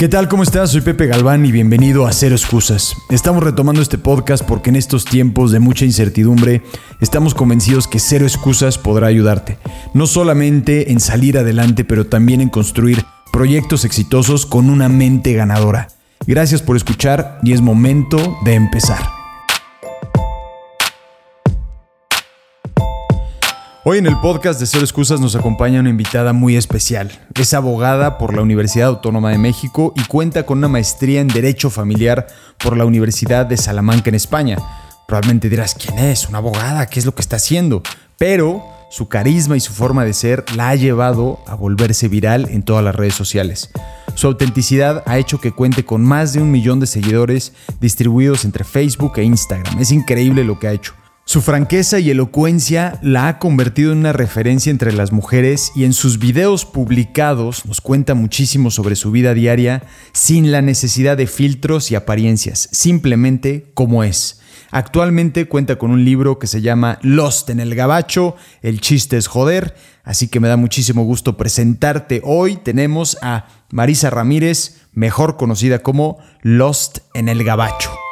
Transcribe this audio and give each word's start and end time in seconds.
¿Qué 0.00 0.08
tal? 0.08 0.28
¿Cómo 0.28 0.42
estás? 0.42 0.70
Soy 0.70 0.80
Pepe 0.80 1.06
Galván 1.06 1.44
y 1.44 1.52
bienvenido 1.52 2.06
a 2.06 2.12
Cero 2.14 2.34
Excusas. 2.34 2.96
Estamos 3.10 3.44
retomando 3.44 3.82
este 3.82 3.98
podcast 3.98 4.42
porque 4.46 4.70
en 4.70 4.76
estos 4.76 5.04
tiempos 5.04 5.52
de 5.52 5.60
mucha 5.60 5.84
incertidumbre 5.84 6.62
estamos 7.02 7.34
convencidos 7.34 7.86
que 7.86 7.98
Cero 7.98 8.24
Excusas 8.24 8.78
podrá 8.78 9.08
ayudarte. 9.08 9.58
No 9.92 10.06
solamente 10.06 10.90
en 10.90 11.00
salir 11.00 11.36
adelante, 11.36 11.84
pero 11.84 12.06
también 12.06 12.40
en 12.40 12.48
construir 12.48 13.04
proyectos 13.30 13.84
exitosos 13.84 14.46
con 14.46 14.70
una 14.70 14.88
mente 14.88 15.34
ganadora. 15.34 15.88
Gracias 16.26 16.60
por 16.60 16.76
escuchar 16.76 17.40
y 17.42 17.54
es 17.54 17.62
momento 17.62 18.38
de 18.44 18.52
empezar. 18.54 19.00
Hoy 23.84 23.96
en 23.96 24.06
el 24.06 24.18
podcast 24.20 24.60
de 24.60 24.66
Cero 24.66 24.84
Excusas 24.84 25.18
nos 25.18 25.34
acompaña 25.34 25.80
una 25.80 25.88
invitada 25.88 26.34
muy 26.34 26.56
especial. 26.56 27.10
Es 27.34 27.54
abogada 27.54 28.18
por 28.18 28.36
la 28.36 28.42
Universidad 28.42 28.88
Autónoma 28.88 29.30
de 29.30 29.38
México 29.38 29.94
y 29.96 30.04
cuenta 30.04 30.44
con 30.44 30.58
una 30.58 30.68
maestría 30.68 31.22
en 31.22 31.28
Derecho 31.28 31.70
Familiar 31.70 32.26
por 32.58 32.76
la 32.76 32.84
Universidad 32.84 33.46
de 33.46 33.56
Salamanca 33.56 34.10
en 34.10 34.16
España. 34.16 34.58
Probablemente 35.08 35.48
dirás, 35.48 35.74
¿quién 35.74 35.98
es? 35.98 36.28
¿Una 36.28 36.38
abogada? 36.38 36.86
¿Qué 36.86 37.00
es 37.00 37.06
lo 37.06 37.14
que 37.14 37.22
está 37.22 37.36
haciendo? 37.36 37.82
Pero 38.18 38.62
su 38.90 39.08
carisma 39.08 39.56
y 39.56 39.60
su 39.60 39.72
forma 39.72 40.04
de 40.04 40.12
ser 40.12 40.44
la 40.54 40.68
ha 40.68 40.74
llevado 40.74 41.38
a 41.46 41.54
volverse 41.54 42.08
viral 42.08 42.48
en 42.50 42.62
todas 42.62 42.84
las 42.84 42.94
redes 42.94 43.14
sociales. 43.14 43.70
Su 44.14 44.26
autenticidad 44.26 45.02
ha 45.06 45.18
hecho 45.18 45.40
que 45.40 45.52
cuente 45.52 45.84
con 45.84 46.04
más 46.04 46.32
de 46.32 46.42
un 46.42 46.50
millón 46.50 46.80
de 46.80 46.86
seguidores 46.86 47.52
distribuidos 47.80 48.44
entre 48.44 48.64
Facebook 48.64 49.12
e 49.16 49.22
Instagram. 49.22 49.78
Es 49.78 49.92
increíble 49.92 50.44
lo 50.44 50.58
que 50.58 50.68
ha 50.68 50.72
hecho. 50.72 50.94
Su 51.24 51.42
franqueza 51.42 52.00
y 52.00 52.10
elocuencia 52.10 52.98
la 53.02 53.28
ha 53.28 53.38
convertido 53.38 53.92
en 53.92 53.98
una 53.98 54.12
referencia 54.12 54.70
entre 54.70 54.92
las 54.92 55.12
mujeres 55.12 55.70
y 55.76 55.84
en 55.84 55.92
sus 55.92 56.18
videos 56.18 56.64
publicados 56.64 57.66
nos 57.66 57.80
cuenta 57.80 58.14
muchísimo 58.14 58.72
sobre 58.72 58.96
su 58.96 59.12
vida 59.12 59.32
diaria 59.32 59.84
sin 60.12 60.50
la 60.50 60.60
necesidad 60.60 61.16
de 61.16 61.28
filtros 61.28 61.92
y 61.92 61.94
apariencias, 61.94 62.68
simplemente 62.72 63.70
como 63.74 64.02
es. 64.02 64.40
Actualmente 64.70 65.46
cuenta 65.46 65.76
con 65.76 65.90
un 65.90 66.04
libro 66.04 66.38
que 66.38 66.46
se 66.46 66.62
llama 66.62 66.98
Lost 67.02 67.50
en 67.50 67.60
el 67.60 67.74
Gabacho, 67.74 68.36
el 68.62 68.80
chiste 68.80 69.16
es 69.16 69.26
joder, 69.26 69.74
así 70.04 70.28
que 70.28 70.40
me 70.40 70.48
da 70.48 70.56
muchísimo 70.56 71.02
gusto 71.02 71.36
presentarte. 71.36 72.20
Hoy 72.24 72.56
tenemos 72.56 73.18
a 73.22 73.46
Marisa 73.70 74.10
Ramírez, 74.10 74.82
mejor 74.92 75.36
conocida 75.36 75.80
como 75.80 76.18
Lost 76.42 76.98
en 77.14 77.28
el 77.28 77.42
Gabacho. 77.44 78.09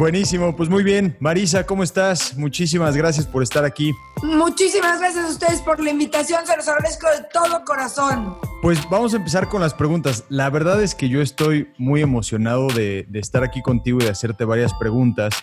Buenísimo, 0.00 0.56
pues 0.56 0.70
muy 0.70 0.82
bien. 0.82 1.14
Marisa, 1.20 1.66
¿cómo 1.66 1.82
estás? 1.82 2.34
Muchísimas 2.34 2.96
gracias 2.96 3.26
por 3.26 3.42
estar 3.42 3.66
aquí. 3.66 3.92
Muchísimas 4.22 4.98
gracias 4.98 5.26
a 5.26 5.28
ustedes 5.28 5.60
por 5.60 5.78
la 5.78 5.90
invitación, 5.90 6.46
se 6.46 6.56
los 6.56 6.66
agradezco 6.68 7.06
de 7.08 7.26
todo 7.30 7.62
corazón. 7.66 8.38
Pues 8.62 8.78
vamos 8.88 9.12
a 9.12 9.18
empezar 9.18 9.50
con 9.50 9.60
las 9.60 9.74
preguntas. 9.74 10.24
La 10.30 10.48
verdad 10.48 10.82
es 10.82 10.94
que 10.94 11.10
yo 11.10 11.20
estoy 11.20 11.70
muy 11.76 12.00
emocionado 12.00 12.68
de, 12.68 13.06
estar 13.12 13.44
aquí 13.44 13.60
contigo 13.60 13.98
y 14.00 14.04
de 14.04 14.10
hacerte 14.10 14.46
varias 14.46 14.72
preguntas, 14.72 15.34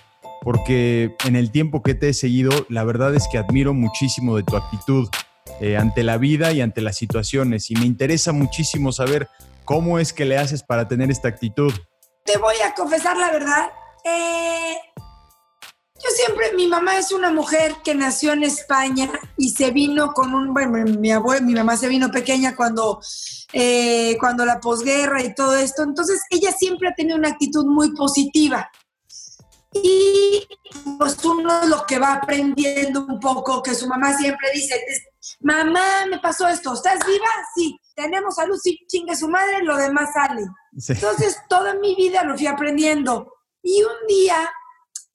porque 0.42 1.16
en 1.24 1.36
el 1.36 1.52
tiempo 1.52 1.84
que 1.84 1.94
te 1.94 2.10
he 2.10 2.14
seguido, 2.16 2.50
la 2.68 2.84
verdad 2.84 3.14
es 3.14 3.28
que 3.32 3.38
admiro 3.38 3.76
muchísimo 3.76 4.36
de 4.38 4.42
tu 4.42 4.58
actitud 4.58 5.08
eh, 5.62 5.78
ante 5.78 6.02
la 6.02 6.18
vida 6.18 6.52
y 6.52 6.62
ante 6.62 6.82
las 6.82 6.96
situaciones, 6.96 7.70
y 7.70 7.76
me 7.76 7.86
interesa 7.86 8.32
muchísimo 8.32 8.92
saber 8.92 9.30
cómo 9.66 10.00
es 10.00 10.14
que 10.14 10.26
le 10.26 10.40
haces 10.40 10.64
para 10.64 10.88
tener 10.88 11.12
esta 11.12 11.28
actitud. 11.28 11.72
Te 12.26 12.40
voy 12.40 12.56
a 12.66 12.74
confesar 12.74 13.18
la 13.18 13.30
verdad 13.30 13.70
eh, 14.04 14.78
yo 14.96 16.10
siempre, 16.12 16.54
mi 16.54 16.68
mamá 16.68 16.98
es 16.98 17.12
una 17.12 17.32
mujer 17.32 17.76
que 17.84 17.96
nació 17.96 18.34
en 18.34 18.44
España 18.44 19.10
y 19.36 19.50
se 19.50 19.72
vino 19.72 20.14
con 20.14 20.34
un, 20.34 20.54
bueno, 20.54 20.78
mi 21.00 21.12
abuela, 21.12 21.46
mi 21.46 21.54
mamá 21.54 21.76
se 21.76 21.88
vino 21.88 22.12
pequeña 22.12 22.56
cuando, 22.56 23.02
eh, 23.52 24.16
cuando 24.20 24.46
la 24.46 24.60
posguerra 24.60 25.24
y 25.24 25.34
todo 25.34 25.56
esto, 25.56 25.84
entonces 25.84 26.22
ella 26.30 26.52
siempre 26.52 26.90
ha 26.90 26.94
tenido 26.94 27.18
una 27.18 27.30
actitud 27.30 27.66
muy 27.66 27.94
positiva. 27.94 28.70
Y 29.74 30.48
pues 30.98 31.24
uno 31.26 31.66
lo 31.66 31.86
que 31.86 32.00
va 32.00 32.14
aprendiendo 32.14 33.06
un 33.06 33.20
poco, 33.20 33.62
que 33.62 33.76
su 33.76 33.88
mamá 33.88 34.16
siempre 34.18 34.50
dice, 34.54 34.80
mamá, 35.42 36.06
me 36.10 36.20
pasó 36.20 36.48
esto, 36.48 36.74
¿estás 36.74 37.06
viva? 37.06 37.28
Sí, 37.56 37.78
tenemos 37.96 38.36
salud, 38.36 38.58
sí, 38.62 38.80
chingue 38.88 39.16
su 39.16 39.28
madre, 39.28 39.64
lo 39.64 39.76
demás 39.78 40.12
sale. 40.14 40.46
Entonces, 40.88 41.38
toda 41.50 41.74
mi 41.76 41.96
vida 41.96 42.24
lo 42.24 42.38
fui 42.38 42.48
aprendiendo. 42.48 43.34
Y 43.62 43.84
un 43.84 44.08
día, 44.08 44.50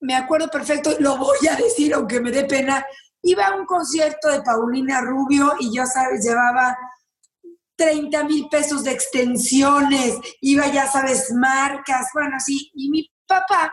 me 0.00 0.14
acuerdo 0.14 0.48
perfecto, 0.48 0.90
lo 0.98 1.16
voy 1.16 1.46
a 1.50 1.56
decir 1.56 1.94
aunque 1.94 2.20
me 2.20 2.30
dé 2.30 2.44
pena, 2.44 2.84
iba 3.22 3.46
a 3.46 3.56
un 3.56 3.66
concierto 3.66 4.28
de 4.28 4.42
Paulina 4.42 5.00
Rubio 5.00 5.54
y 5.60 5.74
yo, 5.74 5.84
sabes, 5.86 6.24
llevaba 6.24 6.76
30 7.76 8.24
mil 8.24 8.48
pesos 8.48 8.84
de 8.84 8.92
extensiones, 8.92 10.18
iba, 10.40 10.66
ya 10.68 10.86
sabes, 10.86 11.32
marcas, 11.32 12.08
bueno, 12.12 12.36
así. 12.36 12.70
Y 12.74 12.90
mi 12.90 13.10
papá, 13.26 13.72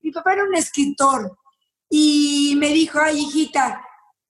mi 0.00 0.10
papá 0.10 0.34
era 0.34 0.44
un 0.44 0.54
escritor 0.54 1.36
y 1.88 2.54
me 2.56 2.68
dijo, 2.68 2.98
ay, 3.00 3.20
hijita, 3.20 3.84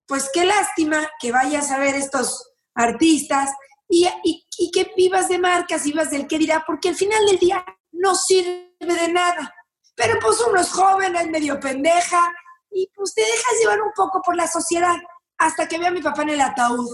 pues 0.07 0.31
qué 0.33 0.45
lástima 0.45 1.09
que 1.21 1.33
vayas 1.33 1.71
a 1.71 1.79
ver 1.79 1.95
estos 1.95 2.53
artistas 2.75 3.51
y, 3.89 4.09
y 4.23 4.71
que 4.71 4.93
vivas 4.97 5.29
de 5.29 5.39
marcas, 5.39 5.85
vivas 5.85 6.11
del 6.11 6.27
qué 6.27 6.39
dirá, 6.39 6.65
porque 6.67 6.91
al 6.91 6.95
final 6.95 7.25
del 7.27 7.39
día 7.39 7.65
no 7.93 8.15
sirve 8.15 8.71
de 8.81 9.13
nada. 9.13 9.55
Pero 10.01 10.19
pues 10.19 10.41
uno 10.41 10.59
es 10.59 10.71
joven, 10.71 11.15
es 11.15 11.29
medio 11.29 11.61
pendeja 11.61 12.33
y 12.71 12.91
pues 12.95 13.13
te 13.13 13.21
dejas 13.21 13.61
llevar 13.61 13.83
un 13.83 13.93
poco 13.95 14.23
por 14.23 14.35
la 14.35 14.49
sociedad 14.49 14.97
hasta 15.37 15.69
que 15.69 15.79
vi 15.79 15.85
a 15.85 15.91
mi 15.91 16.01
papá 16.01 16.23
en 16.23 16.31
el 16.31 16.41
ataúd. 16.41 16.89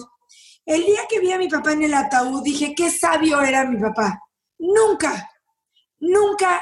El 0.65 0.85
día 0.85 1.03
que 1.09 1.21
vi 1.21 1.31
a 1.31 1.39
mi 1.39 1.49
papá 1.49 1.71
en 1.73 1.85
el 1.85 1.95
ataúd 1.95 2.43
dije, 2.43 2.75
qué 2.75 2.91
sabio 2.91 3.41
era 3.43 3.65
mi 3.65 3.81
papá. 3.81 4.21
Nunca, 4.59 5.31
nunca 6.01 6.61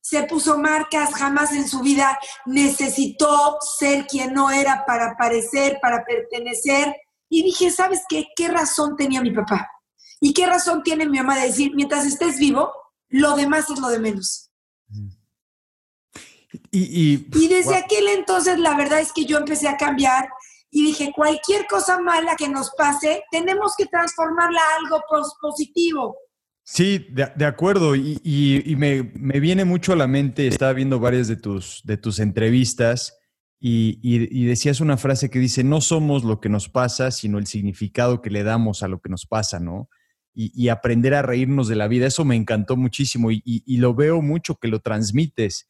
se 0.00 0.22
puso 0.22 0.56
marcas, 0.56 1.12
jamás 1.12 1.52
en 1.52 1.68
su 1.68 1.80
vida 1.80 2.18
necesitó 2.46 3.58
ser 3.60 4.06
quien 4.06 4.32
no 4.32 4.50
era 4.50 4.86
para 4.86 5.14
parecer, 5.18 5.78
para 5.82 6.06
pertenecer. 6.06 6.96
Y 7.28 7.42
dije, 7.42 7.70
¿sabes 7.70 8.00
qué? 8.08 8.28
¿Qué 8.34 8.48
razón 8.48 8.96
tenía 8.96 9.20
mi 9.20 9.32
papá? 9.32 9.68
¿Y 10.20 10.32
qué 10.32 10.46
razón 10.46 10.82
tiene 10.82 11.04
mi 11.04 11.18
mamá 11.18 11.38
de 11.38 11.48
decir, 11.48 11.72
mientras 11.74 12.06
estés 12.06 12.38
vivo, 12.38 12.72
lo 13.10 13.36
demás 13.36 13.68
es 13.68 13.78
lo 13.78 13.88
de 13.88 13.98
menos? 13.98 14.51
Y, 16.74 17.18
desde 17.48 17.76
aquel 17.76 18.08
entonces 18.08 18.58
la 18.58 18.74
verdad 18.76 19.00
es 19.00 19.12
que 19.12 19.26
yo 19.26 19.36
empecé 19.36 19.68
a 19.68 19.76
cambiar 19.76 20.26
y 20.70 20.86
dije, 20.86 21.12
cualquier 21.14 21.66
cosa 21.66 22.00
mala 22.00 22.34
que 22.34 22.48
nos 22.48 22.70
pase, 22.70 23.22
tenemos 23.30 23.74
que 23.76 23.84
transformarla 23.84 24.58
a 24.58 24.76
algo 24.78 25.02
positivo. 25.40 26.16
Sí, 26.64 27.06
de, 27.10 27.44
acuerdo. 27.44 27.94
Y, 27.94 28.74
me, 28.78 29.02
viene 29.40 29.66
mucho 29.66 29.92
a 29.92 29.96
la 29.96 30.06
mente, 30.06 30.46
estaba 30.46 30.72
viendo 30.72 30.98
varias 30.98 31.28
de 31.28 31.36
tus, 31.36 31.82
de 31.84 31.98
tus 31.98 32.18
entrevistas 32.20 33.18
y, 33.60 34.46
decías 34.46 34.80
una 34.80 34.96
frase 34.96 35.30
que 35.30 35.38
dice, 35.38 35.62
no 35.62 35.80
somos 35.80 36.24
lo 36.24 36.40
que 36.40 36.48
nos 36.48 36.68
pasa, 36.68 37.10
sino 37.10 37.38
el 37.38 37.46
significado 37.46 38.22
que 38.22 38.30
le 38.30 38.42
damos 38.42 38.82
a 38.82 38.88
lo 38.88 39.00
que 39.00 39.10
nos 39.10 39.26
pasa, 39.26 39.60
¿no? 39.60 39.88
Y, 40.34 40.68
aprender 40.68 41.14
a 41.14 41.22
reírnos 41.22 41.68
de 41.68 41.76
la 41.76 41.86
vida. 41.86 42.06
Eso 42.06 42.24
me 42.24 42.34
encantó 42.34 42.76
muchísimo 42.76 43.30
y, 43.30 43.76
lo 43.76 43.94
veo 43.94 44.22
mucho 44.22 44.56
que 44.56 44.68
lo 44.68 44.80
transmites 44.80 45.68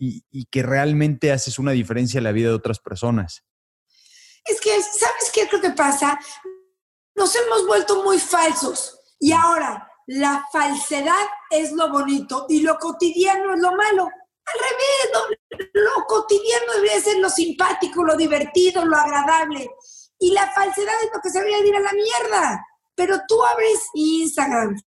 y, 0.00 0.46
que 0.46 0.62
realmente 0.62 1.30
haces 1.30 1.58
una 1.58 1.72
diferencia 1.72 2.18
en 2.18 2.24
la 2.24 2.32
vida 2.32 2.48
de 2.48 2.54
otras 2.54 2.80
personas. 2.80 3.44
Es 4.44 4.60
que, 4.60 4.70
¿sabes 4.70 5.30
qué 5.32 5.42
es 5.42 5.52
lo 5.52 5.60
que 5.60 5.70
pasa? 5.70 6.18
Nos 7.14 7.36
hemos 7.36 7.66
vuelto 7.66 8.02
muy 8.02 8.18
falsos 8.18 8.98
y 9.18 9.32
ahora 9.32 9.86
la 10.06 10.46
falsedad 10.50 11.26
es 11.50 11.72
lo 11.72 11.90
bonito 11.90 12.46
y 12.48 12.62
lo 12.62 12.78
cotidiano 12.78 13.54
es 13.54 13.60
lo 13.60 13.72
malo. 13.72 14.04
Al 14.46 14.58
revés, 14.58 15.70
lo, 15.74 16.04
cotidiano 16.06 16.72
debería 16.74 17.00
ser 17.00 17.18
lo 17.18 17.28
simpático, 17.28 18.02
lo 18.02 18.16
divertido, 18.16 18.84
lo 18.84 18.96
agradable. 18.96 19.70
Y 20.18 20.32
la 20.32 20.50
falsedad 20.50 20.94
es 21.04 21.10
lo 21.14 21.20
que 21.20 21.30
se 21.30 21.38
debería 21.38 21.66
ir 21.66 21.76
a 21.76 21.80
la 21.80 21.92
mierda. 21.92 22.66
Pero 22.94 23.20
tú 23.28 23.44
abres 23.44 23.80
Instagram, 23.94 24.80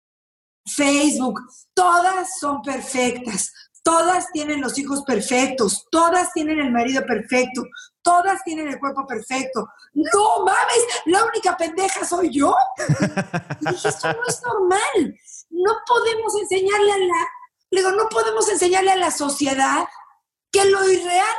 Facebook, 0.64 1.40
todas 1.74 2.38
son 2.38 2.62
perfectas, 2.62 3.52
Todas 3.82 4.30
tienen 4.32 4.60
los 4.60 4.78
hijos 4.78 5.02
perfectos, 5.04 5.86
todas 5.90 6.32
tienen 6.32 6.60
el 6.60 6.70
marido 6.70 7.02
perfecto, 7.06 7.62
todas 8.02 8.42
tienen 8.44 8.68
el 8.68 8.78
cuerpo 8.78 9.06
perfecto. 9.06 9.66
No 9.94 10.44
mames, 10.44 10.86
la 11.06 11.24
única 11.24 11.56
pendeja 11.56 12.04
soy 12.04 12.30
yo. 12.30 12.54
Y 13.60 13.70
dije, 13.70 13.88
esto 13.88 14.08
no 14.12 14.20
es 14.28 14.42
normal. 14.42 15.16
No 15.50 15.72
podemos 15.86 16.34
enseñarle 16.40 16.92
a 16.92 16.98
la, 16.98 17.28
digo, 17.70 17.90
no 17.92 18.08
podemos 18.08 18.48
enseñarle 18.48 18.92
a 18.92 18.96
la 18.96 19.10
sociedad 19.10 19.84
que 20.52 20.64
lo 20.66 20.88
irreal 20.88 21.36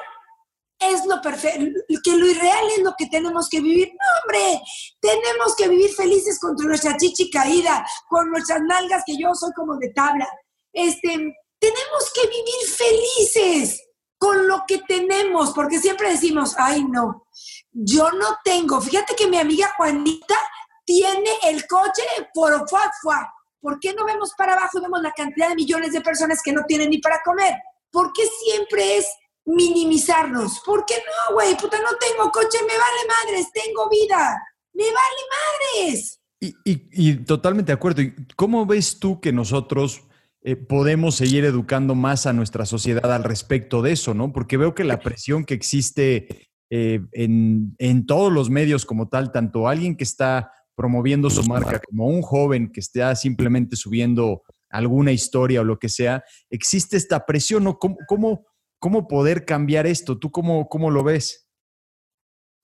es 0.82 1.06
lo 1.06 1.22
perfecto, 1.22 1.64
que 2.04 2.16
lo 2.16 2.26
irreal 2.26 2.66
es 2.76 2.84
lo 2.84 2.94
que 2.98 3.06
tenemos 3.08 3.48
que 3.50 3.62
vivir. 3.62 3.90
No, 3.90 4.22
hombre, 4.24 4.62
tenemos 5.00 5.56
que 5.56 5.68
vivir 5.68 5.92
felices 5.92 6.40
con 6.40 6.56
nuestra 6.56 6.98
chichi 6.98 7.30
caída, 7.30 7.86
con 8.10 8.30
nuestras 8.32 8.62
nalgas 8.62 9.04
que 9.06 9.16
yo 9.18 9.34
soy 9.36 9.52
como 9.54 9.78
de 9.78 9.90
tabla. 9.90 10.28
Este, 10.74 11.36
tenemos 11.62 12.12
que 12.12 12.28
vivir 12.28 12.76
felices 12.76 13.88
con 14.18 14.48
lo 14.48 14.64
que 14.68 14.80
tenemos, 14.80 15.52
porque 15.52 15.80
siempre 15.80 16.10
decimos, 16.10 16.56
ay 16.58 16.84
no, 16.84 17.28
yo 17.72 18.12
no 18.12 18.38
tengo. 18.44 18.82
Fíjate 18.82 19.16
que 19.16 19.28
mi 19.28 19.38
amiga 19.38 19.74
Juanita 19.78 20.36
tiene 20.84 21.30
el 21.44 21.68
coche 21.68 22.04
por 22.34 22.68
fuá, 22.68 22.92
fuá. 23.02 23.32
¿Por 23.60 23.80
qué 23.80 23.94
no 23.94 24.06
vemos 24.06 24.32
para 24.36 24.54
abajo 24.54 24.80
y 24.80 24.82
vemos 24.82 25.02
la 25.04 25.12
cantidad 25.12 25.50
de 25.50 25.56
millones 25.56 25.92
de 25.92 26.02
personas 26.02 26.42
que 26.44 26.52
no 26.52 26.64
tienen 26.68 26.90
ni 26.90 26.98
para 26.98 27.22
comer? 27.24 27.54
¿Por 27.92 28.12
qué 28.12 28.24
siempre 28.44 28.98
es 28.98 29.06
minimizarnos? 29.46 30.62
¿Por 30.66 30.84
qué 30.86 30.96
no, 30.96 31.36
güey? 31.36 31.56
Puta, 31.56 31.78
no 31.80 31.96
tengo 31.98 32.32
coche, 32.32 32.58
me 32.62 32.78
vale 32.78 33.08
madres, 33.08 33.52
tengo 33.54 33.88
vida, 33.88 34.42
me 34.74 34.86
vale 34.86 35.78
madres. 35.78 36.20
Y, 36.40 37.18
totalmente 37.18 37.72
de 37.72 37.76
acuerdo. 37.76 38.02
cómo 38.36 38.66
ves 38.66 39.00
tú 39.00 39.22
que 39.22 39.32
nosotros 39.32 40.02
eh, 40.44 40.56
podemos 40.56 41.16
seguir 41.16 41.46
educando 41.46 41.94
más 41.94 42.26
a 42.26 42.34
nuestra 42.34 42.66
sociedad 42.66 43.14
al 43.14 43.24
respecto 43.24 43.82
de 43.82 43.92
eso, 43.92 44.14
¿no? 44.14 44.32
Porque 44.34 44.58
veo 44.58 44.74
que 44.74 44.84
la 44.84 45.00
presión 45.00 45.46
que 45.46 45.54
existe 45.54 46.50
eh, 46.70 47.02
en, 47.12 47.76
en, 47.78 48.06
todos 48.06 48.32
los 48.32 48.50
medios 48.50 48.86
como 48.86 49.08
tal, 49.08 49.32
tanto 49.32 49.68
alguien 49.68 49.96
que 49.96 50.04
está 50.04 50.52
promoviendo 50.76 51.30
su 51.30 51.44
marca 51.44 51.80
como 51.80 52.08
un 52.08 52.22
joven 52.22 52.72
que 52.72 52.80
está 52.80 53.16
simplemente 53.16 53.76
subiendo 53.76 54.42
alguna 54.72 55.12
historia 55.12 55.62
o 55.62 55.64
lo 55.64 55.78
que 55.78 55.90
sea, 55.90 56.24
existe 56.50 56.98
esta 56.98 57.26
presión, 57.26 57.64
¿no? 57.64 57.78
¿Cómo, 57.78 57.98
cómo, 58.08 58.48
cómo 58.80 59.08
poder 59.08 59.46
cambiar 59.46 59.86
esto? 59.86 60.18
¿Tú 60.18 60.32
cómo, 60.32 60.68
cómo 60.70 60.90
lo 60.90 61.04
ves? 61.04 61.50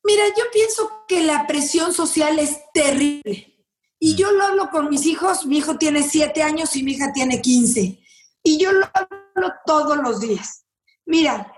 Mira, 0.03 0.23
yo 0.37 0.45
pienso 0.51 0.89
que 1.07 1.21
la 1.21 1.45
presión 1.45 1.93
social 1.93 2.39
es 2.39 2.57
terrible. 2.73 3.56
Y 3.99 4.15
yo 4.15 4.31
lo 4.31 4.43
hablo 4.43 4.69
con 4.69 4.89
mis 4.89 5.05
hijos, 5.05 5.45
mi 5.45 5.57
hijo 5.57 5.77
tiene 5.77 6.03
siete 6.03 6.43
años 6.43 6.75
y 6.75 6.83
mi 6.83 6.91
hija 6.93 7.11
tiene 7.13 7.41
15. 7.41 7.99
Y 8.43 8.57
yo 8.57 8.71
lo 8.71 8.85
hablo 8.93 9.53
todos 9.65 9.97
los 9.97 10.19
días. 10.19 10.65
Mira, 11.05 11.51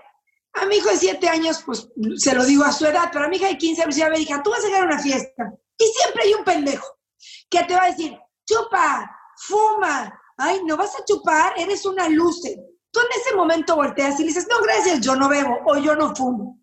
a 0.54 0.66
mi 0.66 0.76
hijo 0.76 0.88
de 0.88 0.96
siete 0.96 1.28
años, 1.28 1.62
pues 1.64 1.88
se 2.16 2.34
lo 2.34 2.44
digo 2.44 2.64
a 2.64 2.72
su 2.72 2.86
edad, 2.86 3.10
pero 3.12 3.26
a 3.26 3.28
mi 3.28 3.36
hija 3.36 3.48
de 3.48 3.58
15 3.58 3.82
años 3.82 3.96
ya 3.96 4.08
me 4.08 4.18
dijo, 4.18 4.40
tú 4.42 4.50
vas 4.50 4.64
a 4.64 4.66
llegar 4.66 4.82
a 4.82 4.86
una 4.86 5.02
fiesta. 5.02 5.52
Y 5.78 5.84
siempre 5.84 6.24
hay 6.24 6.34
un 6.34 6.44
pendejo 6.44 6.86
que 7.48 7.62
te 7.64 7.74
va 7.74 7.84
a 7.84 7.90
decir, 7.90 8.18
chupa, 8.46 9.10
fuma, 9.36 10.18
ay, 10.36 10.60
no 10.64 10.76
vas 10.76 10.94
a 10.96 11.04
chupar, 11.04 11.54
eres 11.58 11.84
una 11.84 12.08
luce. 12.08 12.58
Tú 12.90 13.00
en 13.00 13.20
ese 13.20 13.34
momento 13.34 13.76
volteas 13.76 14.18
y 14.18 14.22
le 14.22 14.28
dices, 14.28 14.46
no, 14.50 14.60
gracias, 14.62 15.00
yo 15.00 15.14
no 15.14 15.28
bebo 15.28 15.58
o 15.66 15.78
yo 15.78 15.94
no 15.94 16.14
fumo. 16.14 16.58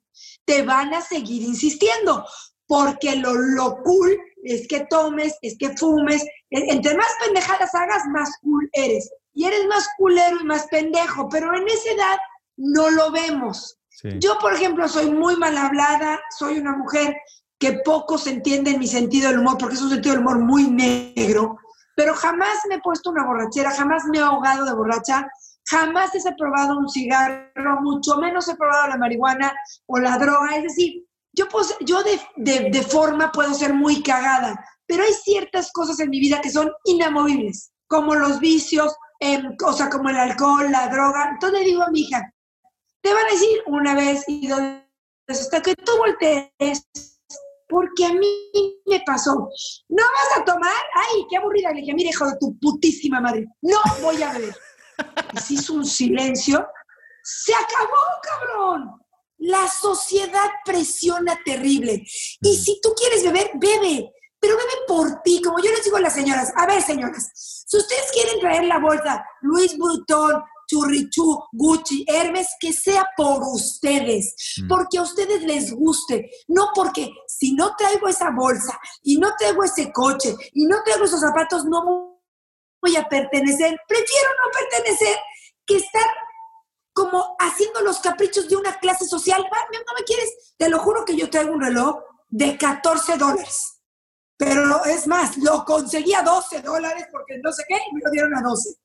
Te 0.45 0.63
van 0.63 0.93
a 0.93 1.01
seguir 1.01 1.43
insistiendo, 1.43 2.25
porque 2.65 3.15
lo, 3.15 3.33
lo 3.33 3.77
cool 3.83 4.17
es 4.43 4.67
que 4.67 4.85
tomes, 4.89 5.37
es 5.41 5.57
que 5.57 5.75
fumes. 5.77 6.25
Entre 6.49 6.95
más 6.95 7.09
pendejadas 7.23 7.73
hagas, 7.75 8.03
más 8.11 8.29
cool 8.41 8.69
eres. 8.73 9.09
Y 9.33 9.45
eres 9.45 9.65
más 9.67 9.87
culero 9.97 10.37
y 10.41 10.45
más 10.45 10.67
pendejo, 10.67 11.29
pero 11.29 11.55
en 11.55 11.67
esa 11.67 11.91
edad 11.91 12.17
no 12.57 12.89
lo 12.89 13.11
vemos. 13.11 13.77
Yo, 14.19 14.37
por 14.39 14.53
ejemplo, 14.53 14.87
soy 14.87 15.11
muy 15.11 15.35
mal 15.37 15.57
hablada, 15.57 16.19
soy 16.37 16.59
una 16.59 16.75
mujer 16.75 17.15
que 17.59 17.73
poco 17.83 18.17
se 18.17 18.29
entiende 18.29 18.71
en 18.71 18.79
mi 18.79 18.87
sentido 18.87 19.29
del 19.29 19.39
humor, 19.39 19.57
porque 19.57 19.75
es 19.75 19.81
un 19.81 19.89
sentido 19.89 20.13
del 20.13 20.23
humor 20.23 20.39
muy 20.39 20.69
negro, 20.69 21.57
pero 21.95 22.13
jamás 22.13 22.59
me 22.69 22.75
he 22.75 22.81
puesto 22.81 23.09
una 23.09 23.25
borrachera, 23.25 23.71
jamás 23.71 24.03
me 24.05 24.19
he 24.19 24.21
ahogado 24.21 24.65
de 24.65 24.73
borracha, 24.73 25.27
jamás 25.65 26.13
he 26.13 26.35
probado 26.35 26.77
un 26.77 26.87
cigarro, 26.87 27.81
mucho 27.81 28.17
menos 28.17 28.47
he 28.47 28.55
probado 28.55 28.87
la 28.87 28.97
marihuana 28.97 29.51
o 29.87 29.97
la 29.97 30.19
droga. 30.19 30.55
Es 30.57 30.63
decir, 30.63 31.06
yo, 31.37 31.47
pues, 31.49 31.75
yo 31.81 32.01
de, 32.03 32.19
de, 32.35 32.81
forma 32.81 33.31
puedo 33.31 33.53
ser 33.53 33.73
muy 33.73 34.01
cagada, 34.01 34.59
pero 34.87 35.03
hay 35.03 35.13
ciertas 35.13 35.71
cosas 35.71 35.99
en 35.99 36.09
mi 36.09 36.19
vida 36.19 36.41
que 36.41 36.49
son 36.49 36.71
inamovibles, 36.83 37.71
como 37.87 38.15
los 38.15 38.39
vicios, 38.39 38.95
eh, 39.19 39.41
o 39.63 39.73
sea, 39.73 39.89
como 39.89 40.09
el 40.09 40.17
alcohol, 40.17 40.71
la 40.71 40.87
droga. 40.87 41.29
Entonces 41.31 41.59
le 41.59 41.65
digo 41.65 41.83
a 41.83 41.91
mi 41.91 42.01
hija, 42.01 42.33
te 43.01 43.13
van 43.13 43.27
a 43.27 43.31
decir 43.31 43.61
una 43.67 43.93
vez 43.93 44.23
y 44.27 44.47
dos 44.47 44.59
hasta 45.27 45.61
que 45.61 45.75
tú 45.75 45.91
voltees, 45.97 46.87
porque 47.67 48.05
a 48.05 48.13
mí 48.13 48.81
me 48.85 49.01
pasó. 49.05 49.49
¿No 49.89 50.03
vas 50.03 50.37
a 50.37 50.45
tomar? 50.45 50.81
Ay, 50.95 51.25
qué 51.29 51.37
aburrida. 51.37 51.71
Le 51.71 51.81
dije, 51.81 51.93
mire, 51.93 52.09
hijo 52.09 52.25
de 52.25 52.37
tu 52.39 52.57
putísima 52.59 53.21
madre, 53.21 53.45
no 53.61 53.77
voy 54.01 54.23
a 54.23 54.31
beber. 54.33 54.55
Y 55.33 55.37
se 55.37 55.53
hizo 55.55 55.73
un 55.73 55.85
silencio. 55.85 56.65
Se 57.21 57.53
acabó, 57.53 57.97
cabrón. 58.23 59.06
La 59.37 59.67
sociedad 59.67 60.49
presiona 60.65 61.39
terrible. 61.45 62.03
Y 62.41 62.57
si 62.57 62.79
tú 62.81 62.93
quieres 62.95 63.23
beber, 63.23 63.51
bebe. 63.55 64.11
Pero 64.39 64.55
bebe 64.55 64.85
por 64.87 65.21
ti, 65.23 65.41
como 65.41 65.59
yo 65.59 65.71
les 65.71 65.83
digo 65.83 65.97
a 65.97 66.01
las 66.01 66.13
señoras. 66.13 66.51
A 66.55 66.67
ver, 66.67 66.81
señoras, 66.81 67.31
si 67.33 67.77
ustedes 67.77 68.11
quieren 68.13 68.39
traer 68.39 68.65
la 68.65 68.79
bolsa 68.79 69.25
Luis 69.41 69.77
Butón, 69.77 70.43
Churrichú, 70.67 71.39
Gucci, 71.53 72.05
Hermes, 72.07 72.49
que 72.59 72.73
sea 72.73 73.07
por 73.15 73.41
ustedes, 73.41 74.35
mm. 74.61 74.67
porque 74.67 74.97
a 74.97 75.03
ustedes 75.03 75.41
les 75.43 75.73
guste, 75.73 76.29
no 76.47 76.69
porque 76.75 77.09
si 77.27 77.53
no 77.53 77.75
traigo 77.75 78.07
esa 78.07 78.31
bolsa 78.31 78.79
y 79.01 79.17
no 79.17 79.33
traigo 79.37 79.63
ese 79.63 79.91
coche 79.91 80.35
y 80.53 80.65
no 80.65 80.83
traigo 80.83 81.05
esos 81.05 81.21
zapatos, 81.21 81.65
no 81.65 82.19
voy 82.81 82.95
a 82.95 83.07
pertenecer. 83.07 83.77
Prefiero 83.87 84.29
no 84.43 84.51
pertenecer 84.51 85.17
que 85.65 85.77
estar 85.77 86.05
como 86.97 87.35
haciendo 87.37 87.81
los 87.81 87.99
caprichos 87.99 88.49
de 88.49 88.55
una 88.55 88.79
clase 88.79 89.05
social. 89.05 89.39
No 89.43 89.93
me 89.95 90.03
quieres, 90.03 90.55
te 90.57 90.67
lo 90.67 90.79
juro 90.79 91.05
que 91.05 91.15
yo 91.15 91.29
traigo 91.29 91.53
un 91.53 91.61
reloj 91.61 91.99
de 92.27 92.57
14 92.57 93.17
dólares. 93.17 93.83
Pero 94.35 94.83
es 94.85 95.05
más, 95.05 95.37
lo 95.37 95.63
conseguí 95.63 96.15
a 96.15 96.23
12 96.23 96.63
dólares 96.63 97.05
porque 97.11 97.37
no 97.37 97.51
sé 97.51 97.65
qué, 97.67 97.75
y 97.75 97.93
me 97.93 98.01
lo 98.03 98.09
dieron 98.09 98.35
a 98.35 98.41
12. 98.41 98.79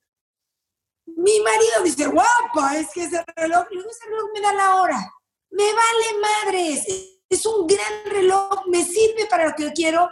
Mi 1.07 1.41
marido 1.41 1.83
dice, 1.85 2.07
guapa, 2.07 2.77
es 2.77 2.89
que 2.93 3.05
ese 3.05 3.25
reloj, 3.35 3.65
ese 3.71 4.07
reloj 4.07 4.31
me 4.35 4.41
da 4.43 4.53
la 4.53 4.77
hora. 4.77 5.15
Me 5.51 5.65
vale 5.65 6.19
madres. 6.45 6.85
Es 7.31 7.47
un 7.47 7.67
gran 7.67 8.05
reloj, 8.05 8.67
me 8.67 8.85
sirve 8.85 9.25
para 9.25 9.49
lo 9.49 9.55
que 9.55 9.73
quiero. 9.73 10.07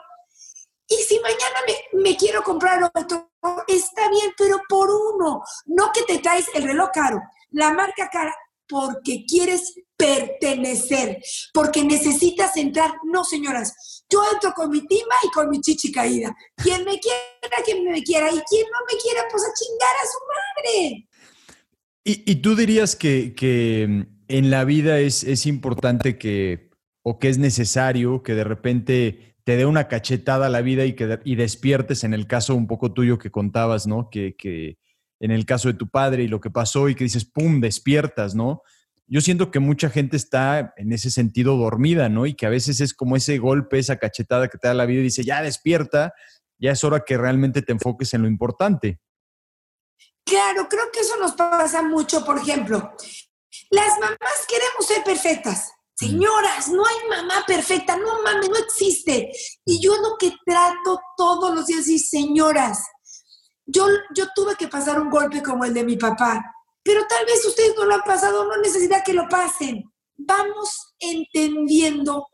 Y 0.88 0.96
si 1.02 1.20
mañana 1.20 1.60
me, 1.66 2.00
me 2.00 2.16
quiero 2.16 2.42
comprar 2.42 2.82
otro, 2.82 3.30
está 3.66 4.08
bien, 4.08 4.32
pero 4.38 4.58
por 4.66 4.88
uno. 4.90 5.42
No 5.66 5.92
que 5.92 6.02
te 6.02 6.18
traes 6.18 6.46
el 6.54 6.64
reloj 6.64 6.90
caro, 6.92 7.20
la 7.50 7.72
marca 7.72 8.08
cara, 8.10 8.34
porque 8.68 9.24
quieres 9.26 9.74
pertenecer, 9.96 11.20
porque 11.52 11.84
necesitas 11.84 12.56
entrar. 12.56 12.92
No, 13.04 13.24
señoras, 13.24 14.04
yo 14.08 14.22
entro 14.32 14.52
con 14.54 14.70
mi 14.70 14.86
timba 14.86 15.16
y 15.24 15.30
con 15.30 15.50
mi 15.50 15.60
chichi 15.60 15.92
caída. 15.92 16.34
Quien 16.56 16.84
me 16.84 16.98
quiera, 16.98 17.64
quien 17.64 17.84
me 17.84 18.02
quiera, 18.02 18.28
y 18.28 18.40
quien 18.40 18.66
no 18.70 18.78
me 18.90 18.98
quiera, 19.00 19.22
pues 19.30 19.42
a 19.42 19.52
chingar 19.54 19.96
a 19.96 20.06
su 20.06 20.18
madre. 20.30 21.08
Y, 22.02 22.36
tú 22.36 22.56
dirías 22.56 22.96
que, 22.96 23.34
en 24.28 24.50
la 24.50 24.64
vida 24.64 25.00
es, 25.00 25.22
es 25.22 25.46
importante 25.46 26.16
que, 26.16 26.70
o 27.02 27.18
que 27.18 27.28
es 27.28 27.38
necesario 27.38 28.22
que 28.22 28.34
de 28.34 28.44
repente 28.44 29.36
te 29.44 29.56
dé 29.56 29.66
una 29.66 29.88
cachetada 29.88 30.46
a 30.46 30.50
la 30.50 30.62
vida 30.62 30.84
y 30.84 30.94
que 30.94 31.18
y 31.24 31.34
despiertes 31.34 32.04
en 32.04 32.14
el 32.14 32.26
caso 32.26 32.54
un 32.54 32.66
poco 32.66 32.92
tuyo 32.92 33.18
que 33.18 33.30
contabas, 33.30 33.86
¿no? 33.86 34.08
Que, 34.10 34.34
que 34.36 34.78
en 35.20 35.30
el 35.30 35.46
caso 35.46 35.68
de 35.68 35.74
tu 35.74 35.88
padre 35.88 36.24
y 36.24 36.28
lo 36.28 36.40
que 36.40 36.50
pasó 36.50 36.88
y 36.88 36.94
que 36.94 37.04
dices, 37.04 37.24
¡pum!, 37.24 37.60
despiertas, 37.60 38.34
¿no? 38.34 38.62
Yo 39.06 39.20
siento 39.20 39.50
que 39.50 39.58
mucha 39.58 39.90
gente 39.90 40.16
está 40.16 40.72
en 40.76 40.92
ese 40.92 41.10
sentido 41.10 41.56
dormida, 41.56 42.08
¿no? 42.08 42.26
Y 42.26 42.34
que 42.34 42.46
a 42.46 42.50
veces 42.50 42.80
es 42.80 42.94
como 42.94 43.16
ese 43.16 43.38
golpe, 43.38 43.78
esa 43.78 43.98
cachetada 43.98 44.48
que 44.48 44.56
te 44.56 44.68
da 44.68 44.74
la 44.74 44.86
vida 44.86 45.00
y 45.00 45.04
dice, 45.04 45.24
ya 45.24 45.42
despierta, 45.42 46.14
ya 46.58 46.72
es 46.72 46.84
hora 46.84 47.04
que 47.04 47.18
realmente 47.18 47.62
te 47.62 47.72
enfoques 47.72 48.14
en 48.14 48.22
lo 48.22 48.28
importante. 48.28 49.00
Claro, 50.24 50.68
creo 50.68 50.90
que 50.92 51.00
eso 51.00 51.16
nos 51.18 51.32
pasa 51.32 51.82
mucho, 51.82 52.24
por 52.24 52.38
ejemplo. 52.38 52.94
Las 53.70 53.98
mamás 53.98 54.46
queremos 54.48 54.86
ser 54.86 55.02
perfectas. 55.04 55.72
Señoras, 55.94 56.68
no 56.68 56.82
hay 56.86 57.08
mamá 57.10 57.44
perfecta, 57.46 57.96
no 57.96 58.22
mames, 58.22 58.48
no 58.48 58.56
existe. 58.56 59.30
Y 59.66 59.82
yo 59.82 59.92
lo 59.96 60.16
que 60.18 60.32
trato 60.46 61.00
todos 61.16 61.54
los 61.54 61.66
días 61.66 61.86
es, 61.88 62.08
señoras, 62.08 62.82
yo, 63.70 63.86
yo 64.14 64.26
tuve 64.34 64.56
que 64.56 64.68
pasar 64.68 65.00
un 65.00 65.10
golpe 65.10 65.42
como 65.42 65.64
el 65.64 65.74
de 65.74 65.84
mi 65.84 65.96
papá, 65.96 66.42
pero 66.82 67.06
tal 67.06 67.24
vez 67.26 67.44
ustedes 67.44 67.74
no 67.76 67.84
lo 67.84 67.94
han 67.94 68.02
pasado, 68.02 68.44
no 68.44 68.56
necesita 68.58 69.02
que 69.02 69.12
lo 69.12 69.28
pasen. 69.28 69.84
Vamos 70.16 70.94
entendiendo 70.98 72.26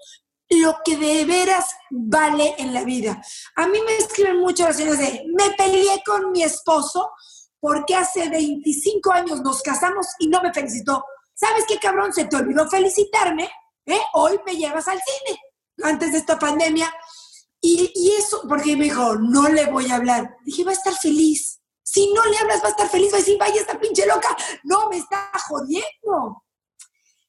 lo 0.48 0.76
que 0.84 0.96
de 0.96 1.24
veras 1.24 1.66
vale 1.90 2.54
en 2.58 2.72
la 2.72 2.84
vida. 2.84 3.20
A 3.56 3.66
mí 3.66 3.78
me 3.84 3.96
escriben 3.96 4.40
mucho 4.40 4.64
las 4.64 4.76
señoras 4.76 4.98
de, 4.98 5.24
me 5.34 5.50
peleé 5.56 6.02
con 6.04 6.30
mi 6.30 6.42
esposo 6.42 7.10
porque 7.58 7.94
hace 7.96 8.28
25 8.28 9.12
años 9.12 9.40
nos 9.40 9.62
casamos 9.62 10.06
y 10.18 10.28
no 10.28 10.40
me 10.42 10.52
felicitó. 10.52 11.04
¿Sabes 11.34 11.64
qué 11.66 11.78
cabrón? 11.78 12.12
Se 12.12 12.26
te 12.26 12.36
olvidó 12.36 12.68
felicitarme. 12.68 13.50
¿eh? 13.86 14.00
Hoy 14.14 14.38
me 14.46 14.56
llevas 14.56 14.86
al 14.88 15.00
cine, 15.00 15.38
antes 15.82 16.12
de 16.12 16.18
esta 16.18 16.38
pandemia. 16.38 16.92
Y, 17.60 18.12
eso, 18.18 18.42
porque 18.48 18.76
me 18.76 18.84
dijo, 18.84 19.16
no 19.16 19.48
le 19.48 19.66
voy 19.66 19.90
a 19.90 19.96
hablar. 19.96 20.36
Dije, 20.44 20.64
va 20.64 20.70
a 20.70 20.74
estar 20.74 20.94
feliz. 20.94 21.60
Si 21.82 22.12
no 22.12 22.24
le 22.24 22.38
hablas, 22.38 22.62
va 22.62 22.68
a 22.68 22.70
estar 22.70 22.88
feliz. 22.88 23.12
Va 23.12 23.16
a 23.16 23.20
decir, 23.20 23.38
vaya, 23.38 23.60
esta 23.60 23.78
pinche 23.78 24.06
loca. 24.06 24.36
No, 24.64 24.88
me 24.88 24.98
está 24.98 25.30
jodiendo. 25.48 26.44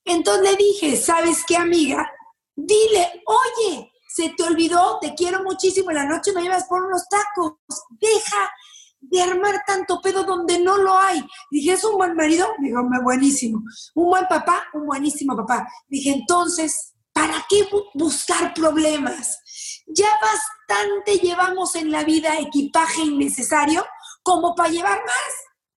Entonces 0.06 0.44
le 0.44 0.56
dije, 0.56 0.96
¿sabes 0.96 1.44
qué, 1.46 1.58
amiga? 1.58 2.10
Dile, 2.56 3.24
oye, 3.26 3.92
se 4.08 4.30
te 4.30 4.44
olvidó, 4.44 5.00
te 5.00 5.14
quiero 5.14 5.44
muchísimo, 5.44 5.92
en 5.92 5.98
la 5.98 6.06
noche 6.06 6.32
me 6.34 6.42
llevas 6.42 6.66
por 6.66 6.84
unos 6.84 7.08
tacos. 7.10 7.54
Deja 7.90 8.50
de 9.00 9.22
armar 9.22 9.64
tanto 9.66 10.02
pedo 10.02 10.24
donde 10.24 10.60
no 10.60 10.78
lo 10.78 10.98
hay. 10.98 11.24
Dije, 11.52 11.74
¿es 11.74 11.84
un 11.84 11.98
buen 11.98 12.16
marido? 12.16 12.48
Digo, 12.60 12.82
buenísimo. 13.04 13.62
¿Un 13.96 14.10
buen 14.10 14.28
papá? 14.28 14.64
Un 14.74 14.86
buenísimo 14.86 15.36
papá. 15.36 15.68
Dije, 15.88 16.12
entonces, 16.12 16.96
¿para 17.18 17.46
qué 17.50 17.68
buscar 17.96 18.54
problemas? 18.54 19.40
Ya 19.88 20.10
bastante 20.22 21.18
llevamos 21.18 21.76
en 21.76 21.92
la 21.92 22.04
vida 22.04 22.38
equipaje 22.38 23.02
innecesario 23.02 23.86
como 24.22 24.54
para 24.54 24.70
llevar 24.70 25.00
más. 25.04 25.34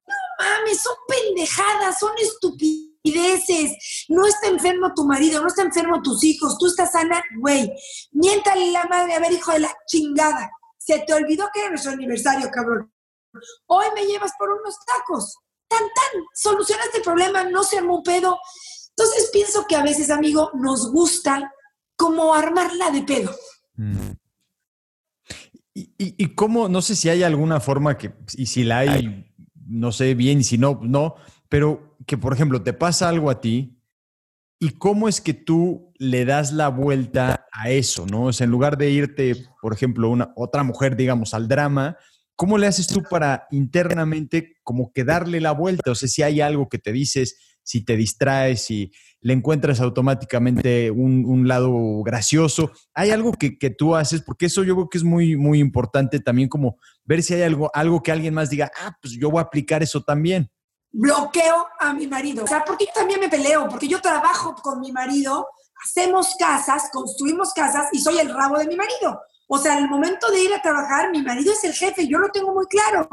No 0.07 0.15
mames, 0.39 0.83
son 0.83 0.97
pendejadas, 1.09 1.99
son 1.99 2.13
estupideces. 2.19 4.07
No 4.09 4.27
está 4.27 4.49
enfermo 4.49 4.93
tu 4.95 5.05
marido, 5.05 5.41
no 5.41 5.49
está 5.49 5.63
enfermo 5.63 6.03
tus 6.03 6.23
hijos, 6.25 6.59
tú 6.59 6.67
estás 6.67 6.93
sana, 6.93 7.23
güey. 7.39 7.73
Miéntale 8.13 8.71
la 8.73 8.85
madre, 8.85 9.15
a 9.15 9.21
ver, 9.21 9.33
hijo 9.33 9.53
de 9.53 9.61
la 9.61 9.75
chingada. 9.87 10.51
Se 10.77 10.99
te 10.99 11.15
olvidó 11.15 11.49
que 11.55 11.61
era 11.61 11.71
nuestro 11.71 11.93
aniversario, 11.93 12.51
cabrón. 12.51 12.93
Hoy 13.67 13.87
me 13.95 14.05
llevas 14.05 14.33
por 14.39 14.51
unos 14.51 14.75
tacos. 14.85 15.37
Tan, 15.69 15.81
tan. 15.81 16.23
Solucionaste 16.35 16.99
el 16.99 17.05
problema, 17.05 17.45
no 17.45 17.63
se 17.63 17.79
armó 17.79 17.99
un 17.99 18.03
pedo. 18.03 18.37
Entonces 18.97 19.31
pienso 19.33 19.67
que 19.69 19.77
a 19.77 19.83
veces, 19.83 20.11
amigo, 20.11 20.51
nos 20.55 20.91
gusta 20.93 21.53
como 21.97 22.35
armarla 22.35 22.91
de 22.91 23.03
pedo. 23.03 23.31
Mm. 23.77 24.13
¿Y, 25.75 26.35
cómo, 26.35 26.69
no 26.69 26.83
sé 26.83 26.97
si 26.97 27.09
hay 27.09 27.23
alguna 27.23 27.61
forma 27.61 27.97
que, 27.97 28.13
y 28.35 28.47
si 28.47 28.65
la 28.65 28.81
hay, 28.81 29.33
no 29.67 29.93
sé 29.93 30.15
bien, 30.15 30.41
y 30.41 30.45
si 30.45 30.59
no, 30.59 30.81
no, 30.83 31.15
pero 31.49 31.97
que, 32.07 32.19
por 32.19 32.35
ejemplo, 32.35 32.63
te 32.63 32.73
pasa 32.73 33.09
algo 33.09 33.31
a 33.31 33.41
ti 33.41 33.81
y 34.59 34.71
cómo 34.71 35.09
es 35.09 35.21
que 35.21 35.33
tú 35.33 35.93
le 35.97 36.25
das 36.25 36.53
la 36.53 36.69
vuelta 36.69 37.47
a 37.53 37.71
eso, 37.71 38.05
¿no? 38.07 38.25
O 38.25 38.33
sea, 38.33 38.45
en 38.45 38.51
lugar 38.51 38.77
de 38.77 38.91
irte, 38.91 39.47
por 39.63 39.73
ejemplo, 39.73 40.11
una 40.11 40.33
otra 40.37 40.63
mujer, 40.65 40.97
digamos, 40.97 41.33
al 41.33 41.49
drama, 41.49 41.97
¿cómo 42.37 42.59
le 42.59 42.67
haces 42.67 42.87
tú 42.87 43.03
para 43.03 43.47
internamente 43.51 44.57
como 44.63 44.93
que 44.93 45.05
darle 45.05 45.41
la 45.41 45.53
vuelta? 45.53 45.91
O 45.91 45.95
sea, 45.95 46.09
si 46.09 46.23
hay 46.23 46.41
algo 46.41 46.69
que 46.69 46.79
te 46.79 46.93
dices, 46.93 47.37
si 47.63 47.85
te 47.85 47.97
distraes, 47.97 48.63
si 48.63 48.93
le 49.21 49.35
encuentras 49.35 49.81
automáticamente 49.81 50.91
un, 50.91 51.47
lado 51.47 52.03
gracioso. 52.03 52.71
¿Hay 52.95 53.11
algo 53.11 53.33
que, 53.33 53.71
tú 53.71 53.95
haces? 53.95 54.23
Porque 54.23 54.47
eso 54.47 54.63
yo 54.65 54.75
creo 54.75 54.89
que 54.89 54.99
es 54.99 55.05
muy, 55.05 55.37
muy 55.37 55.59
importante 55.59 56.21
también 56.21 56.49
como 56.49 56.79
ver 57.05 57.23
si 57.23 57.35
hay 57.35 57.43
algo, 57.43 57.71
algo 57.75 58.03
que 58.03 58.13
alguien 58.13 58.35
más 58.35 58.51
diga, 58.51 58.71
ah, 58.81 58.97
pues 59.01 59.15
yo 59.15 59.31
voy 59.31 59.41
a 59.41 59.43
aplicar 59.43 59.83
eso 59.83 60.03
también. 60.03 60.51
Bloqueo 60.93 61.67
a 61.79 61.93
mi 61.93 62.07
marido. 62.07 62.45
O 62.45 62.47
sea, 62.47 62.65
porque 62.65 62.87
yo 62.87 62.93
también 62.95 63.21
me 63.21 63.29
peleo, 63.29 63.69
porque 63.69 63.89
yo 63.89 64.01
trabajo 64.01 64.55
con 64.55 64.81
mi 64.81 64.91
marido, 64.91 65.47
hacemos 65.85 66.35
casas, 66.39 66.89
construimos 66.93 67.53
casas 67.53 67.89
y 67.93 68.01
soy 68.01 68.19
el 68.19 68.35
rabo 68.35 68.59
de 68.59 68.67
mi 68.67 68.77
marido. 68.77 69.21
O 69.49 69.59
sea, 69.59 69.77
en 69.77 69.85
el 69.85 69.91
momento 69.91 70.31
de 70.31 70.45
ir 70.45 70.55
a 70.55 70.63
trabajar, 70.63 71.11
mi 71.11 71.23
marido 71.23 71.53
es 71.53 71.65
el 71.65 71.75
jefe, 71.75 72.07
yo 72.07 72.19
lo 72.19 72.31
tengo 72.31 72.55
muy 72.55 72.67
claro. 72.67 73.09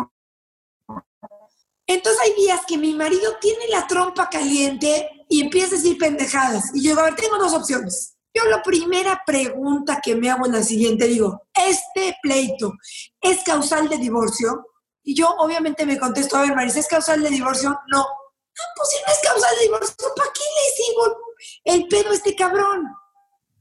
Entonces 1.87 2.21
hay 2.21 2.33
días 2.33 2.61
que 2.67 2.77
mi 2.77 2.93
marido 2.93 3.37
tiene 3.39 3.67
la 3.69 3.87
trompa 3.87 4.29
caliente 4.29 5.09
y 5.29 5.41
empieza 5.41 5.75
a 5.75 5.77
decir 5.77 5.97
pendejadas. 5.97 6.71
Y 6.73 6.83
yo 6.83 6.91
digo, 6.91 7.01
a 7.01 7.05
ver, 7.05 7.15
tengo 7.15 7.37
dos 7.37 7.53
opciones. 7.53 8.17
Yo 8.33 8.43
la 8.45 8.61
primera 8.61 9.23
pregunta 9.25 9.99
que 10.03 10.15
me 10.15 10.29
hago 10.29 10.45
en 10.45 10.51
la 10.51 10.63
siguiente 10.63 11.07
digo, 11.07 11.47
¿este 11.53 12.15
pleito 12.21 12.73
es 13.21 13.41
causal 13.43 13.89
de 13.89 13.97
divorcio? 13.97 14.67
Y 15.01 15.15
yo 15.15 15.29
obviamente 15.39 15.85
me 15.85 15.97
contesto, 15.97 16.35
a 16.35 16.41
ver, 16.41 16.53
Marisa, 16.53 16.79
¿es 16.79 16.87
causal 16.87 17.23
de 17.23 17.29
divorcio? 17.29 17.69
No. 17.87 18.01
Ah, 18.01 18.73
pues 18.75 18.89
si 18.89 18.97
no 18.97 19.13
es 19.13 19.19
causal 19.27 19.55
de 19.55 19.63
divorcio, 19.63 19.95
¿para 20.15 20.31
qué 20.33 20.43
le 20.43 20.85
sigo 20.85 21.17
el 21.63 21.87
pedo 21.87 22.11
a 22.11 22.13
este 22.13 22.35
cabrón? 22.35 22.85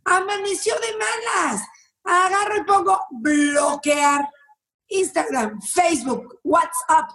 Amaneció 0.05 0.75
de 0.75 0.97
malas. 0.97 1.63
Agarro 2.03 2.57
y 2.57 2.65
pongo 2.65 3.01
bloquear 3.11 4.29
Instagram, 4.89 5.61
Facebook, 5.63 6.41
WhatsApp, 6.45 7.11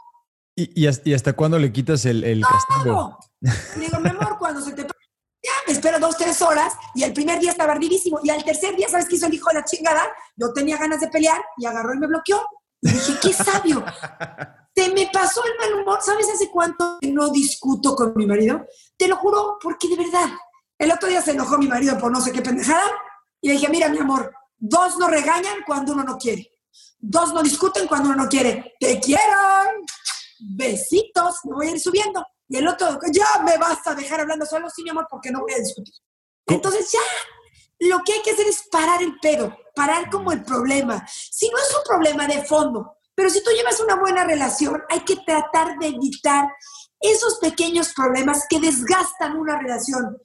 ¿Y, 0.56 0.86
hasta, 0.88 1.34
cuándo 1.34 1.58
le 1.58 1.72
quitas 1.72 2.06
el, 2.06 2.24
el 2.24 2.44
castigo? 2.44 3.18
Digo, 3.78 4.00
mi 4.00 4.10
amor, 4.10 4.38
cuando 4.38 4.62
se 4.62 4.74
te... 4.74 4.84
Ya, 4.84 5.52
me 5.66 5.74
espero 5.74 6.00
dos, 6.00 6.18
tres 6.18 6.40
horas 6.42 6.74
y 6.94 7.04
el 7.04 7.14
primer 7.14 7.40
día 7.40 7.52
estaba 7.52 7.74
ardidísimo 7.74 8.20
y 8.24 8.30
al 8.30 8.44
tercer 8.44 8.76
día, 8.76 8.88
¿sabes 8.88 9.08
qué 9.08 9.16
hizo 9.16 9.26
el 9.26 9.34
hijo 9.34 9.50
de 9.50 9.56
la 9.56 9.66
chingada? 9.66 10.04
Yo 10.36 10.54
tenía 10.54 10.78
ganas 10.78 11.02
de 11.02 11.08
pelear 11.08 11.42
y 11.58 11.66
agarró 11.66 11.96
y 11.96 11.98
me 11.98 12.08
bloqueó. 12.08 12.46
Y 12.82 12.92
dije, 12.92 13.14
qué 13.22 13.34
sabio. 13.34 13.84
Te 14.74 14.94
me 14.94 15.10
pasó 15.12 15.42
el 15.44 15.58
mal 15.58 15.82
humor. 15.82 16.00
¿Sabes 16.02 16.30
hace 16.34 16.50
cuánto 16.50 17.00
no 17.02 17.30
discuto 17.30 17.96
con 17.96 18.14
mi 18.16 18.26
marido? 18.26 18.66
Te 18.98 19.08
lo 19.08 19.18
juro, 19.18 19.58
porque 19.62 19.88
de 19.88 19.98
verdad. 19.98 20.30
El 20.78 20.92
otro 20.92 21.10
día 21.10 21.22
se 21.22 21.32
enojó 21.32 21.58
mi 21.58 21.68
marido 21.68 21.98
por 21.98 22.12
no 22.12 22.22
sé 22.22 22.32
qué 22.32 22.42
pendejada 22.42 22.86
y 23.40 23.50
le 23.50 23.54
dije, 23.54 23.70
mira, 23.70 23.90
mi 23.90 24.00
amor, 24.00 24.34
dos 24.58 24.98
no 24.98 25.08
regañan 25.08 25.58
cuando 25.66 25.94
uno 25.94 26.04
no 26.04 26.18
quiere. 26.18 26.52
Dos 27.00 27.34
no 27.34 27.42
discuten 27.44 27.88
cuando 27.88 28.10
uno 28.10 28.24
no 28.24 28.30
quiere. 28.30 28.76
Te 28.80 29.00
quiero 29.00 29.22
besitos, 30.42 31.40
me 31.46 31.56
voy 31.56 31.68
a 31.68 31.72
ir 31.72 31.80
subiendo. 31.80 32.26
Y 32.48 32.58
el 32.58 32.68
otro, 32.68 33.00
ya 33.14 33.42
me 33.46 33.58
vas 33.58 33.86
a 33.88 33.96
dejar 33.96 34.22
hablando 34.22 34.46
solo, 34.46 34.70
sí, 34.70 34.84
mi 34.84 34.90
amor, 34.90 35.08
porque 35.10 35.32
no 35.32 35.42
voy 35.42 35.54
a 35.54 35.60
discutir. 35.60 35.94
Entonces 36.48 36.92
ya, 36.92 37.88
lo 37.88 38.00
que 38.04 38.14
hay 38.14 38.22
que 38.22 38.32
hacer 38.32 38.48
es 38.48 38.64
parar 38.70 39.02
el 39.02 39.18
pedo, 39.20 39.56
parar 39.74 40.10
como 40.10 40.32
el 40.32 40.44
problema. 40.44 41.06
Si 41.08 41.50
no 41.50 41.58
es 41.58 41.76
un 41.76 41.84
problema 41.84 42.28
de 42.28 42.44
fondo, 42.44 42.98
pero 43.16 43.30
si 43.30 43.44
tú 43.44 43.52
llevas 43.52 43.80
una 43.80 43.96
buena 43.96 44.26
relación, 44.26 44.82
hay 44.90 45.02
que 45.02 45.16
tratar 45.18 45.78
de 45.80 45.88
evitar 45.88 46.50
esos 47.00 47.40
pequeños 47.40 47.94
problemas 47.94 48.46
que 48.50 48.60
desgastan 48.60 49.38
una 49.38 49.58
relación. 49.58 50.18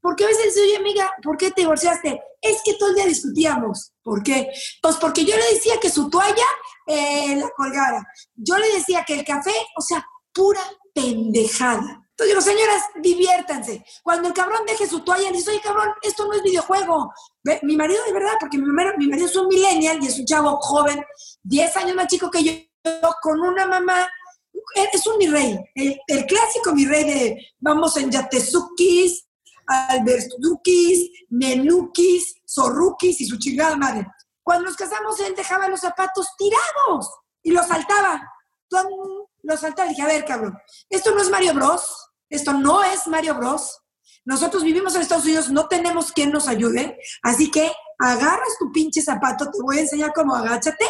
Porque 0.00 0.24
a 0.24 0.28
veces, 0.28 0.56
oye, 0.62 0.76
amiga, 0.76 1.12
¿por 1.22 1.36
qué 1.36 1.50
te 1.50 1.62
divorciaste? 1.62 2.20
Es 2.40 2.62
que 2.64 2.74
todo 2.74 2.90
el 2.90 2.94
día 2.96 3.06
discutíamos. 3.06 3.92
¿Por 4.02 4.22
qué? 4.22 4.50
Pues 4.80 4.96
porque 4.96 5.24
yo 5.24 5.36
le 5.36 5.54
decía 5.54 5.78
que 5.80 5.90
su 5.90 6.08
toalla 6.08 6.46
eh, 6.86 7.36
la 7.36 7.50
colgara. 7.50 8.06
Yo 8.34 8.56
le 8.58 8.72
decía 8.72 9.04
que 9.04 9.14
el 9.14 9.24
café, 9.24 9.54
o 9.76 9.82
sea, 9.82 10.06
pura 10.32 10.60
pendejada. 10.94 12.04
Entonces 12.10 12.28
digo, 12.28 12.40
señoras, 12.40 12.82
diviértanse. 13.00 13.84
Cuando 14.02 14.28
el 14.28 14.34
cabrón 14.34 14.66
deje 14.66 14.86
su 14.86 15.00
toalla, 15.00 15.30
dice, 15.30 15.50
oye, 15.50 15.60
cabrón, 15.60 15.88
esto 16.02 16.26
no 16.26 16.32
es 16.32 16.42
videojuego. 16.42 17.12
Mi 17.62 17.76
marido, 17.76 18.04
de 18.04 18.12
verdad, 18.12 18.32
porque 18.40 18.58
mi, 18.58 18.64
mi 18.64 19.08
marido 19.08 19.26
es 19.26 19.36
un 19.36 19.48
millennial 19.48 20.02
y 20.02 20.06
es 20.06 20.18
un 20.18 20.26
chavo 20.26 20.56
joven, 20.60 21.04
10 21.42 21.76
años 21.76 21.94
más 21.94 22.08
chico 22.08 22.30
que 22.30 22.42
yo, 22.42 22.52
con 23.22 23.40
una 23.40 23.66
mamá 23.66 24.08
es 24.92 25.06
un 25.06 25.18
mi 25.18 25.26
rey, 25.26 25.58
el, 25.74 26.00
el, 26.06 26.26
clásico 26.26 26.74
mi 26.74 26.84
rey 26.84 27.04
de 27.04 27.46
vamos 27.58 27.96
en 27.96 28.10
Yatezukis, 28.10 29.27
Albertukis, 29.68 31.10
Menukis, 31.28 32.34
Zorrukis 32.48 33.20
y 33.20 33.26
su 33.26 33.38
chingada 33.38 33.76
madre. 33.76 34.06
Cuando 34.42 34.64
nos 34.64 34.76
casamos, 34.76 35.20
él 35.20 35.34
dejaba 35.36 35.68
los 35.68 35.80
zapatos 35.80 36.26
tirados 36.38 37.10
y 37.42 37.50
los 37.50 37.66
saltaba. 37.66 38.22
Los 39.42 39.60
saltaba 39.60 39.90
dije, 39.90 40.02
a 40.02 40.06
ver, 40.06 40.24
cabrón, 40.24 40.58
esto 40.88 41.14
no 41.14 41.20
es 41.20 41.28
Mario 41.30 41.54
Bros. 41.54 42.10
Esto 42.30 42.52
no 42.54 42.82
es 42.82 43.06
Mario 43.06 43.34
Bros. 43.34 43.78
Nosotros 44.24 44.62
vivimos 44.62 44.94
en 44.94 45.02
Estados 45.02 45.24
Unidos, 45.24 45.50
no 45.50 45.68
tenemos 45.68 46.12
quien 46.12 46.30
nos 46.30 46.48
ayude. 46.48 46.98
Así 47.22 47.50
que 47.50 47.70
agarras 47.98 48.58
tu 48.58 48.72
pinche 48.72 49.02
zapato, 49.02 49.50
te 49.50 49.58
voy 49.62 49.78
a 49.78 49.82
enseñar 49.82 50.12
cómo 50.14 50.34
agáchate. 50.34 50.86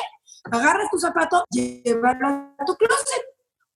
Agarras 0.50 0.90
tu 0.90 0.99
zapato, 0.99 1.44
llévalo 1.50 2.28
a 2.58 2.64
tu 2.64 2.76
closet. 2.76 3.25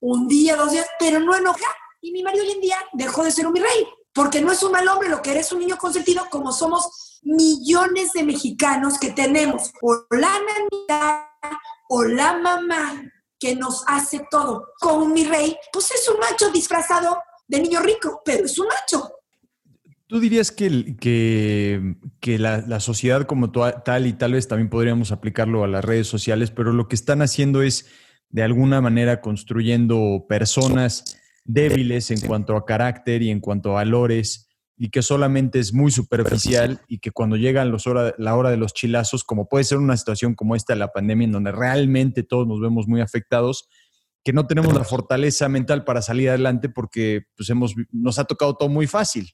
Un 0.00 0.26
día, 0.26 0.56
dos 0.56 0.72
días, 0.72 0.86
pero 0.98 1.20
no 1.20 1.36
enoja. 1.36 1.66
Y 2.00 2.12
mi 2.12 2.22
marido 2.22 2.44
hoy 2.44 2.52
en 2.52 2.60
día 2.60 2.78
dejó 2.92 3.22
de 3.22 3.30
ser 3.30 3.46
un 3.46 3.52
mi 3.52 3.60
rey 3.60 3.86
porque 4.12 4.40
no 4.40 4.52
es 4.52 4.62
un 4.62 4.72
mal 4.72 4.86
hombre, 4.88 5.08
lo 5.08 5.22
que 5.22 5.32
eres 5.32 5.52
un 5.52 5.60
niño 5.60 5.76
consentido, 5.78 6.26
como 6.30 6.52
somos 6.52 7.20
millones 7.22 8.12
de 8.12 8.24
mexicanos 8.24 8.98
que 8.98 9.10
tenemos 9.10 9.72
o 9.80 10.04
la 10.10 10.32
nanita 10.32 11.30
o 11.88 12.04
la 12.04 12.38
mamá 12.38 13.02
que 13.38 13.54
nos 13.54 13.84
hace 13.86 14.26
todo. 14.30 14.68
Con 14.78 15.12
mi 15.12 15.24
rey, 15.24 15.56
pues 15.72 15.90
es 15.92 16.08
un 16.08 16.18
macho 16.18 16.50
disfrazado 16.50 17.18
de 17.48 17.60
niño 17.60 17.80
rico, 17.80 18.22
pero 18.24 18.44
es 18.44 18.58
un 18.58 18.66
macho. 18.68 19.10
¿Tú 20.06 20.20
dirías 20.20 20.52
que, 20.52 20.94
que, 21.00 21.96
que 22.20 22.38
la, 22.38 22.58
la, 22.58 22.80
sociedad 22.80 23.26
como 23.26 23.50
tal, 23.50 24.06
y 24.06 24.12
tal 24.12 24.34
vez 24.34 24.46
también 24.46 24.68
podríamos 24.68 25.10
aplicarlo 25.10 25.64
a 25.64 25.68
las 25.68 25.82
redes 25.82 26.06
sociales, 26.06 26.50
pero 26.50 26.72
lo 26.72 26.86
que 26.86 26.96
están 26.96 27.22
haciendo 27.22 27.62
es 27.62 27.86
de 28.28 28.42
alguna 28.42 28.82
manera 28.82 29.22
construyendo 29.22 30.26
personas 30.28 31.18
débiles 31.44 32.10
en 32.10 32.20
cuanto 32.20 32.56
a 32.56 32.64
carácter 32.64 33.22
y 33.22 33.30
en 33.30 33.40
cuanto 33.40 33.70
a 33.70 33.74
valores 33.74 34.48
y 34.76 34.90
que 34.90 35.02
solamente 35.02 35.58
es 35.58 35.72
muy 35.72 35.90
superficial 35.90 36.80
y 36.88 36.98
que 36.98 37.10
cuando 37.10 37.36
llega 37.36 37.64
los 37.64 37.84
la 38.18 38.36
hora 38.36 38.50
de 38.50 38.56
los 38.56 38.72
chilazos, 38.74 39.22
como 39.22 39.48
puede 39.48 39.64
ser 39.64 39.78
una 39.78 39.96
situación 39.96 40.34
como 40.34 40.56
esta 40.56 40.72
de 40.72 40.80
la 40.80 40.92
pandemia, 40.92 41.26
en 41.26 41.32
donde 41.32 41.52
realmente 41.52 42.22
todos 42.22 42.48
nos 42.48 42.60
vemos 42.60 42.88
muy 42.88 43.00
afectados, 43.00 43.68
que 44.24 44.32
no 44.32 44.46
tenemos 44.46 44.72
la 44.74 44.84
fortaleza 44.84 45.48
mental 45.48 45.84
para 45.84 46.00
salir 46.00 46.30
adelante 46.30 46.68
porque 46.68 47.22
pues 47.36 47.50
hemos, 47.50 47.74
nos 47.90 48.18
ha 48.18 48.24
tocado 48.24 48.56
todo 48.56 48.68
muy 48.68 48.86
fácil. 48.86 49.32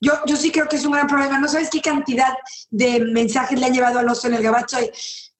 Yo, 0.00 0.12
yo 0.26 0.36
sí 0.36 0.50
creo 0.50 0.66
que 0.66 0.76
es 0.76 0.84
un 0.84 0.92
gran 0.92 1.06
problema. 1.06 1.38
No 1.38 1.48
sabes 1.48 1.70
qué 1.70 1.80
cantidad 1.80 2.32
de 2.70 3.00
mensajes 3.00 3.58
le 3.58 3.66
han 3.66 3.74
llevado 3.74 3.98
al 4.00 4.08
oso 4.08 4.28
en 4.28 4.34
el 4.34 4.42
gabacho. 4.42 4.78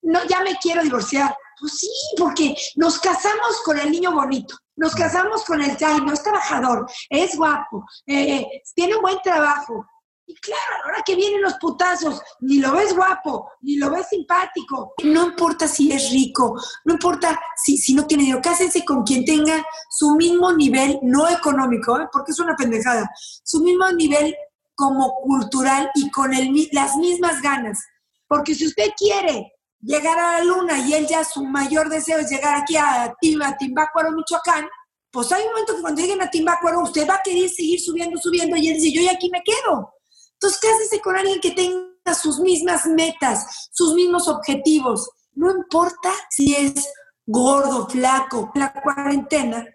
no, 0.02 0.20
ya 0.28 0.42
me 0.42 0.56
quiero 0.62 0.82
divorciar. 0.82 1.34
Pues 1.58 1.78
sí, 1.78 1.90
porque 2.16 2.54
nos 2.76 2.98
casamos 2.98 3.60
con 3.64 3.78
el 3.78 3.90
niño 3.90 4.12
bonito 4.12 4.56
Nos 4.80 4.94
casamos 4.94 5.44
con 5.44 5.60
el 5.60 5.76
ay, 5.84 6.00
no 6.00 6.14
es 6.14 6.22
trabajador, 6.22 6.90
es 7.10 7.36
guapo, 7.36 7.84
eh, 8.06 8.62
tiene 8.74 8.96
un 8.96 9.02
buen 9.02 9.18
trabajo. 9.22 9.84
Y 10.24 10.34
claro, 10.36 10.84
ahora 10.84 11.02
que 11.04 11.16
vienen 11.16 11.42
los 11.42 11.54
putazos, 11.54 12.22
ni 12.40 12.60
lo 12.60 12.72
ves 12.72 12.96
guapo, 12.96 13.50
ni 13.60 13.76
lo 13.76 13.90
ves 13.90 14.08
simpático. 14.08 14.94
No 15.04 15.26
importa 15.26 15.68
si 15.68 15.92
es 15.92 16.10
rico, 16.10 16.58
no 16.86 16.94
importa 16.94 17.38
si, 17.62 17.76
si 17.76 17.92
no 17.92 18.06
tiene 18.06 18.22
dinero, 18.22 18.40
cásense 18.42 18.82
con 18.82 19.02
quien 19.02 19.22
tenga 19.26 19.62
su 19.90 20.16
mismo 20.16 20.50
nivel, 20.54 20.98
no 21.02 21.28
económico, 21.28 22.00
¿eh? 22.00 22.08
porque 22.10 22.32
es 22.32 22.38
una 22.38 22.56
pendejada, 22.56 23.10
su 23.44 23.62
mismo 23.62 23.86
nivel 23.92 24.34
como 24.74 25.12
cultural 25.16 25.90
y 25.94 26.10
con 26.10 26.32
el, 26.32 26.70
las 26.72 26.96
mismas 26.96 27.42
ganas. 27.42 27.78
Porque 28.26 28.54
si 28.54 28.66
usted 28.66 28.92
quiere 28.96 29.52
llegar 29.80 30.18
a 30.18 30.38
la 30.38 30.44
luna 30.44 30.78
y 30.78 30.94
él 30.94 31.06
ya 31.06 31.24
su 31.24 31.44
mayor 31.44 31.88
deseo 31.88 32.18
es 32.18 32.30
llegar 32.30 32.56
aquí 32.56 32.76
a, 32.76 33.14
Timba, 33.20 33.56
Timbácuaro, 33.56 34.12
Michoacán, 34.12 34.68
pues 35.10 35.32
hay 35.32 35.42
un 35.42 35.50
momento 35.50 35.74
que 35.74 35.80
cuando 35.82 36.00
lleguen 36.00 36.22
a 36.22 36.30
Timbácuaro 36.30 36.82
usted 36.82 37.08
va 37.08 37.14
a 37.14 37.22
querer 37.22 37.48
seguir 37.48 37.80
subiendo, 37.80 38.18
subiendo 38.18 38.56
y 38.56 38.68
él 38.68 38.74
dice, 38.74 38.92
yo 38.92 39.02
ya 39.02 39.12
aquí 39.12 39.28
me 39.30 39.42
quedo. 39.42 39.94
Entonces, 40.34 40.60
cásese 40.60 41.00
con 41.00 41.16
alguien 41.16 41.40
que 41.40 41.50
tenga 41.50 42.14
sus 42.14 42.38
mismas 42.38 42.86
metas, 42.86 43.68
sus 43.72 43.94
mismos 43.94 44.28
objetivos. 44.28 45.10
No 45.32 45.50
importa 45.50 46.12
si 46.30 46.54
es 46.54 46.88
gordo, 47.26 47.88
flaco. 47.88 48.50
La 48.54 48.72
cuarentena 48.72 49.66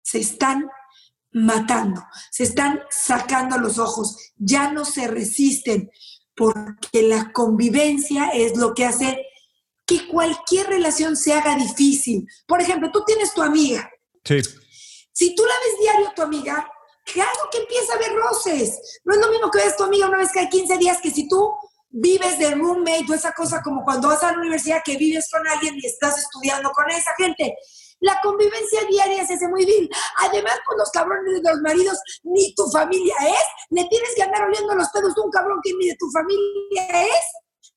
se 0.00 0.20
están 0.20 0.68
matando, 1.32 2.02
se 2.30 2.44
están 2.44 2.80
sacando 2.90 3.58
los 3.58 3.78
ojos, 3.78 4.16
ya 4.36 4.72
no 4.72 4.84
se 4.84 5.08
resisten, 5.08 5.90
porque 6.34 7.02
la 7.02 7.32
convivencia 7.32 8.30
es 8.30 8.56
lo 8.56 8.72
que 8.72 8.86
hace 8.86 9.27
que 9.88 10.06
cualquier 10.06 10.66
relación 10.66 11.16
se 11.16 11.32
haga 11.32 11.56
difícil. 11.56 12.28
Por 12.46 12.60
ejemplo, 12.60 12.90
tú 12.92 13.02
tienes 13.06 13.32
tu 13.32 13.40
amiga. 13.42 13.90
Sí. 14.22 14.42
Si 15.12 15.34
tú 15.34 15.42
la 15.44 15.54
ves 15.64 15.80
diario 15.80 16.12
tu 16.14 16.22
amiga, 16.22 16.70
claro 17.06 17.48
que 17.50 17.58
empieza 17.58 17.94
a 17.94 17.96
haber 17.96 18.14
roces. 18.14 19.00
No 19.04 19.14
es 19.14 19.20
lo 19.20 19.30
mismo 19.30 19.50
que 19.50 19.60
ves 19.60 19.76
tu 19.76 19.84
amiga 19.84 20.06
una 20.06 20.18
vez 20.18 20.30
cada 20.30 20.48
15 20.48 20.76
días 20.76 20.98
que 21.02 21.10
si 21.10 21.26
tú 21.26 21.54
vives 21.88 22.38
de 22.38 22.50
roommate 22.50 23.06
o 23.08 23.14
esa 23.14 23.32
cosa 23.32 23.62
como 23.62 23.82
cuando 23.82 24.08
vas 24.08 24.22
a 24.22 24.32
la 24.32 24.38
universidad 24.38 24.82
que 24.84 24.98
vives 24.98 25.26
con 25.32 25.48
alguien 25.48 25.74
y 25.78 25.86
estás 25.86 26.18
estudiando 26.18 26.70
con 26.72 26.88
esa 26.90 27.12
gente. 27.16 27.56
La 28.00 28.20
convivencia 28.22 28.84
diaria 28.90 29.26
se 29.26 29.34
hace 29.34 29.48
muy 29.48 29.64
bien. 29.64 29.88
Además, 30.18 30.60
con 30.66 30.76
los 30.76 30.90
cabrones 30.90 31.42
de 31.42 31.50
los 31.50 31.60
maridos, 31.62 31.98
ni 32.24 32.54
tu 32.54 32.70
familia 32.70 33.14
es. 33.22 33.44
Le 33.70 33.86
tienes 33.86 34.10
que 34.14 34.22
andar 34.22 34.44
oliendo 34.44 34.74
los 34.74 34.88
pedos 34.90 35.14
de 35.14 35.20
un 35.22 35.30
cabrón 35.30 35.60
que 35.64 35.72
ni 35.72 35.88
de 35.88 35.96
tu 35.96 36.10
familia 36.10 37.06
es 37.06 37.24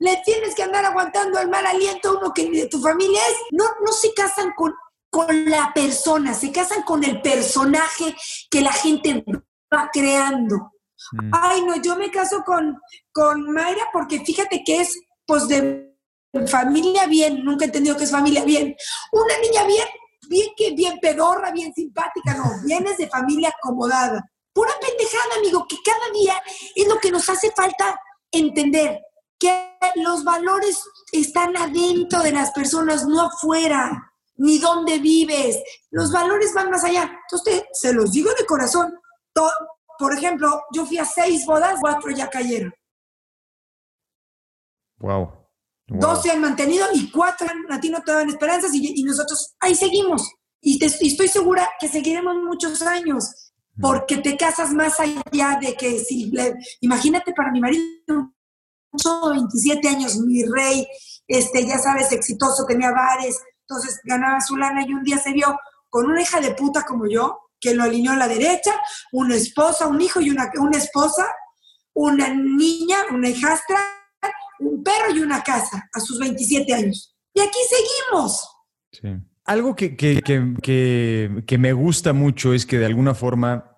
le 0.02 0.20
tienes 0.26 0.56
que 0.56 0.64
andar 0.64 0.84
aguantando 0.84 1.40
el 1.40 1.48
mal 1.48 1.64
aliento 1.64 2.10
a 2.10 2.18
uno 2.18 2.34
que 2.34 2.50
ni 2.50 2.58
de 2.58 2.68
tu 2.68 2.82
familia 2.82 3.22
es. 3.30 3.38
No, 3.52 3.66
no 3.86 3.92
se 3.92 4.12
casan 4.16 4.52
con, 4.58 4.74
con 5.12 5.46
la 5.46 5.72
persona, 5.76 6.34
se 6.34 6.52
casan 6.52 6.82
con 6.82 7.04
el 7.04 7.22
personaje 7.22 8.16
que 8.50 8.62
la 8.62 8.74
gente 8.74 9.24
va 9.72 9.90
creando. 9.94 10.72
Mm. 11.12 11.32
Ay, 11.32 11.62
no, 11.62 11.76
yo 11.84 11.96
me 11.98 12.10
caso 12.10 12.44
con, 12.44 12.80
con 13.12 13.44
Mayra 13.52 13.90
porque 13.94 14.26
fíjate 14.26 14.64
que 14.66 14.82
es, 14.82 15.00
pues, 15.24 15.48
de 15.48 15.94
familia 16.48 17.06
bien, 17.06 17.44
nunca 17.44 17.66
he 17.66 17.68
entendido 17.68 17.96
que 17.96 18.06
es 18.06 18.12
familia 18.12 18.44
bien. 18.44 18.76
Una 19.12 19.38
niña 19.38 19.66
bien, 19.66 19.88
bien 20.28 20.50
que 20.58 20.72
bien 20.72 20.98
pedorra, 21.00 21.52
bien 21.52 21.72
simpática, 21.76 22.34
no, 22.34 22.46
vienes 22.66 22.98
de 22.98 23.08
familia 23.08 23.54
acomodada. 23.56 24.28
Pura 24.52 24.72
pendejada, 24.82 25.36
amigo, 25.38 25.68
que 25.70 25.78
cada 25.86 26.12
día 26.12 26.42
es 26.76 26.88
lo 26.88 26.98
que 26.98 27.12
nos 27.12 27.30
hace 27.30 27.52
falta 27.52 28.02
entender 28.32 29.00
que 29.42 29.72
los 29.96 30.24
valores 30.24 30.80
están 31.12 31.58
adentro 31.58 32.22
de 32.22 32.32
las 32.32 32.52
personas, 32.52 33.08
no 33.08 33.24
afuera, 33.24 34.14
ni 34.36 34.60
donde 34.60 35.00
vives. 35.00 35.58
Los 35.90 36.12
valores 36.12 36.54
van 36.54 36.70
más 36.70 36.84
allá. 36.84 37.12
Entonces, 37.24 37.64
se 37.74 37.92
los 37.92 38.12
digo 38.12 38.30
de 38.38 38.46
corazón. 38.46 38.94
por 39.98 40.14
ejemplo, 40.14 40.62
yo 40.74 40.86
fui 40.86 41.00
a 41.00 41.06
seis 41.06 41.46
bodas, 41.46 41.80
cuatro 41.82 42.12
ya 42.12 42.30
cayeron. 42.30 42.72
Wow. 45.00 45.32
Dos 45.88 46.22
se 46.22 46.32
han 46.32 46.40
mantenido 46.40 46.88
y 46.94 47.12
cuatro 47.12 47.48
a 47.70 47.80
ti 47.80 47.90
no 47.90 48.02
te 48.02 48.14
dan 48.14 48.30
esperanzas 48.30 48.72
y, 48.74 49.04
nosotros 49.04 49.56
ahí 49.60 49.74
seguimos. 49.74 50.32
Y, 50.62 50.84
estoy 50.84 51.28
segura 51.28 51.68
que 51.80 51.88
seguiremos 51.88 52.36
muchos 52.36 52.82
años 52.84 53.52
porque 53.80 54.18
te 54.18 54.38
casas 54.38 54.72
más 54.72 55.00
allá 55.00 55.58
de 55.60 55.76
que 55.76 56.00
si, 56.00 56.32
imagínate 56.82 57.34
para 57.34 57.52
mi 57.52 57.60
marido, 57.60 58.34
27 58.92 59.88
años, 59.88 60.18
mi 60.18 60.44
rey, 60.44 60.88
este, 61.28 61.66
ya 61.66 61.78
sabes, 61.78 62.12
exitoso, 62.12 62.66
tenía 62.66 62.92
bares, 62.92 63.40
entonces 63.68 64.00
ganaba 64.04 64.42
su 64.42 64.58
lana 64.58 64.86
y 64.86 64.94
un 64.94 65.04
día 65.04 65.18
se 65.18 65.32
vio 65.32 65.58
con 65.90 66.06
una 66.06 66.22
hija 66.22 66.40
de 66.42 66.54
puta 66.56 66.84
como 66.84 67.08
yo, 67.08 67.40
que 67.60 67.74
lo 67.76 67.84
alineó 67.84 68.14
a 68.14 68.18
la 68.18 68.28
derecha, 68.28 68.72
una 69.12 69.36
esposa, 69.36 69.88
un 69.88 70.02
hijo 70.02 70.20
y 70.20 70.30
una, 70.30 70.52
una 70.60 70.78
esposa, 70.78 71.26
una 71.94 72.34
niña, 72.34 72.98
una 73.12 73.30
hijastra, 73.30 73.78
un 74.60 74.84
perro 74.84 75.14
y 75.16 75.20
una 75.20 75.44
casa 75.44 75.90
a 75.94 76.00
sus 76.00 76.20
27 76.20 76.74
años. 76.74 77.16
Y 77.34 77.42
aquí 77.42 77.60
seguimos. 77.70 78.48
Algo 79.46 79.76
que, 79.76 79.96
que, 79.96 80.22
que, 80.22 81.44
que, 81.46 81.58
me 81.58 81.74
gusta 81.74 82.14
mucho 82.14 82.54
es 82.54 82.66
que 82.66 82.78
de 82.78 82.86
alguna 82.86 83.14
forma, 83.14 83.78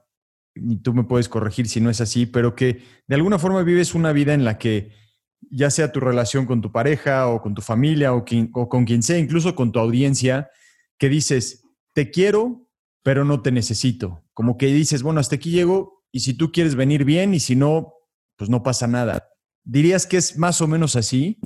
y 0.56 0.78
tú 0.78 0.94
me 0.94 1.04
puedes 1.04 1.30
corregir 1.30 1.68
si 1.68 1.82
no 1.82 1.90
es 1.90 2.02
así, 2.02 2.26
pero 2.26 2.56
que 2.56 2.84
de 3.08 3.16
alguna 3.16 3.40
forma 3.40 3.64
vives 3.64 3.96
una 3.96 4.12
vida 4.12 4.34
en 4.34 4.44
la 4.44 4.58
que 4.58 5.03
ya 5.52 5.70
sea 5.70 5.92
tu 5.92 6.00
relación 6.00 6.46
con 6.46 6.62
tu 6.62 6.72
pareja 6.72 7.28
o 7.28 7.42
con 7.42 7.54
tu 7.54 7.62
familia 7.62 8.14
o, 8.14 8.24
con 8.70 8.86
quien 8.86 9.04
sea, 9.04 9.18
incluso 9.18 9.56
con 9.56 9.72
tu 9.72 9.80
audiencia, 9.80 10.50
que 10.98 11.10
dices, 11.10 11.64
te 11.94 12.12
quiero, 12.12 12.68
pero 13.04 13.26
no 13.26 13.42
te 13.42 13.52
necesito. 13.52 14.24
Como 14.34 14.58
que 14.58 14.68
dices, 14.68 15.04
bueno, 15.04 15.20
hasta 15.20 15.36
aquí 15.36 15.52
llego 15.52 16.04
y 16.12 16.22
si 16.22 16.34
tú 16.34 16.52
quieres 16.52 16.76
venir 16.76 17.06
bien 17.06 17.34
y 17.34 17.40
si 17.40 17.56
no, 17.56 17.94
pues 18.38 18.50
no 18.50 18.64
pasa 18.64 18.88
nada. 18.88 19.30
¿Dirías 19.64 20.06
que 20.06 20.18
es 20.18 20.38
más 20.38 20.62
o 20.62 20.68
menos 20.68 20.96
así? 20.96 21.40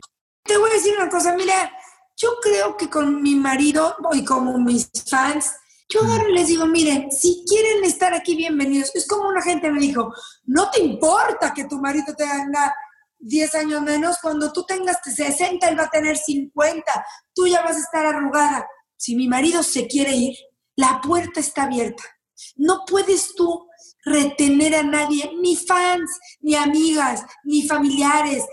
Te 0.44 0.58
voy 0.58 0.70
a 0.70 0.74
decir 0.74 0.94
una 0.98 1.10
cosa, 1.10 1.36
mira, 1.36 1.72
yo 2.16 2.30
creo 2.42 2.78
que 2.78 2.90
con 2.90 3.22
mi 3.22 3.36
marido 3.36 3.96
y 4.14 4.26
como 4.26 4.58
mis 4.58 4.90
fans, 5.10 5.52
yo 5.90 6.02
ahora 6.02 6.28
les 6.30 6.48
digo, 6.48 6.66
miren, 6.66 7.12
si 7.12 7.46
quieren 7.48 7.84
estar 7.86 8.14
aquí, 8.14 8.36
bienvenidos. 8.36 8.92
Es 8.94 9.08
como 9.08 9.30
una 9.30 9.42
gente 9.42 9.72
me 9.72 9.80
dijo, 9.80 10.14
no 10.46 10.70
te 10.70 10.82
importa 10.82 11.54
que 11.54 11.66
tu 11.66 11.80
marido 11.80 12.14
te 12.16 12.26
haga 12.26 12.76
10 13.20 13.56
años 13.56 13.82
menos, 13.82 14.18
cuando 14.22 14.52
tú 14.52 14.64
tengas 14.66 14.98
60, 15.04 15.68
él 15.68 15.80
va 15.80 15.84
a 15.84 15.90
tener 15.90 16.18
50, 16.18 17.06
tú 17.34 17.48
ya 17.48 17.62
vas 17.62 17.78
a 17.78 17.80
estar 17.80 18.06
arrugada. 18.06 18.68
Si 18.96 19.16
mi 19.16 19.28
marido 19.28 19.64
se 19.64 19.88
quiere 19.88 20.16
ir, 20.16 20.36
la 20.76 21.02
puerta 21.02 21.40
está 21.40 21.64
abierta. 21.64 22.04
No 22.56 22.84
puedes 22.88 23.34
tú 23.36 23.68
retener 24.06 24.76
a 24.76 24.84
nadie, 24.84 25.32
ni 25.42 25.56
fans, 25.56 26.20
ni 26.40 26.56
amigas, 26.56 27.24
ni 27.44 27.68
familiares. 27.68 28.44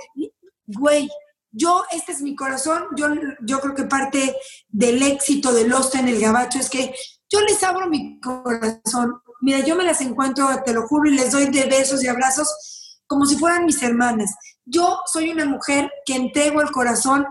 Güey, 0.66 1.08
yo, 1.52 1.84
este 1.92 2.12
es 2.12 2.20
mi 2.20 2.34
corazón, 2.34 2.84
yo, 2.96 3.08
yo 3.42 3.60
creo 3.60 3.74
que 3.74 3.84
parte 3.84 4.34
del 4.68 5.02
éxito 5.02 5.52
de 5.52 5.68
Lost 5.68 5.94
en 5.94 6.08
el 6.08 6.20
Gabacho 6.20 6.58
es 6.58 6.68
que 6.68 6.94
yo 7.30 7.40
les 7.40 7.62
abro 7.62 7.88
mi 7.88 8.20
corazón. 8.20 9.20
Mira, 9.40 9.60
yo 9.60 9.76
me 9.76 9.84
las 9.84 10.00
encuentro, 10.00 10.48
te 10.64 10.72
lo 10.72 10.86
juro, 10.88 11.08
y 11.08 11.14
les 11.14 11.30
doy 11.30 11.46
de 11.46 11.64
besos 11.66 12.02
y 12.02 12.08
abrazos 12.08 12.48
como 13.06 13.26
si 13.26 13.36
fueran 13.36 13.66
mis 13.66 13.82
hermanas. 13.82 14.34
Yo 14.66 15.00
soy 15.12 15.30
una 15.30 15.44
mujer 15.44 15.90
que 16.04 16.14
entrego 16.14 16.60
el 16.60 16.70
corazón. 16.70 17.26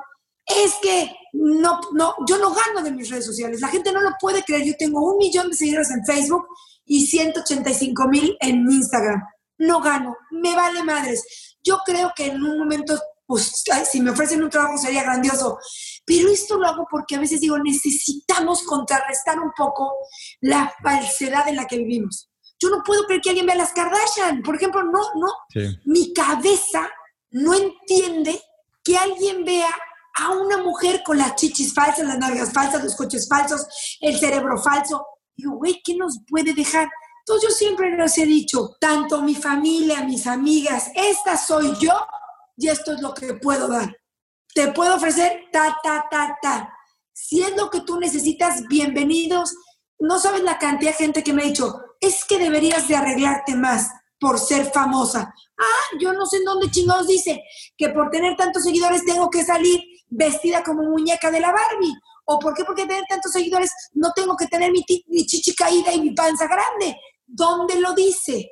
Es 0.45 0.73
que 0.81 1.09
no, 1.33 1.79
no, 1.93 2.15
yo 2.27 2.37
no 2.37 2.53
gano 2.53 2.83
de 2.83 2.91
mis 2.91 3.09
redes 3.09 3.25
sociales. 3.25 3.61
La 3.61 3.69
gente 3.69 3.91
no 3.91 4.01
lo 4.01 4.11
puede 4.19 4.43
creer. 4.43 4.65
Yo 4.65 4.73
tengo 4.77 5.01
un 5.01 5.17
millón 5.17 5.49
de 5.49 5.57
seguidores 5.57 5.91
en 5.91 6.05
Facebook 6.05 6.45
y 6.85 7.05
185 7.07 8.07
mil 8.07 8.37
en 8.39 8.69
Instagram. 8.69 9.21
No 9.57 9.81
gano. 9.81 10.15
Me 10.31 10.55
vale 10.55 10.83
madres. 10.83 11.57
Yo 11.63 11.79
creo 11.85 12.11
que 12.15 12.27
en 12.27 12.43
un 12.43 12.59
momento, 12.59 12.99
pues, 13.25 13.63
si 13.89 14.01
me 14.01 14.11
ofrecen 14.11 14.43
un 14.43 14.49
trabajo 14.49 14.77
sería 14.77 15.03
grandioso. 15.03 15.57
Pero 16.05 16.29
esto 16.29 16.57
lo 16.57 16.67
hago 16.67 16.85
porque 16.89 17.15
a 17.15 17.19
veces 17.19 17.39
digo, 17.39 17.57
necesitamos 17.57 18.63
contrarrestar 18.63 19.39
un 19.39 19.51
poco 19.55 19.93
la 20.41 20.73
falsedad 20.83 21.47
en 21.47 21.55
la 21.55 21.65
que 21.65 21.77
vivimos. 21.77 22.29
Yo 22.59 22.69
no 22.69 22.83
puedo 22.85 23.05
creer 23.05 23.21
que 23.21 23.29
alguien 23.29 23.45
vea 23.45 23.55
las 23.55 23.73
Kardashian. 23.73 24.41
Por 24.41 24.55
ejemplo, 24.55 24.83
no, 24.83 25.01
no. 25.15 25.33
Mi 25.85 26.13
cabeza 26.13 26.89
no 27.33 27.53
entiende 27.53 28.41
que 28.83 28.95
alguien 28.95 29.43
vea 29.43 29.69
a 30.15 30.31
una 30.31 30.57
mujer 30.57 31.01
con 31.03 31.17
las 31.17 31.35
chichis 31.35 31.73
falsas, 31.73 32.05
las 32.05 32.19
nalgas 32.19 32.53
falsas, 32.53 32.83
los 32.83 32.95
coches 32.95 33.27
falsos, 33.27 33.65
el 33.99 34.19
cerebro 34.19 34.57
falso. 34.61 35.05
Digo, 35.35 35.55
güey, 35.57 35.81
¿qué 35.83 35.95
nos 35.95 36.19
puede 36.27 36.53
dejar? 36.53 36.87
Entonces 37.25 37.49
yo 37.49 37.55
siempre 37.55 37.95
les 37.97 38.17
he 38.17 38.25
dicho, 38.25 38.75
tanto 38.79 39.21
mi 39.23 39.33
familia, 39.33 40.03
mis 40.03 40.27
amigas, 40.27 40.91
esta 40.93 41.35
soy 41.35 41.73
yo 41.79 41.93
y 42.55 42.67
esto 42.67 42.93
es 42.93 43.01
lo 43.01 43.13
que 43.13 43.33
puedo 43.33 43.67
dar. 43.67 43.97
Te 44.53 44.71
puedo 44.71 44.95
ofrecer 44.95 45.45
ta, 45.51 45.75
ta, 45.81 46.05
ta, 46.11 46.37
ta. 46.39 46.73
Si 47.11 47.41
es 47.41 47.55
lo 47.55 47.71
que 47.71 47.81
tú 47.81 47.99
necesitas, 47.99 48.67
bienvenidos. 48.67 49.55
No 49.97 50.19
sabes 50.19 50.43
la 50.43 50.59
cantidad 50.59 50.91
de 50.91 50.97
gente 50.97 51.23
que 51.23 51.33
me 51.33 51.43
ha 51.43 51.47
dicho, 51.47 51.81
es 51.99 52.25
que 52.25 52.37
deberías 52.37 52.87
de 52.87 52.95
arreglarte 52.95 53.55
más 53.55 53.89
por 54.23 54.39
ser 54.39 54.71
famosa. 54.71 55.33
Ah, 55.57 55.97
yo 55.99 56.13
no 56.13 56.25
sé 56.25 56.37
en 56.37 56.45
dónde 56.45 56.71
chingados 56.71 57.07
dice 57.07 57.43
que 57.77 57.89
por 57.89 58.09
tener 58.09 58.37
tantos 58.37 58.63
seguidores 58.63 59.03
tengo 59.05 59.29
que 59.29 59.43
salir 59.43 59.81
vestida 60.07 60.63
como 60.63 60.83
muñeca 60.83 61.29
de 61.29 61.41
la 61.41 61.51
Barbie 61.51 61.93
¿O 62.25 62.39
por 62.39 62.53
qué? 62.53 62.63
Porque 62.63 62.85
tener 62.85 63.03
tantos 63.09 63.33
seguidores 63.33 63.69
no 63.93 64.13
tengo 64.15 64.37
que 64.37 64.47
tener 64.47 64.71
mi, 64.71 64.85
mi 65.07 65.25
chichi 65.25 65.53
caída 65.53 65.91
y 65.91 65.99
mi 65.99 66.11
panza 66.11 66.47
grande. 66.47 66.97
¿Dónde 67.25 67.75
lo 67.81 67.93
dice? 67.93 68.51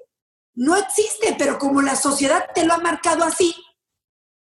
No 0.56 0.76
existe, 0.76 1.36
pero 1.38 1.58
como 1.58 1.82
la 1.82 1.96
sociedad 1.96 2.50
te 2.54 2.66
lo 2.66 2.74
ha 2.74 2.80
marcado 2.80 3.24
así, 3.24 3.56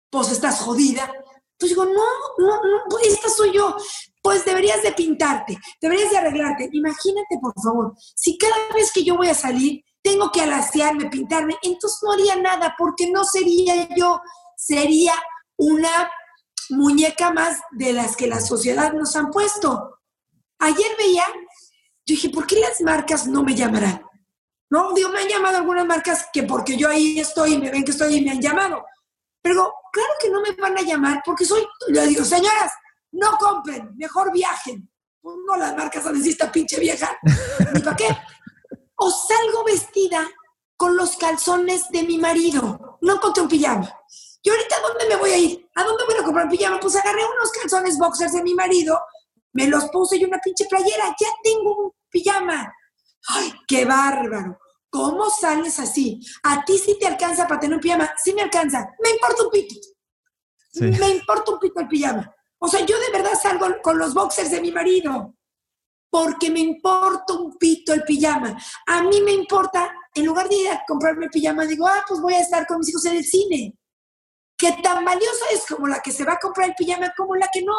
pues 0.09 0.31
estás 0.31 0.61
jodida. 0.61 1.13
Pues 1.59 1.69
digo, 1.69 1.85
no, 1.85 1.91
no, 2.39 2.55
no, 2.55 2.79
pues 2.89 3.05
esta 3.05 3.29
soy 3.29 3.53
yo. 3.53 3.75
Pues 4.23 4.45
deberías 4.45 4.81
de 4.81 4.93
pintarte, 4.93 5.57
deberías 5.79 6.09
de 6.09 6.17
arreglarte. 6.17 6.69
Imagínate, 6.71 7.37
por 7.39 7.53
favor, 7.61 7.93
si 8.15 8.37
cada 8.37 8.55
vez 8.73 8.91
que 8.91 9.03
yo 9.03 9.15
voy 9.15 9.29
a 9.29 9.35
salir 9.35 9.83
tengo 10.01 10.31
que 10.31 10.41
alaciarme, 10.41 11.09
pintarme, 11.09 11.57
entonces 11.61 11.99
no 12.03 12.11
haría 12.11 12.35
nada 12.35 12.75
porque 12.77 13.09
no 13.11 13.23
sería 13.23 13.87
yo, 13.95 14.21
sería 14.55 15.13
una 15.57 16.09
muñeca 16.69 17.31
más 17.31 17.59
de 17.71 17.93
las 17.93 18.15
que 18.15 18.27
la 18.27 18.39
sociedad 18.39 18.93
nos 18.93 19.15
han 19.15 19.31
puesto. 19.31 19.99
Ayer 20.59 20.91
veía, 20.97 21.23
yo 22.05 22.15
dije, 22.15 22.29
¿por 22.29 22.45
qué 22.45 22.59
las 22.59 22.81
marcas 22.81 23.27
no 23.27 23.43
me 23.43 23.55
llamarán? 23.55 24.03
No, 24.69 24.93
digo, 24.93 25.09
me 25.09 25.21
han 25.21 25.27
llamado 25.27 25.57
algunas 25.57 25.85
marcas 25.85 26.27
que 26.31 26.43
porque 26.43 26.77
yo 26.77 26.89
ahí 26.89 27.19
estoy 27.19 27.53
y 27.53 27.57
me 27.57 27.71
ven 27.71 27.83
que 27.83 27.91
estoy 27.91 28.15
y 28.15 28.21
me 28.21 28.31
han 28.31 28.41
llamado. 28.41 28.85
Pero 29.41 29.73
claro 29.91 30.09
que 30.21 30.29
no 30.29 30.41
me 30.41 30.51
van 30.51 30.77
a 30.77 30.81
llamar 30.81 31.21
porque 31.25 31.45
soy, 31.45 31.65
le 31.87 32.07
digo, 32.07 32.23
señoras, 32.23 32.71
no 33.11 33.37
compren, 33.37 33.95
mejor 33.95 34.31
viajen. 34.31 34.89
Pues 35.21 35.35
no 35.45 35.57
las 35.57 35.75
marcas 35.75 36.05
a 36.05 36.11
decir 36.11 36.31
esta 36.31 36.51
pinche 36.51 36.79
vieja, 36.79 37.17
ni 37.73 37.81
para 37.81 37.95
qué. 37.95 38.07
O 38.99 39.09
salgo 39.11 39.63
vestida 39.63 40.29
con 40.77 40.95
los 40.95 41.15
calzones 41.17 41.89
de 41.89 42.03
mi 42.03 42.17
marido. 42.17 42.97
No 43.01 43.15
encontré 43.15 43.43
un 43.43 43.49
pijama. 43.49 43.93
¿Y 44.41 44.49
ahorita 44.49 44.75
dónde 44.81 45.07
me 45.07 45.15
voy 45.17 45.31
a 45.31 45.37
ir? 45.37 45.69
¿A 45.75 45.83
dónde 45.83 46.05
voy 46.05 46.15
a 46.15 46.23
comprar 46.23 46.45
un 46.45 46.51
pijama? 46.51 46.79
Pues 46.79 46.95
agarré 46.95 47.21
unos 47.25 47.51
calzones 47.51 47.97
boxers 47.97 48.33
de 48.33 48.43
mi 48.43 48.53
marido, 48.53 48.99
me 49.53 49.67
los 49.67 49.85
puse 49.89 50.17
y 50.17 50.23
una 50.23 50.39
pinche 50.39 50.65
playera. 50.65 51.15
Ya 51.19 51.27
tengo 51.43 51.75
un 51.75 51.91
pijama. 52.09 52.73
¡Ay, 53.27 53.53
qué 53.67 53.85
bárbaro! 53.85 54.57
¿Cómo 54.89 55.29
sales 55.29 55.79
así? 55.79 56.19
¿A 56.43 56.63
ti 56.63 56.77
sí 56.77 56.97
te 56.99 57.07
alcanza 57.07 57.47
para 57.47 57.59
tener 57.59 57.75
un 57.75 57.81
pijama? 57.81 58.13
Sí 58.23 58.33
me 58.33 58.41
alcanza. 58.41 58.89
Me 59.03 59.11
importa 59.11 59.43
un 59.43 59.49
pito. 59.49 59.75
Me 60.75 61.09
importa 61.09 61.51
un 61.51 61.59
pito 61.59 61.79
el 61.79 61.87
pijama. 61.87 62.35
O 62.59 62.67
sea, 62.67 62.85
yo 62.85 62.97
de 62.99 63.11
verdad 63.11 63.37
salgo 63.41 63.67
con 63.81 63.97
los 63.97 64.13
boxers 64.13 64.51
de 64.51 64.61
mi 64.61 64.71
marido 64.71 65.35
porque 66.09 66.49
me 66.49 66.59
importa 66.59 67.33
un 67.33 67.57
pito 67.57 67.93
el 67.93 68.03
pijama. 68.03 68.57
A 68.87 69.03
mí 69.03 69.21
me 69.21 69.31
importa, 69.31 69.91
en 70.13 70.25
lugar 70.25 70.49
de 70.49 70.55
ir 70.55 70.69
a 70.69 70.83
comprarme 70.87 71.25
el 71.25 71.31
pijama, 71.31 71.65
digo, 71.65 71.87
ah, 71.87 72.03
pues 72.07 72.19
voy 72.21 72.33
a 72.33 72.41
estar 72.41 72.65
con 72.65 72.79
mis 72.79 72.89
hijos 72.89 73.05
en 73.05 73.17
el 73.17 73.25
cine. 73.25 73.77
Que 74.57 74.73
tan 74.83 75.05
valiosa 75.05 75.45
es 75.53 75.65
como 75.67 75.87
la 75.87 76.01
que 76.01 76.11
se 76.11 76.25
va 76.25 76.33
a 76.33 76.39
comprar 76.39 76.69
el 76.69 76.75
pijama 76.75 77.13
como 77.15 77.35
la 77.35 77.47
que 77.51 77.61
no. 77.61 77.73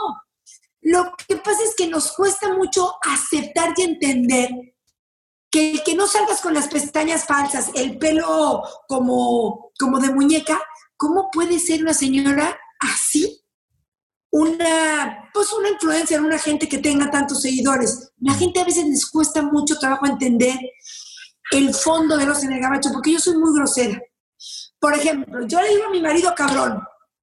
Lo 0.83 1.13
que 1.29 1.37
pasa 1.37 1.63
es 1.63 1.75
que 1.77 1.89
nos 1.89 2.13
cuesta 2.13 2.53
mucho 2.55 2.95
aceptar 3.03 3.75
y 3.77 3.83
entender 3.83 4.49
que 5.51 5.73
el 5.73 5.83
que 5.83 5.95
no 5.95 6.07
salgas 6.07 6.41
con 6.41 6.55
las 6.55 6.69
pestañas 6.69 7.27
falsas, 7.27 7.71
el 7.75 7.99
pelo 7.99 8.63
como, 8.89 9.73
como 9.79 9.99
de 9.99 10.11
muñeca, 10.11 10.63
¿cómo 10.97 11.31
puede 11.31 11.59
ser 11.59 11.83
una 11.83 11.93
señora 11.93 12.59
así? 12.79 13.40
Una, 14.33 15.29
pues 15.35 15.53
una 15.53 15.71
influencer, 15.71 16.21
una 16.21 16.39
gente 16.39 16.69
que 16.69 16.79
tenga 16.79 17.11
tantos 17.11 17.43
seguidores. 17.43 18.13
La 18.21 18.35
gente 18.35 18.61
a 18.61 18.65
veces 18.65 18.85
les 18.87 19.07
cuesta 19.11 19.43
mucho 19.43 19.79
trabajo 19.79 20.07
entender 20.07 20.57
el 21.51 21.75
fondo 21.75 22.17
de 22.17 22.27
los 22.27 22.43
en 22.45 22.53
el 22.53 22.61
gabacho, 22.61 22.91
porque 22.93 23.13
yo 23.13 23.19
soy 23.19 23.37
muy 23.37 23.53
grosera. 23.55 24.01
Por 24.79 24.95
ejemplo, 24.95 25.47
yo 25.47 25.61
le 25.61 25.71
digo 25.71 25.87
a 25.87 25.91
mi 25.91 26.01
marido 26.01 26.33
cabrón, 26.35 26.81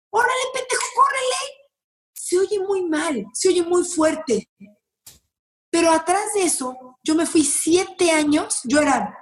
órale, 0.10 0.42
pendejo, 0.54 0.86
córrele. 0.96 1.72
Se 2.14 2.38
oye 2.40 2.60
muy 2.60 2.84
mal, 2.86 3.26
se 3.34 3.50
oye 3.50 3.64
muy 3.64 3.86
fuerte. 3.86 4.50
Pero 5.70 5.92
atrás 5.92 6.34
de 6.36 6.44
eso, 6.44 6.98
yo 7.04 7.16
me 7.16 7.26
fui 7.26 7.44
siete 7.44 8.12
años, 8.12 8.62
yo 8.66 8.80
era, 8.80 9.18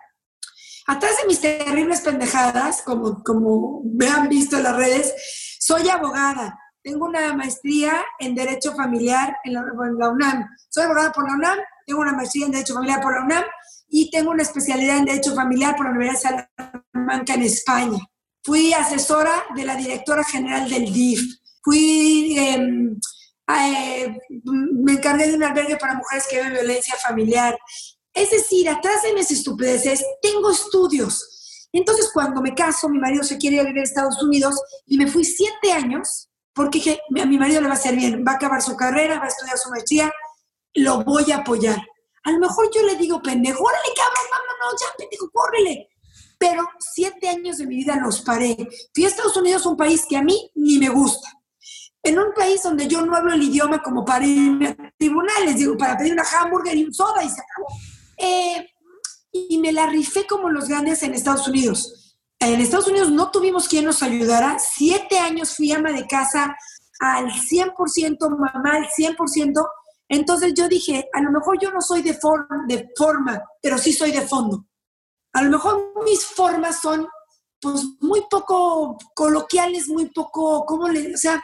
atrás 0.88 1.18
de 1.22 1.28
mis 1.28 1.42
terribles 1.42 2.02
pendejadas, 2.02 2.82
como, 2.82 3.24
como 3.24 3.82
me 3.84 4.08
han 4.08 4.30
visto 4.30 4.58
en 4.58 4.64
las 4.64 4.76
redes, 4.76 5.14
soy 5.60 5.88
abogada. 5.90 6.58
Tengo 6.86 7.06
una 7.08 7.34
maestría 7.34 8.06
en 8.20 8.36
Derecho 8.36 8.76
Familiar 8.76 9.36
en 9.44 9.54
la, 9.56 9.62
en 9.62 9.98
la 9.98 10.10
UNAM. 10.10 10.46
Soy 10.70 10.84
abogada 10.84 11.12
por 11.12 11.28
la 11.28 11.34
UNAM, 11.34 11.58
tengo 11.84 12.02
una 12.02 12.14
maestría 12.14 12.46
en 12.46 12.52
Derecho 12.52 12.76
Familiar 12.76 13.02
por 13.02 13.16
la 13.16 13.26
UNAM 13.26 13.44
y 13.90 14.12
tengo 14.12 14.30
una 14.30 14.44
especialidad 14.44 15.00
en 15.00 15.06
Derecho 15.06 15.34
Familiar 15.34 15.76
por 15.76 15.88
la 15.88 15.94
Universidad 15.94 16.48
de 16.58 16.64
Salamanca 16.94 17.34
en 17.34 17.42
España. 17.42 17.98
Fui 18.44 18.72
asesora 18.72 19.32
de 19.56 19.66
la 19.66 19.76
directora 19.76 20.24
general 20.24 20.70
del 20.70 20.94
DIF. 20.94 21.22
Fui 21.64 22.38
eh, 22.38 22.96
eh, 23.48 24.20
me 24.44 24.92
encargué 24.92 25.26
de 25.26 25.38
un 25.38 25.44
albergue 25.44 25.78
para 25.78 25.96
mujeres 25.96 26.28
que 26.30 26.36
viven 26.36 26.54
violencia 26.54 26.94
familiar. 26.98 27.58
Es 28.14 28.30
decir, 28.30 28.70
atrás 28.70 29.02
de 29.02 29.14
mis 29.16 29.32
estupideces 29.32 30.06
tengo 30.22 30.52
estudios. 30.52 31.68
Entonces, 31.72 32.12
cuando 32.14 32.44
me 32.44 32.54
caso, 32.54 32.88
mi 32.90 33.00
marido 33.00 33.24
se 33.24 33.40
quiere 33.40 33.56
ir 33.56 33.62
a 33.64 33.66
vivir 33.66 33.82
a 33.82 33.86
Estados 33.86 34.22
Unidos 34.22 34.62
y 34.86 35.00
me 35.00 35.08
fui 35.08 35.26
siete 35.26 35.72
años 35.72 36.30
porque 36.56 36.80
dije, 36.80 37.02
a 37.22 37.26
mi 37.26 37.38
marido 37.38 37.62
le 37.62 37.68
va 37.68 37.74
a 37.74 37.78
hacer 37.78 37.96
bien, 37.96 38.24
va 38.28 38.34
a 38.34 38.36
acabar 38.36 38.62
su 38.62 38.76
carrera, 38.76 39.20
va 39.20 39.26
a 39.26 39.28
estudiar 39.28 39.58
su 39.58 39.70
maestría, 39.70 40.12
lo 40.74 41.04
voy 41.04 41.32
a 41.32 41.38
apoyar. 41.38 41.78
A 42.24 42.32
lo 42.32 42.40
mejor 42.40 42.70
yo 42.74 42.82
le 42.82 42.96
digo, 42.96 43.22
pendejo, 43.22 43.64
órale, 43.64 43.90
cabrón, 43.96 44.26
vámonos, 44.32 44.82
ya, 44.82 44.88
pendejo, 44.98 45.30
córrele. 45.32 45.90
Pero 46.40 46.68
siete 46.80 47.30
años 47.30 47.58
de 47.58 47.68
mi 47.68 47.76
vida 47.76 47.98
los 47.98 48.22
paré. 48.22 48.56
Fui 48.94 49.06
a 49.06 49.08
Estados 49.08 49.38
Unidos, 49.38 49.66
un 49.66 49.78
país 49.78 50.06
que 50.10 50.18
a 50.18 50.24
mí 50.24 50.50
ni 50.56 50.80
me 50.80 50.90
gusta 50.90 51.30
en 52.06 52.20
un 52.20 52.34
país 52.34 52.62
donde 52.62 52.88
yo 52.88 53.04
no 53.04 53.16
hablo 53.16 53.34
el 53.34 53.42
idioma 53.42 53.82
como 53.82 54.06
para 54.06 54.26
irme 54.26 54.68
a 54.68 54.94
tribunales, 54.98 55.58
digo, 55.58 55.76
para 55.76 55.98
pedir 55.98 56.14
una 56.14 56.24
hamburger 56.24 56.78
y 56.78 56.86
un 56.86 56.94
soda 56.94 57.24
y 57.24 57.30
se 57.30 57.42
acabó. 57.42 57.68
Eh, 58.18 58.70
y 59.32 59.58
me 59.58 59.72
la 59.72 59.88
rifé 59.88 60.28
como 60.28 60.50
los 60.50 60.70
grandes 60.70 61.02
en 61.02 61.16
Estados 61.16 61.48
Unidos. 61.48 62.05
En 62.40 62.62
Estados 62.62 62.88
Unidos 62.88 63.10
no 63.12 63.32
tuvimos 63.32 63.68
quien 63.68 63.86
nos 63.86 64.04
ayudara. 64.04 64.58
Siete 64.60 65.18
años 65.20 65.56
fui 65.56 65.72
ama 65.72 65.92
de 65.92 66.06
casa 66.06 66.56
al 67.00 67.32
100%, 67.32 68.30
mamá 68.30 68.76
al 68.76 68.88
100%. 68.88 69.68
Entonces 70.08 70.54
yo 70.56 70.68
dije, 70.68 71.10
a 71.14 71.22
lo 71.22 71.32
mejor 71.32 71.60
yo 71.60 71.72
no 71.72 71.82
soy 71.82 72.02
de, 72.02 72.18
de 72.68 72.90
forma, 72.96 73.44
pero 73.62 73.78
sí 73.78 73.94
soy 73.94 74.12
de 74.12 74.22
fondo. 74.22 74.66
A 75.34 75.42
lo 75.44 75.50
mejor 75.50 75.94
mis 76.06 76.26
formas 76.26 76.80
son 76.80 77.08
pues 77.60 77.84
muy 78.00 78.22
poco 78.30 78.98
coloquiales, 79.16 79.88
muy 79.88 80.06
poco, 80.12 80.66
¿cómo 80.66 80.88
le, 80.88 81.14
o 81.14 81.18
sea, 81.18 81.44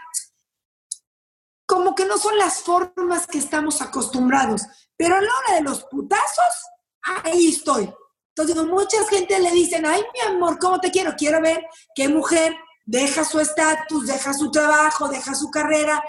como 1.72 1.96
que 1.96 2.06
no 2.06 2.18
son 2.18 2.38
las 2.38 2.62
formas 2.64 3.26
que 3.26 3.38
estamos 3.38 3.82
acostumbrados. 3.82 4.64
Pero 4.98 5.16
a 5.16 5.22
la 5.22 5.30
hora 5.30 5.56
de 5.56 5.62
los 5.62 5.86
putazos, 5.86 6.54
ahí 7.24 7.48
estoy. 7.48 7.90
Entonces, 8.36 8.66
mucha 8.66 9.06
gente 9.10 9.40
le 9.40 9.52
dicen, 9.52 9.86
ay, 9.86 10.04
mi 10.14 10.36
amor, 10.36 10.58
¿cómo 10.58 10.80
te 10.80 10.90
quiero? 10.90 11.14
Quiero 11.18 11.42
ver 11.42 11.66
qué 11.96 12.08
mujer 12.08 12.56
deja 12.86 13.24
su 13.24 13.40
estatus, 13.40 14.08
deja 14.08 14.34
su 14.34 14.50
trabajo, 14.52 15.08
deja 15.08 15.36
su 15.36 15.50
carrera, 15.50 16.04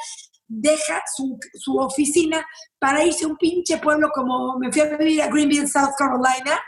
deja 0.47 1.03
su, 1.15 1.39
su, 1.55 1.77
oficina 1.79 2.45
para 2.79 3.05
irse 3.05 3.25
a 3.25 3.29
un 3.29 3.37
pinche 3.37 3.79
pueblo 3.79 4.11
como 4.15 4.59
me 4.59 4.71
fui 4.73 4.83
a 4.83 4.97
vivir 4.97 5.23
a 5.23 5.29
Greenville, 5.29 5.69
South 5.69 5.95
Carolina. 5.97 6.61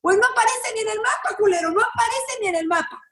Pues 0.00 0.16
no 0.16 0.26
aparece 0.26 0.74
ni 0.74 0.80
en 0.80 0.88
el 0.88 0.98
mapa, 0.98 1.36
culero, 1.36 1.70
no 1.70 1.80
aparece 1.80 2.40
ni 2.40 2.48
en 2.48 2.54
el 2.56 2.66
mapa. 2.66 3.02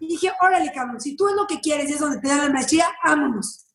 Y 0.00 0.08
dije, 0.08 0.32
órale, 0.40 0.70
cabrón, 0.72 1.00
si 1.00 1.16
tú 1.16 1.28
es 1.28 1.34
lo 1.34 1.46
que 1.46 1.60
quieres 1.60 1.88
y 1.88 1.94
es 1.94 2.00
donde 2.00 2.20
te 2.20 2.28
dan 2.28 2.38
la 2.38 2.50
maestría, 2.50 2.88
vámonos. 3.04 3.66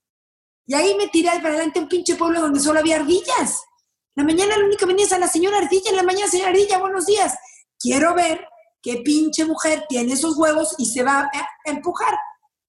Y 0.66 0.74
ahí 0.74 0.96
me 0.96 1.08
tiré 1.08 1.30
para 1.38 1.50
adelante 1.50 1.80
a 1.80 1.82
un 1.84 1.90
pinche 1.90 2.16
pueblo 2.16 2.42
donde 2.42 2.60
solo 2.60 2.80
había 2.80 2.98
ardillas. 2.98 3.64
La 4.16 4.24
mañana 4.24 4.58
la 4.58 4.66
única 4.66 4.86
venía 4.86 5.06
es 5.06 5.14
a 5.14 5.20
la 5.20 5.28
señora 5.28 5.58
ardilla, 5.58 5.90
en 5.90 5.96
la 5.96 6.04
mañana 6.04 6.30
señora 6.30 6.52
ardilla, 6.52 6.78
buenos 6.78 7.06
días. 7.06 7.36
Quiero 7.82 8.14
ver 8.16 8.46
qué 8.82 9.02
pinche 9.04 9.46
mujer 9.46 9.86
tiene 9.88 10.14
esos 10.14 10.38
huevos 10.38 10.76
y 10.78 10.86
se 10.86 11.04
va 11.04 11.22
a 11.22 11.32
empujar. 11.66 12.14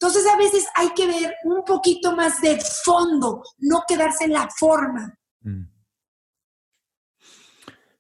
Entonces 0.01 0.25
a 0.27 0.37
veces 0.37 0.67
hay 0.75 0.91
que 0.95 1.07
ver 1.07 1.35
un 1.45 1.65
poquito 1.65 2.15
más 2.17 2.41
de 2.41 2.59
fondo, 2.85 3.43
no 3.59 3.85
quedarse 3.87 4.25
en 4.25 4.33
la 4.33 4.49
forma. 4.59 5.19
Mm. 5.43 5.65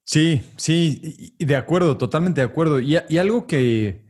Sí, 0.04 0.42
sí, 0.56 1.34
de 1.38 1.56
acuerdo, 1.56 1.96
totalmente 1.96 2.40
de 2.40 2.46
acuerdo. 2.46 2.80
y 2.80 2.96
algo 2.96 3.46
que, 3.46 4.02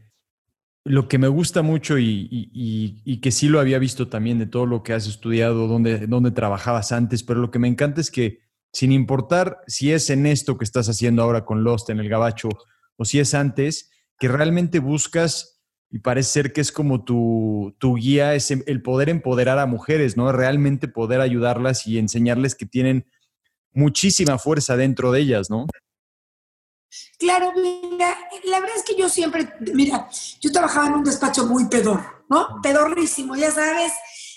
lo 0.84 1.08
que 1.08 1.18
me 1.18 1.28
gusta 1.28 1.62
mucho 1.62 1.98
y, 1.98 3.20
que 3.22 3.30
sí 3.30 3.48
lo 3.48 3.60
había 3.60 3.78
visto 3.78 4.08
también 4.08 4.38
de 4.38 4.46
todo 4.46 4.66
lo 4.66 4.82
que 4.82 4.92
has 4.92 5.06
estudiado, 5.06 5.68
donde, 5.68 6.06
donde 6.06 6.32
trabajabas 6.32 6.92
antes, 6.92 7.22
pero 7.22 7.40
lo 7.40 7.50
que 7.50 7.58
me 7.58 7.68
encanta 7.68 8.00
es 8.00 8.10
que 8.10 8.40
sin 8.72 8.90
importar 8.90 9.60
si 9.66 9.92
es 9.92 10.10
en 10.10 10.26
esto 10.26 10.58
que 10.58 10.64
estás 10.64 10.88
haciendo 10.88 11.22
ahora 11.22 11.44
con 11.44 11.62
Lost 11.62 11.90
en 11.90 12.00
el 12.00 12.08
Gabacho 12.08 12.48
o 13.02 13.04
si 13.04 13.18
es 13.18 13.34
antes, 13.34 13.90
que 14.18 14.28
realmente 14.28 14.78
buscas 14.78 15.60
y 15.90 15.98
parece 15.98 16.30
ser 16.30 16.52
que 16.52 16.60
es 16.60 16.70
como 16.70 17.04
tu, 17.04 17.74
tu 17.78 17.96
guía, 17.96 18.34
es 18.36 18.52
el 18.52 18.80
poder 18.80 19.08
empoderar 19.08 19.58
a 19.58 19.66
mujeres, 19.66 20.16
¿no? 20.16 20.30
Realmente 20.30 20.86
poder 20.86 21.20
ayudarlas 21.20 21.86
y 21.86 21.98
enseñarles 21.98 22.54
que 22.54 22.64
tienen 22.64 23.10
muchísima 23.72 24.38
fuerza 24.38 24.76
dentro 24.76 25.10
de 25.10 25.20
ellas, 25.20 25.50
¿no? 25.50 25.66
Claro, 27.18 27.52
mira, 27.56 28.16
la 28.44 28.60
verdad 28.60 28.76
es 28.76 28.84
que 28.84 28.96
yo 28.96 29.08
siempre, 29.08 29.52
mira, 29.74 30.08
yo 30.40 30.52
trabajaba 30.52 30.86
en 30.86 30.94
un 30.94 31.04
despacho 31.04 31.44
muy 31.46 31.66
pedor, 31.66 32.00
¿no? 32.30 32.60
Pedorrísimo, 32.62 33.34
ya 33.34 33.50
sabes. 33.50 33.92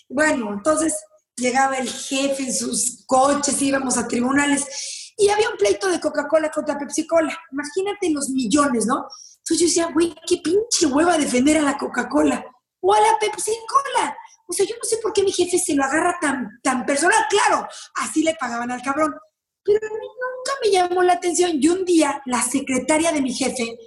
Bueno, 0.10 0.54
entonces 0.54 0.96
llegaba 1.36 1.78
el 1.78 1.88
jefe 1.88 2.44
en 2.44 2.54
sus 2.54 3.04
coches, 3.06 3.62
íbamos 3.62 3.98
a 3.98 4.08
tribunales 4.08 5.05
y 5.18 5.30
había 5.30 5.50
un 5.50 5.58
pleito 5.58 5.88
de 5.88 6.00
Coca-Cola 6.00 6.50
contra 6.52 6.78
Pepsi-Cola. 6.78 7.38
Imagínate 7.52 8.10
los 8.10 8.30
millones, 8.30 8.86
¿no? 8.86 9.08
Entonces 9.38 9.60
yo 9.60 9.66
decía, 9.68 9.90
güey, 9.94 10.14
qué 10.28 10.38
pinche 10.38 10.88
hueva 10.88 11.18
defender 11.18 11.58
a 11.58 11.62
la 11.62 11.78
Coca-Cola 11.78 12.46
o 12.82 12.94
a 12.94 13.00
la 13.00 13.18
Pepsi-Cola. 13.20 14.18
O 14.48 14.54
sea, 14.54 14.66
yo 14.66 14.76
no 14.76 14.84
sé 14.84 14.98
por 14.98 15.14
qué 15.14 15.24
mi 15.24 15.32
jefe 15.32 15.58
se 15.58 15.74
lo 15.74 15.84
agarra 15.84 16.18
tan, 16.20 16.60
tan 16.62 16.86
personal. 16.86 17.26
Claro, 17.30 17.68
así 17.96 18.24
le 18.24 18.36
pagaban 18.36 18.72
al 18.72 18.82
cabrón. 18.82 19.16
Pero 19.64 19.80
a 19.80 20.00
mí 20.00 20.08
nunca 20.08 20.52
me 20.62 20.72
llamó 20.72 21.04
la 21.04 21.14
atención. 21.14 21.52
Y 21.54 21.68
un 21.70 21.86
día, 21.86 22.22
la 22.26 22.42
secretaria 22.42 23.12
de 23.12 23.22
mi 23.22 23.34
jefe, 23.34 23.78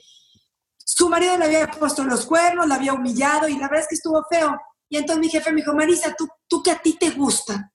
su 0.78 1.08
marido 1.08 1.36
le 1.36 1.44
había 1.44 1.70
puesto 1.70 2.02
los 2.04 2.26
cuernos, 2.26 2.66
la 2.66 2.76
había 2.76 2.94
humillado 2.94 3.46
y 3.48 3.54
la 3.54 3.68
verdad 3.68 3.80
es 3.80 3.88
que 3.88 3.94
estuvo 3.94 4.24
feo. 4.28 4.56
Y 4.88 4.96
entonces 4.96 5.20
mi 5.20 5.28
jefe 5.28 5.50
me 5.50 5.60
dijo, 5.60 5.74
Marisa, 5.74 6.14
¿tú, 6.16 6.26
tú 6.48 6.62
que 6.62 6.70
a 6.70 6.78
ti 6.78 6.96
te 6.98 7.10
gusta, 7.10 7.72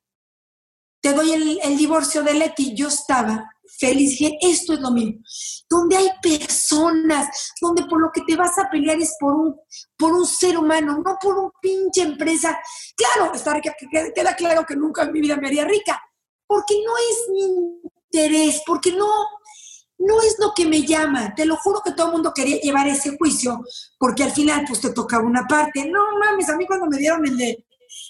te 1.04 1.12
doy 1.14 1.60
el, 1.62 1.78
divorcio 1.78 2.24
de 2.24 2.34
Leti. 2.34 2.74
Yo 2.74 2.88
estaba 2.88 3.52
feliz, 3.78 4.12
dije, 4.12 4.38
esto 4.42 4.72
es 4.74 4.80
lo 4.80 4.90
mío. 4.90 5.16
Donde 5.70 5.98
hay 5.98 6.10
personas, 6.22 7.28
donde 7.60 7.84
por 7.88 8.00
lo 8.00 8.10
que 8.10 8.22
te 8.22 8.38
vas 8.38 8.58
a 8.58 8.70
pelear 8.70 8.98
es 9.02 9.14
por 9.20 9.34
un, 9.34 9.56
por 9.98 10.14
un 10.14 10.26
ser 10.26 10.58
humano, 10.58 10.98
no 11.06 11.18
por 11.22 11.38
un 11.38 11.52
pinche 11.62 12.04
empresa. 12.04 12.58
Claro, 12.96 13.34
está, 13.34 13.60
queda 13.60 14.36
claro 14.36 14.66
que 14.66 14.78
nunca 14.78 15.04
en 15.04 15.12
mi 15.12 15.20
vida 15.20 15.36
me 15.36 15.48
haría 15.48 15.66
rica, 15.66 16.02
porque 16.48 16.76
no 16.86 16.94
es 16.98 17.30
mi 17.32 17.82
interés, 18.10 18.62
porque 18.66 18.94
no, 18.94 19.08
no 19.98 20.22
es 20.22 20.38
lo 20.40 20.54
que 20.56 20.66
me 20.66 20.84
llama. 20.84 21.36
Te 21.36 21.46
lo 21.46 21.58
juro 21.58 21.82
que 21.84 21.92
todo 21.92 22.08
el 22.08 22.14
mundo 22.14 22.32
quería 22.34 22.62
llevar 22.62 22.88
ese 22.88 23.18
juicio, 23.18 23.62
porque 24.00 24.24
al 24.24 24.32
final 24.32 24.64
pues 24.66 24.80
te 24.80 24.94
tocaba 24.94 25.26
una 25.26 25.46
parte. 25.48 25.86
No 25.86 26.00
mames, 26.18 26.48
a 26.48 26.56
mí 26.56 26.66
cuando 26.66 26.86
me 26.86 26.98
dieron 26.98 27.26
el 27.28 27.36
de, 27.36 27.66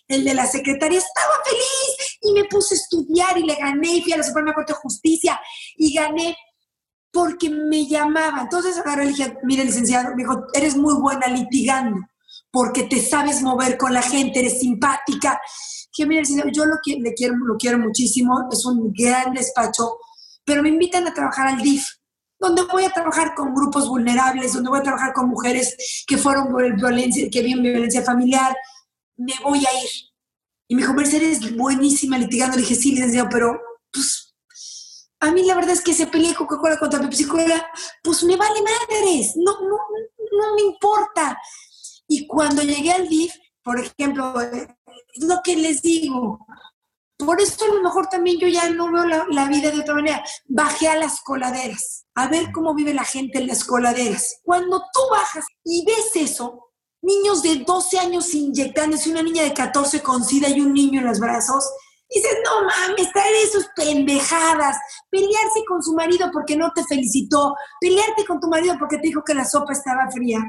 el 0.07 0.23
de 0.23 0.33
la 0.33 0.45
secretaria 0.45 0.99
estaba 0.99 1.33
feliz 1.45 2.17
y 2.21 2.33
me 2.33 2.45
puse 2.45 2.75
a 2.75 2.77
estudiar 2.77 3.37
y 3.37 3.43
le 3.43 3.55
gané 3.55 3.95
y 3.95 4.01
fui 4.01 4.13
a 4.13 4.17
la 4.17 4.23
Suprema 4.23 4.53
Corte 4.53 4.73
de 4.73 4.79
Justicia 4.79 5.39
y 5.77 5.93
gané 5.93 6.35
porque 7.11 7.49
me 7.49 7.87
llamaba. 7.87 8.41
Entonces 8.41 8.77
agarré 8.77 9.05
y 9.05 9.09
dije, 9.09 9.37
mire 9.43 9.63
licenciado, 9.63 10.09
me 10.15 10.23
dijo, 10.23 10.45
eres 10.53 10.75
muy 10.75 10.95
buena 10.95 11.27
litigando 11.27 11.99
porque 12.51 12.83
te 12.83 13.01
sabes 13.01 13.41
mover 13.41 13.77
con 13.77 13.93
la 13.93 14.01
gente, 14.01 14.39
eres 14.39 14.59
simpática. 14.59 15.39
Dije, 15.95 16.07
mire 16.07 16.21
licenciado, 16.21 16.51
yo 16.51 16.65
lo, 16.65 16.75
le 16.85 17.13
quiero, 17.13 17.35
lo 17.35 17.57
quiero 17.57 17.79
muchísimo, 17.79 18.47
es 18.51 18.65
un 18.65 18.93
gran 18.93 19.33
despacho, 19.33 19.97
pero 20.43 20.61
me 20.61 20.69
invitan 20.69 21.07
a 21.07 21.13
trabajar 21.13 21.47
al 21.47 21.61
DIF, 21.61 21.85
donde 22.39 22.63
voy 22.63 22.83
a 22.83 22.91
trabajar 22.91 23.33
con 23.35 23.53
grupos 23.53 23.87
vulnerables, 23.87 24.53
donde 24.53 24.69
voy 24.69 24.79
a 24.79 24.83
trabajar 24.83 25.13
con 25.13 25.29
mujeres 25.29 26.03
que 26.05 26.17
fueron 26.17 26.53
violencia, 26.75 27.27
que 27.31 27.41
viven 27.41 27.63
violencia 27.63 28.03
familiar, 28.03 28.55
me 29.17 29.33
voy 29.43 29.59
a 29.59 29.83
ir. 29.83 29.89
Y 30.67 30.75
me 30.75 30.81
dijo, 30.81 30.93
Mercedes, 30.93 31.55
buenísima 31.55 32.17
litigando. 32.17 32.55
Le 32.55 32.63
dije, 32.63 32.75
sí, 32.75 32.91
licenciado, 32.91 33.29
pero 33.29 33.59
pues 33.91 34.35
a 35.19 35.31
mí 35.31 35.43
la 35.43 35.55
verdad 35.55 35.71
es 35.71 35.81
que 35.81 35.93
se 35.93 36.07
peleé 36.07 36.35
Coca-Cola 36.35 36.77
contra 36.77 36.99
Pepsi 36.99 37.25
Cola, 37.25 37.65
pues 38.03 38.23
me 38.23 38.35
vale 38.35 38.59
madres, 38.61 39.33
no, 39.37 39.53
no, 39.61 39.77
no 39.77 40.55
me 40.55 40.61
importa. 40.61 41.39
Y 42.07 42.27
cuando 42.27 42.61
llegué 42.61 42.91
al 42.91 43.07
DIF, 43.07 43.33
por 43.63 43.79
ejemplo, 43.79 44.41
es 44.41 45.23
lo 45.23 45.41
que 45.41 45.55
les 45.55 45.81
digo, 45.81 46.45
por 47.17 47.39
eso 47.39 47.65
a 47.65 47.75
lo 47.75 47.81
mejor 47.81 48.07
también 48.07 48.37
yo 48.39 48.47
ya 48.47 48.69
no 48.69 48.91
veo 48.91 49.05
la, 49.05 49.47
vida 49.47 49.71
de 49.71 49.81
otra 49.81 49.95
manera. 49.95 50.23
Bajé 50.45 50.89
a 50.89 50.97
las 50.97 51.21
coladeras, 51.21 52.05
a 52.15 52.27
ver 52.27 52.51
cómo 52.51 52.73
vive 52.73 52.93
la 52.93 53.03
gente 53.03 53.39
en 53.39 53.47
las 53.47 53.63
coladeras. 53.63 54.39
Cuando 54.43 54.79
tú 54.93 54.99
bajas 55.11 55.45
y 55.63 55.85
ves 55.85 56.11
eso, 56.15 56.72
niños 57.03 57.43
de 57.43 57.57
12 57.57 57.99
años 57.99 58.33
inyectándose, 58.33 59.11
una 59.11 59.21
niña 59.21 59.43
de 59.43 59.53
14 59.53 60.01
con 60.01 60.23
sida 60.23 60.49
y 60.49 60.61
un 60.61 60.73
niño 60.73 61.01
en 61.01 61.07
los 61.07 61.19
brazos, 61.19 61.69
dices, 62.09 62.37
no 62.45 62.61
mames, 62.61 63.11
traer 63.11 63.35
esos 63.43 63.67
pendejadas, 63.75 64.77
pelearse 65.09 65.63
con 65.67 65.83
su 65.83 65.93
marido 65.93 66.29
porque 66.31 66.55
no 66.55 66.71
te 66.73 66.83
felicitó, 66.85 67.55
pelearte 67.79 68.25
con 68.25 68.39
tu 68.39 68.47
marido 68.47 68.75
porque 68.79 68.97
te 68.97 69.07
dijo 69.07 69.23
que 69.23 69.33
la 69.33 69.45
sopa 69.45 69.73
estaba 69.73 70.09
fría. 70.11 70.39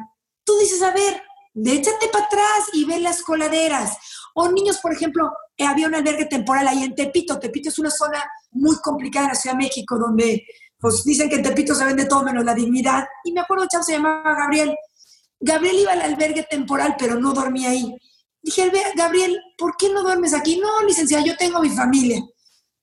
Tú 0.44 0.56
dices, 0.58 0.80
a 0.82 0.92
ver, 0.92 1.22
déchate 1.54 2.08
para 2.08 2.24
atrás 2.26 2.68
y 2.72 2.84
ve 2.84 3.00
las 3.00 3.22
coladeras. 3.22 3.96
O 4.34 4.48
niños, 4.48 4.78
por 4.78 4.92
ejemplo, 4.92 5.32
eh, 5.56 5.64
había 5.64 5.88
un 5.88 5.94
albergue 5.94 6.26
temporal 6.26 6.68
ahí 6.68 6.84
en 6.84 6.94
Tepito. 6.94 7.38
Tepito 7.38 7.68
es 7.68 7.78
una 7.78 7.90
zona 7.90 8.22
muy 8.52 8.76
complicada 8.76 9.26
en 9.26 9.30
la 9.30 9.36
Ciudad 9.36 9.56
de 9.56 9.64
México, 9.64 9.98
donde 9.98 10.44
pues 10.78 11.02
dicen 11.02 11.30
que 11.30 11.36
en 11.36 11.42
Tepito 11.42 11.74
se 11.74 11.84
vende 11.84 12.04
todo 12.04 12.22
menos 12.22 12.44
la 12.44 12.54
dignidad. 12.54 13.06
Y 13.24 13.32
me 13.32 13.40
acuerdo, 13.40 13.66
chavo, 13.70 13.84
se 13.84 13.92
llamaba 13.92 14.34
Gabriel. 14.34 14.74
Gabriel 15.44 15.80
iba 15.80 15.92
al 15.92 16.00
albergue 16.00 16.44
temporal, 16.44 16.96
pero 16.98 17.20
no 17.20 17.34
dormía 17.34 17.70
ahí. 17.70 17.94
Dije, 18.42 18.72
Gabriel, 18.96 19.38
¿por 19.58 19.76
qué 19.76 19.90
no 19.90 20.02
duermes 20.02 20.32
aquí? 20.32 20.58
No, 20.58 20.82
licenciada, 20.82 21.22
yo 21.22 21.36
tengo 21.36 21.60
mi 21.60 21.68
familia. 21.68 22.22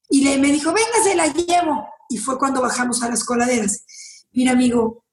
Y 0.09 0.23
le, 0.23 0.37
me 0.37 0.51
dijo, 0.51 0.71
venga, 0.71 1.03
se 1.03 1.15
la 1.15 1.25
llevo. 1.27 1.87
Y 2.09 2.17
fue 2.17 2.37
cuando 2.37 2.61
bajamos 2.61 3.01
a 3.01 3.09
las 3.09 3.23
coladeras. 3.23 3.83
Mira, 4.31 4.51
amigo, 4.51 5.05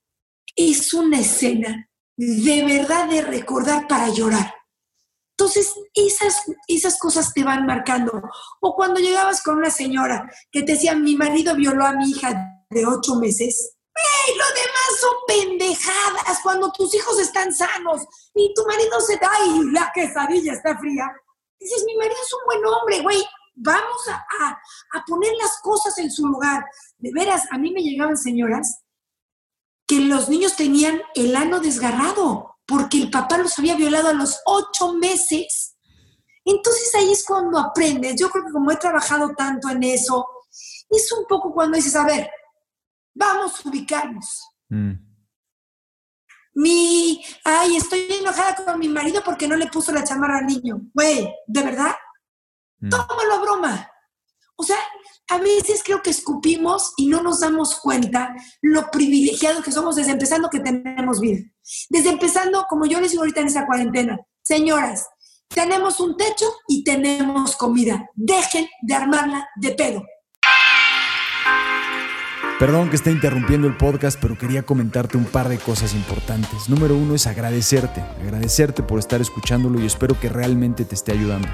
es 0.57 0.93
una 0.93 1.21
escena 1.21 1.89
de 2.17 2.65
verdad 2.65 3.09
de 3.09 3.23
recordar 3.23 3.89
para 3.89 4.11
llorar. 4.11 4.53
Entonces, 5.39 5.73
esas, 5.95 6.43
esas 6.67 6.99
cosas 6.99 7.33
te 7.33 7.45
van 7.45 7.65
marcando. 7.65 8.21
O 8.61 8.75
cuando 8.75 9.01
llegabas 9.01 9.43
con 9.43 9.57
una 9.57 9.71
señora 9.71 10.31
que 10.51 10.65
te 10.65 10.73
decía, 10.73 10.95
mi 10.95 11.17
marido 11.17 11.55
violó 11.55 11.87
a 11.87 11.93
mi 11.93 12.11
hija 12.11 12.65
de 12.69 12.85
ocho 12.85 13.15
meses. 13.15 13.78
¡Ey! 14.27 14.37
Lo 14.37 14.45
demás 14.45 15.01
son 15.01 15.15
pendejadas 15.27 16.41
cuando 16.43 16.71
tus 16.73 16.95
hijos 16.95 17.19
están 17.19 17.53
sanos 17.53 18.03
y 18.35 18.53
tu 18.55 18.65
marido 18.65 19.01
se 19.01 19.17
da 19.17 19.31
y 19.47 19.71
la 19.73 19.91
quesadilla 19.95 20.53
está 20.53 20.79
fría. 20.79 21.11
Dices, 21.59 21.85
mi 21.85 21.97
marido 21.97 22.17
es 22.23 22.35
un 22.35 22.41
buen 22.47 22.67
hombre, 22.67 23.03
güey. 23.03 23.25
Vamos 23.55 24.09
a, 24.09 24.25
a 24.93 25.05
poner 25.07 25.33
las 25.35 25.61
cosas 25.63 25.99
en 25.99 26.11
su 26.11 26.27
lugar. 26.27 26.65
De 26.99 27.11
veras, 27.13 27.43
a 27.51 27.59
mí 27.59 27.73
me 27.73 27.83
llegaban 27.83 28.17
señoras 28.17 28.83
que 29.89 30.01
los 30.01 30.29
niños 30.29 30.55
tenían 30.55 31.01
el 31.15 31.35
ano 31.35 31.61
desgarrado 31.61 32.59
porque 32.67 32.99
el 32.99 33.11
papá 33.11 33.39
los 33.39 33.59
había 33.59 33.75
violado 33.75 34.09
a 34.09 34.13
los 34.13 34.39
ocho 34.45 34.93
meses. 34.93 35.77
Entonces 36.45 36.95
ahí 36.95 37.11
es 37.11 37.25
cuando 37.25 37.59
aprendes. 37.59 38.17
Yo 38.21 38.29
creo 38.29 38.45
que 38.45 38.53
como 38.53 38.71
he 38.71 38.77
trabajado 38.77 39.31
tanto 39.35 39.71
en 39.71 39.83
eso, 39.83 40.27
es 40.91 41.11
un 41.13 41.25
poco 41.27 41.53
cuando 41.53 41.77
dices, 41.77 41.97
a 41.97 42.05
ver, 42.05 42.31
vamos 43.19 43.65
a 43.65 43.69
ubicarnos. 43.69 44.49
Mm. 44.69 44.93
Mi, 46.55 47.23
ay, 47.45 47.77
estoy 47.77 48.07
enojada 48.11 48.65
con 48.65 48.79
mi 48.79 48.89
marido 48.89 49.23
porque 49.25 49.47
no 49.47 49.57
le 49.57 49.67
puso 49.67 49.93
la 49.93 50.05
chamarra 50.05 50.39
al 50.39 50.47
niño. 50.47 50.81
Güey, 50.95 51.33
¿de 51.47 51.63
verdad? 51.63 51.95
Mm. 52.81 52.89
Tómalo 52.89 53.35
a 53.35 53.41
broma. 53.41 53.91
O 54.57 54.65
sea, 54.65 54.79
a 55.29 55.39
veces 55.39 55.83
creo 55.85 56.03
que 56.03 56.11
escupimos 56.11 56.95
y 56.97 57.07
no 57.07 57.23
nos 57.23 57.41
damos 57.41 57.79
cuenta 57.81 58.35
lo 58.63 58.91
privilegiados 58.91 59.63
que 59.63 59.71
somos 59.71 59.97
desde 59.97 60.13
empezando 60.13 60.51
que 60.51 60.61
tenemos 60.61 61.21
vida. 61.21 61.45
Desde 61.91 62.11
empezando, 62.11 62.67
como 62.69 62.87
yo 62.87 63.01
les 63.01 63.13
digo 63.13 63.23
ahorita 63.23 63.41
en 63.43 63.49
esa 63.49 63.67
cuarentena, 63.67 64.19
señoras, 64.43 65.07
tenemos 65.49 66.01
un 66.01 66.17
techo 66.17 66.47
y 66.67 66.83
tenemos 66.83 67.57
comida. 67.57 68.09
Dejen 68.15 68.69
de 68.83 68.95
armarla 68.95 69.49
de 69.57 69.73
pedo. 69.73 70.03
Perdón 72.59 72.91
que 72.91 72.97
esté 72.97 73.13
interrumpiendo 73.13 73.69
el 73.69 73.77
podcast, 73.77 74.19
pero 74.21 74.37
quería 74.37 74.65
comentarte 74.65 75.17
un 75.17 75.27
par 75.27 75.49
de 75.49 75.59
cosas 75.59 75.95
importantes. 75.95 76.69
Número 76.69 76.97
uno 76.97 77.15
es 77.15 77.29
agradecerte, 77.29 78.01
agradecerte 78.21 78.83
por 78.83 78.99
estar 78.99 79.21
escuchándolo 79.21 79.81
y 79.81 79.87
espero 79.87 80.19
que 80.19 80.29
realmente 80.29 80.85
te 80.85 80.97
esté 80.97 81.13
ayudando. 81.13 81.47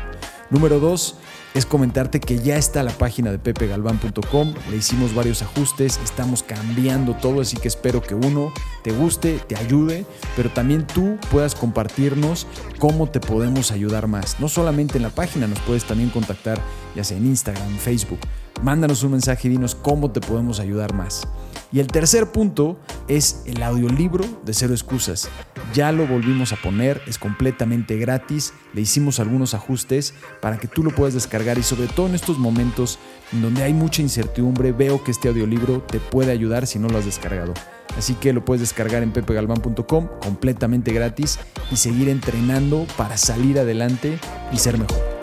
Número 0.48 0.80
dos 0.80 1.16
es 1.52 1.66
comentarte 1.66 2.20
que 2.20 2.38
ya 2.38 2.56
está 2.56 2.82
la 2.82 2.90
página 2.90 3.30
de 3.30 3.38
pepegalván.com, 3.38 4.54
le 4.70 4.76
hicimos 4.78 5.14
varios 5.14 5.42
ajustes, 5.42 6.00
estamos 6.02 6.42
cambiando 6.42 7.12
todo, 7.16 7.42
así 7.42 7.58
que 7.58 7.68
espero 7.68 8.00
que 8.00 8.14
uno 8.14 8.50
te 8.82 8.90
guste, 8.92 9.40
te 9.46 9.56
ayude, 9.56 10.06
pero 10.36 10.48
también 10.48 10.86
tú 10.86 11.18
puedas 11.30 11.54
compartirnos 11.54 12.46
cómo 12.78 13.10
te 13.10 13.20
podemos 13.20 13.72
ayudar 13.72 14.06
más. 14.06 14.40
No 14.40 14.48
solamente 14.48 14.96
en 14.96 15.02
la 15.02 15.10
página, 15.10 15.46
nos 15.48 15.60
puedes 15.60 15.84
también 15.84 16.08
contactar 16.08 16.58
ya 16.96 17.04
sea 17.04 17.18
en 17.18 17.26
Instagram, 17.26 17.76
Facebook. 17.76 18.20
Mándanos 18.62 19.02
un 19.02 19.12
mensaje 19.12 19.48
y 19.48 19.50
dinos 19.52 19.74
cómo 19.74 20.10
te 20.10 20.20
podemos 20.20 20.60
ayudar 20.60 20.94
más. 20.94 21.26
Y 21.72 21.80
el 21.80 21.88
tercer 21.88 22.30
punto 22.30 22.78
es 23.08 23.42
el 23.46 23.62
audiolibro 23.62 24.24
de 24.44 24.54
Cero 24.54 24.72
Excusas. 24.72 25.28
Ya 25.74 25.90
lo 25.90 26.06
volvimos 26.06 26.52
a 26.52 26.56
poner, 26.56 27.02
es 27.06 27.18
completamente 27.18 27.98
gratis, 27.98 28.54
le 28.74 28.82
hicimos 28.82 29.18
algunos 29.18 29.54
ajustes 29.54 30.14
para 30.40 30.58
que 30.58 30.68
tú 30.68 30.84
lo 30.84 30.90
puedas 30.90 31.14
descargar 31.14 31.58
y 31.58 31.64
sobre 31.64 31.88
todo 31.88 32.06
en 32.06 32.14
estos 32.14 32.38
momentos 32.38 33.00
en 33.32 33.42
donde 33.42 33.64
hay 33.64 33.74
mucha 33.74 34.02
incertidumbre, 34.02 34.70
veo 34.70 35.02
que 35.02 35.10
este 35.10 35.28
audiolibro 35.28 35.82
te 35.82 35.98
puede 35.98 36.30
ayudar 36.30 36.68
si 36.68 36.78
no 36.78 36.88
lo 36.88 36.98
has 36.98 37.06
descargado. 37.06 37.54
Así 37.98 38.14
que 38.14 38.32
lo 38.32 38.44
puedes 38.44 38.60
descargar 38.60 39.02
en 39.02 39.12
pepegalvan.com 39.12 40.08
completamente 40.22 40.92
gratis 40.92 41.40
y 41.72 41.76
seguir 41.76 42.08
entrenando 42.08 42.86
para 42.96 43.16
salir 43.16 43.58
adelante 43.58 44.18
y 44.52 44.58
ser 44.58 44.78
mejor. 44.78 45.13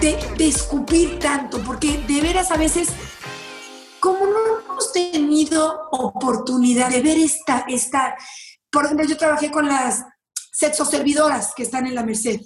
De, 0.00 0.18
escupir 0.38 1.18
tanto, 1.18 1.62
porque 1.64 1.98
de 2.06 2.20
veras 2.20 2.50
a 2.50 2.56
veces, 2.56 2.88
como 4.00 4.26
no 4.26 4.60
hemos 4.60 4.92
tenido 4.92 5.88
oportunidad 5.90 6.90
de 6.90 7.00
ver 7.02 7.18
esta, 7.18 7.64
esta, 7.68 8.16
por 8.70 8.84
ejemplo, 8.84 9.06
yo 9.06 9.16
trabajé 9.16 9.50
con 9.50 9.66
las 9.66 10.04
sexoservidoras 10.52 11.52
que 11.54 11.62
están 11.62 11.86
en 11.86 11.94
la 11.94 12.02
Merced. 12.02 12.40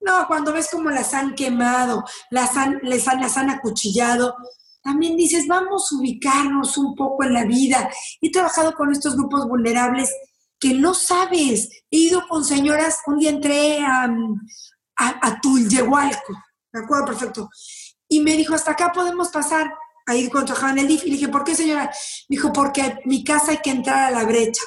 No, 0.00 0.26
cuando 0.26 0.52
ves 0.52 0.68
cómo 0.70 0.90
las 0.90 1.14
han 1.14 1.34
quemado, 1.34 2.04
las 2.30 2.56
han, 2.56 2.78
les 2.82 3.06
han, 3.06 3.20
las 3.20 3.36
han 3.36 3.50
acuchillado, 3.50 4.34
también 4.82 5.16
dices, 5.16 5.46
vamos 5.46 5.90
a 5.90 5.96
ubicarnos 5.96 6.76
un 6.76 6.94
poco 6.94 7.22
en 7.24 7.34
la 7.34 7.44
vida. 7.44 7.88
He 8.20 8.32
trabajado 8.32 8.74
con 8.74 8.90
estos 8.90 9.16
grupos 9.16 9.46
vulnerables 9.46 10.12
que 10.58 10.74
no 10.74 10.92
sabes. 10.94 11.68
He 11.90 11.98
ido 11.98 12.26
con 12.28 12.44
señoras, 12.44 12.98
un 13.06 13.18
día 13.18 13.30
entré 13.30 13.78
a, 13.84 14.04
a, 14.96 15.28
a 15.28 15.40
me 16.72 16.80
acuerdo 16.80 17.06
perfecto, 17.06 17.48
y 18.08 18.20
me 18.20 18.36
dijo, 18.36 18.54
hasta 18.54 18.72
acá 18.72 18.92
podemos 18.92 19.28
pasar, 19.28 19.72
ahí 20.06 20.28
cuando 20.28 20.52
trabajaba 20.52 20.72
en 20.72 20.78
el 20.80 20.88
DIF, 20.88 21.04
y 21.04 21.10
le 21.10 21.16
dije, 21.16 21.28
¿por 21.28 21.44
qué 21.44 21.54
señora? 21.54 21.84
Me 22.28 22.36
dijo, 22.36 22.52
porque 22.52 22.98
mi 23.04 23.24
casa 23.24 23.52
hay 23.52 23.58
que 23.58 23.70
entrar 23.70 24.04
a 24.04 24.10
la 24.10 24.24
brecha. 24.24 24.62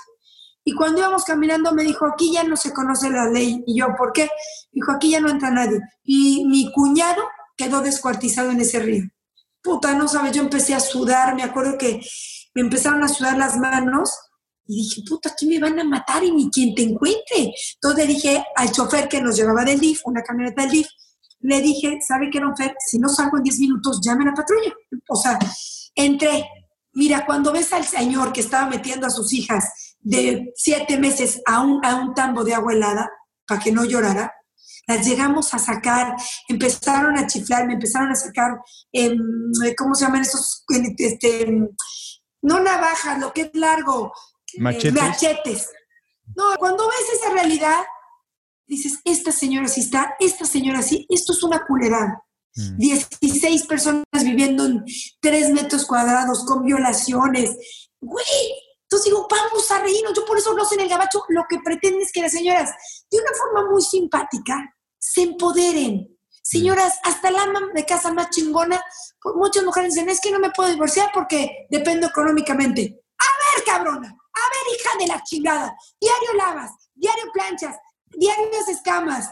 Y 0.68 0.74
cuando 0.74 0.98
íbamos 1.00 1.24
caminando 1.24 1.72
me 1.74 1.84
dijo, 1.84 2.08
aquí 2.08 2.34
ya 2.34 2.44
no 2.44 2.58
se 2.58 2.74
conoce 2.74 3.12
la 3.12 3.30
ley. 3.30 3.64
Y 3.68 3.80
yo, 3.80 3.90
¿por 3.96 4.12
qué? 4.12 4.28
Dijo, 4.72 4.92
aquí 4.92 5.12
ya 5.12 5.20
no 5.20 5.30
entra 5.30 5.52
nadie. 5.52 5.80
Y 6.04 6.44
mi 6.48 6.72
cuñado 6.72 7.22
quedó 7.56 7.82
descuartizado 7.82 8.50
en 8.50 8.62
ese 8.62 8.80
río. 8.80 9.04
Puta, 9.62 9.94
no 9.94 10.08
sabes, 10.08 10.32
yo 10.32 10.42
empecé 10.42 10.74
a 10.74 10.80
sudar, 10.80 11.36
me 11.36 11.44
acuerdo 11.44 11.78
que 11.78 12.02
me 12.56 12.62
empezaron 12.62 13.04
a 13.04 13.08
sudar 13.08 13.38
las 13.38 13.58
manos 13.58 14.12
y 14.66 14.78
dije, 14.78 15.04
puta, 15.08 15.30
aquí 15.30 15.46
me 15.46 15.60
van 15.60 15.80
a 15.80 15.84
matar 15.84 16.24
y 16.24 16.32
ni 16.32 16.50
quien 16.50 16.74
te 16.74 16.82
encuentre. 16.82 17.54
Entonces 17.76 18.08
dije 18.08 18.44
al 18.56 18.72
chofer 18.72 19.08
que 19.08 19.22
nos 19.22 19.36
llevaba 19.36 19.64
del 19.64 19.80
DIF, 19.80 20.02
una 20.06 20.24
camioneta 20.24 20.64
del 20.64 20.72
DIF, 20.72 20.88
le 21.46 21.62
dije, 21.62 22.00
¿sabe 22.02 22.30
qué, 22.32 22.40
don 22.40 22.56
Fer? 22.56 22.76
Si 22.80 22.98
no 22.98 23.08
salgo 23.08 23.38
en 23.38 23.44
10 23.44 23.60
minutos, 23.60 24.02
llame 24.02 24.24
a 24.24 24.28
la 24.28 24.34
patrulla. 24.34 24.74
O 25.10 25.16
sea, 25.16 25.38
entré. 25.94 26.48
Mira, 26.94 27.26
cuando 27.26 27.52
ves 27.52 27.72
al 27.74 27.86
señor 27.86 28.32
que 28.32 28.42
estaba 28.42 28.70
metiendo 28.70 29.06
a 29.06 29.10
sus 29.10 29.34
hijas 29.34 29.96
de 30.00 30.54
siete 30.56 30.98
meses 30.98 31.42
a 31.46 31.62
un, 31.62 31.84
a 31.86 31.96
un 31.96 32.14
tambo 32.14 32.44
de 32.44 32.54
agua 32.54 32.74
helada 32.74 33.10
para 33.48 33.60
que 33.60 33.72
no 33.72 33.84
llorara, 33.84 34.34
las 34.88 35.06
llegamos 35.06 35.54
a 35.54 35.60
sacar, 35.60 36.16
empezaron 36.48 37.18
a 37.18 37.28
chiflar, 37.28 37.68
me 37.68 37.74
empezaron 37.74 38.12
a 38.12 38.16
sacar, 38.16 38.60
eh, 38.94 39.16
¿cómo 39.78 39.96
se 39.96 40.06
llaman 40.06 40.22
esos? 40.22 40.64
Este, 40.98 41.48
no 42.42 42.60
navajas, 42.60 43.20
lo 43.20 43.34
que 43.34 43.42
es 43.42 43.50
largo, 43.54 44.14
eh, 44.54 44.62
machetes. 44.62 44.94
machetes. 44.94 45.70
No, 46.36 46.56
cuando 46.58 46.88
ves 46.88 47.20
esa 47.20 47.34
realidad, 47.34 47.84
dices, 48.68 49.00
esta 49.04 49.32
señora 49.32 49.68
sí 49.68 49.82
está, 49.82 50.16
esta 50.20 50.46
señora 50.46 50.82
sí, 50.82 51.06
esto 51.10 51.34
es 51.34 51.44
una 51.44 51.66
culerada. 51.66 52.22
Mm. 52.56 52.78
16 52.78 53.66
personas 53.68 54.06
viviendo 54.24 54.66
en 54.66 54.86
3 55.20 55.52
metros 55.52 55.86
cuadrados 55.86 56.46
con 56.46 56.64
violaciones. 56.64 57.56
Güey, 58.00 58.26
entonces 58.84 59.06
digo, 59.06 59.28
vamos 59.30 59.70
a 59.72 59.80
reírnos. 59.80 60.14
Yo 60.14 60.26
por 60.26 60.38
eso 60.38 60.54
no 60.54 60.66
sé 60.66 60.76
en 60.76 60.82
el 60.82 60.90
gabacho 60.90 61.24
lo 61.30 61.44
que 61.50 61.60
pretende 61.60 62.04
es 62.04 62.12
que 62.12 62.22
las 62.22 62.32
señoras, 62.32 62.72
de 63.10 63.18
una 63.18 63.32
forma 63.38 63.72
muy 63.72 63.82
simpática, 63.82 64.74
se 64.98 65.24
empoderen. 65.24 66.16
Señoras, 66.42 67.00
hasta 67.04 67.32
la 67.32 67.42
ama 67.42 67.60
de 67.74 67.86
casa 67.86 68.14
más 68.14 68.30
chingona, 68.30 68.82
pues 69.20 69.36
muchas 69.36 69.64
mujeres 69.64 69.96
dicen, 69.96 70.10
es 70.10 70.22
que 70.22 70.32
no 70.32 70.40
me 70.40 70.52
puedo 70.52 70.70
divorciar 70.70 71.10
porque 71.12 71.66
dependo 71.72 72.08
económicamente. 72.08 73.02
A 73.18 73.58
ver, 73.58 73.66
cabrona, 73.66 74.08
a 74.08 74.12
ver, 74.12 74.80
hija 74.80 74.90
de 75.00 75.08
la 75.08 75.24
chingada, 75.24 75.76
diario 76.00 76.34
lavas, 76.34 76.72
diario 76.94 77.24
planchas, 77.34 77.76
diario 78.18 78.50
haces 78.62 78.82
camas, 78.84 79.32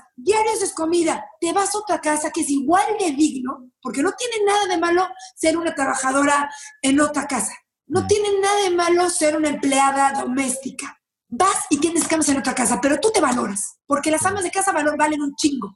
haces 0.54 0.74
comida, 0.74 1.26
te 1.40 1.54
vas 1.54 1.74
a 1.74 1.80
otra 1.80 2.00
casa 2.00 2.32
que 2.32 2.42
es 2.42 2.50
igual 2.50 2.86
de 3.00 3.12
digno, 3.12 3.72
porque 3.82 4.02
no 4.02 4.12
tiene 4.14 4.46
nada 4.46 4.68
de 4.68 4.78
malo 4.78 5.08
ser 5.36 5.58
una 5.58 5.74
trabajadora 5.74 6.50
en 6.82 7.00
otra 7.00 7.28
casa. 7.28 7.54
No 7.88 8.02
Mm. 8.02 8.08
tiene 8.08 8.40
nada 8.40 8.62
de 8.64 8.70
malo 8.70 9.10
ser 9.10 9.36
una 9.36 9.50
empleada 9.50 10.14
doméstica. 10.22 10.98
Vas 11.28 11.66
y 11.70 11.80
tienes 11.80 12.08
camas 12.08 12.30
en 12.30 12.38
otra 12.38 12.54
casa, 12.54 12.80
pero 12.82 13.00
tú 13.00 13.12
te 13.12 13.20
valoras, 13.20 13.78
porque 13.86 14.12
las 14.12 14.26
amas 14.26 14.44
de 14.44 14.52
casa 14.52 14.72
valor 14.72 14.98
valen 14.98 15.22
un 15.22 15.36
chingo. 15.36 15.74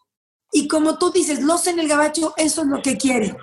Y 0.51 0.67
como 0.67 0.97
tú 0.97 1.11
dices, 1.11 1.41
los 1.41 1.67
en 1.67 1.79
el 1.79 1.87
gabacho, 1.87 2.33
eso 2.37 2.61
es 2.61 2.67
lo 2.67 2.81
que 2.81 2.97
quieren. 2.97 3.35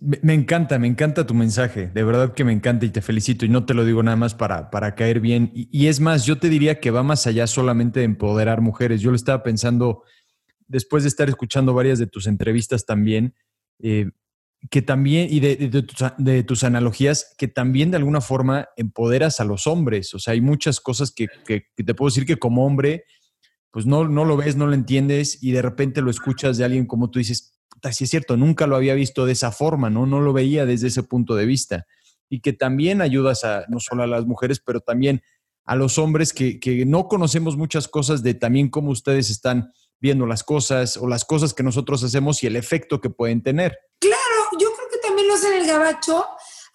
Me, 0.00 0.32
encanta, 0.34 0.78
me 0.78 0.86
encanta 0.86 1.26
tu 1.26 1.34
mensaje, 1.34 1.88
de 1.88 2.02
verdad 2.02 2.32
que 2.34 2.44
me 2.44 2.52
encanta 2.52 2.86
y 2.86 2.90
te 2.90 3.02
felicito 3.02 3.44
y 3.44 3.48
no 3.50 3.66
te 3.66 3.74
lo 3.74 3.84
digo 3.84 4.02
nada 4.02 4.16
más 4.16 4.34
para, 4.34 4.70
para 4.70 4.94
caer 4.94 5.20
bien. 5.20 5.50
Y, 5.54 5.86
es 5.88 6.00
más, 6.00 6.24
yo 6.24 6.38
te 6.38 6.48
diría 6.48 6.80
que 6.80 6.90
va 6.90 7.02
más 7.02 7.26
allá 7.26 7.46
solamente 7.46 8.00
de 8.00 8.06
empoderar 8.06 8.60
mujeres. 8.62 9.00
Yo 9.02 9.10
lo 9.10 9.16
estaba 9.16 9.42
pensando, 9.42 10.02
después 10.66 11.02
de 11.02 11.08
estar 11.10 11.28
escuchando 11.28 11.74
varias 11.74 11.98
de 11.98 12.06
tus 12.06 12.26
entrevistas 12.26 12.86
también, 12.86 13.34
eh, 13.80 14.10
que 14.70 14.82
también, 14.82 15.28
y 15.30 15.40
de, 15.40 15.56
de 16.18 16.42
tus 16.42 16.64
analogías, 16.64 17.34
que 17.38 17.48
también 17.48 17.90
de 17.90 17.96
alguna 17.98 18.20
forma 18.20 18.68
empoderas 18.76 19.40
a 19.40 19.44
los 19.44 19.66
hombres. 19.66 20.14
O 20.14 20.18
sea, 20.18 20.32
hay 20.32 20.40
muchas 20.40 20.80
cosas 20.80 21.12
que, 21.12 21.28
que- 21.46 21.64
que 21.76 21.84
te 21.84 21.94
puedo 21.94 22.08
decir 22.10 22.26
que 22.26 22.36
como 22.36 22.66
hombre, 22.66 23.04
pues 23.70 23.86
no, 23.86 24.06
no 24.08 24.24
lo 24.24 24.36
ves, 24.36 24.56
no 24.56 24.66
lo 24.66 24.74
entiendes 24.74 25.42
y 25.42 25.52
de 25.52 25.62
repente 25.62 26.02
lo 26.02 26.10
escuchas 26.10 26.58
de 26.58 26.64
alguien 26.64 26.86
como 26.86 27.10
tú 27.10 27.18
dices, 27.20 27.59
puta, 27.80 27.92
sí 27.92 28.04
es 28.04 28.10
cierto, 28.10 28.36
nunca 28.36 28.66
lo 28.66 28.76
había 28.76 28.94
visto 28.94 29.24
de 29.24 29.32
esa 29.32 29.52
forma, 29.52 29.88
¿no? 29.88 30.06
No 30.06 30.20
lo 30.20 30.32
veía 30.32 30.66
desde 30.66 30.88
ese 30.88 31.02
punto 31.02 31.34
de 31.34 31.46
vista. 31.46 31.86
Y 32.28 32.40
que 32.40 32.52
también 32.52 33.00
ayudas 33.00 33.44
a 33.44 33.64
no 33.68 33.80
solo 33.80 34.02
a 34.02 34.06
las 34.06 34.26
mujeres, 34.26 34.60
pero 34.60 34.80
también 34.80 35.22
a 35.64 35.74
los 35.74 35.98
hombres 35.98 36.32
que, 36.32 36.60
que 36.60 36.84
no 36.84 37.08
conocemos 37.08 37.56
muchas 37.56 37.88
cosas 37.88 38.22
de 38.22 38.34
también 38.34 38.68
cómo 38.68 38.90
ustedes 38.90 39.30
están 39.30 39.72
viendo 39.98 40.26
las 40.26 40.44
cosas 40.44 40.96
o 40.96 41.06
las 41.06 41.24
cosas 41.24 41.54
que 41.54 41.62
nosotros 41.62 42.04
hacemos 42.04 42.42
y 42.42 42.46
el 42.46 42.56
efecto 42.56 43.00
que 43.00 43.10
pueden 43.10 43.42
tener. 43.42 43.76
Claro, 43.98 44.58
yo 44.58 44.68
creo 44.74 44.88
que 44.90 44.98
también 44.98 45.28
los 45.28 45.42
en 45.44 45.54
el 45.54 45.66
gabacho 45.66 46.26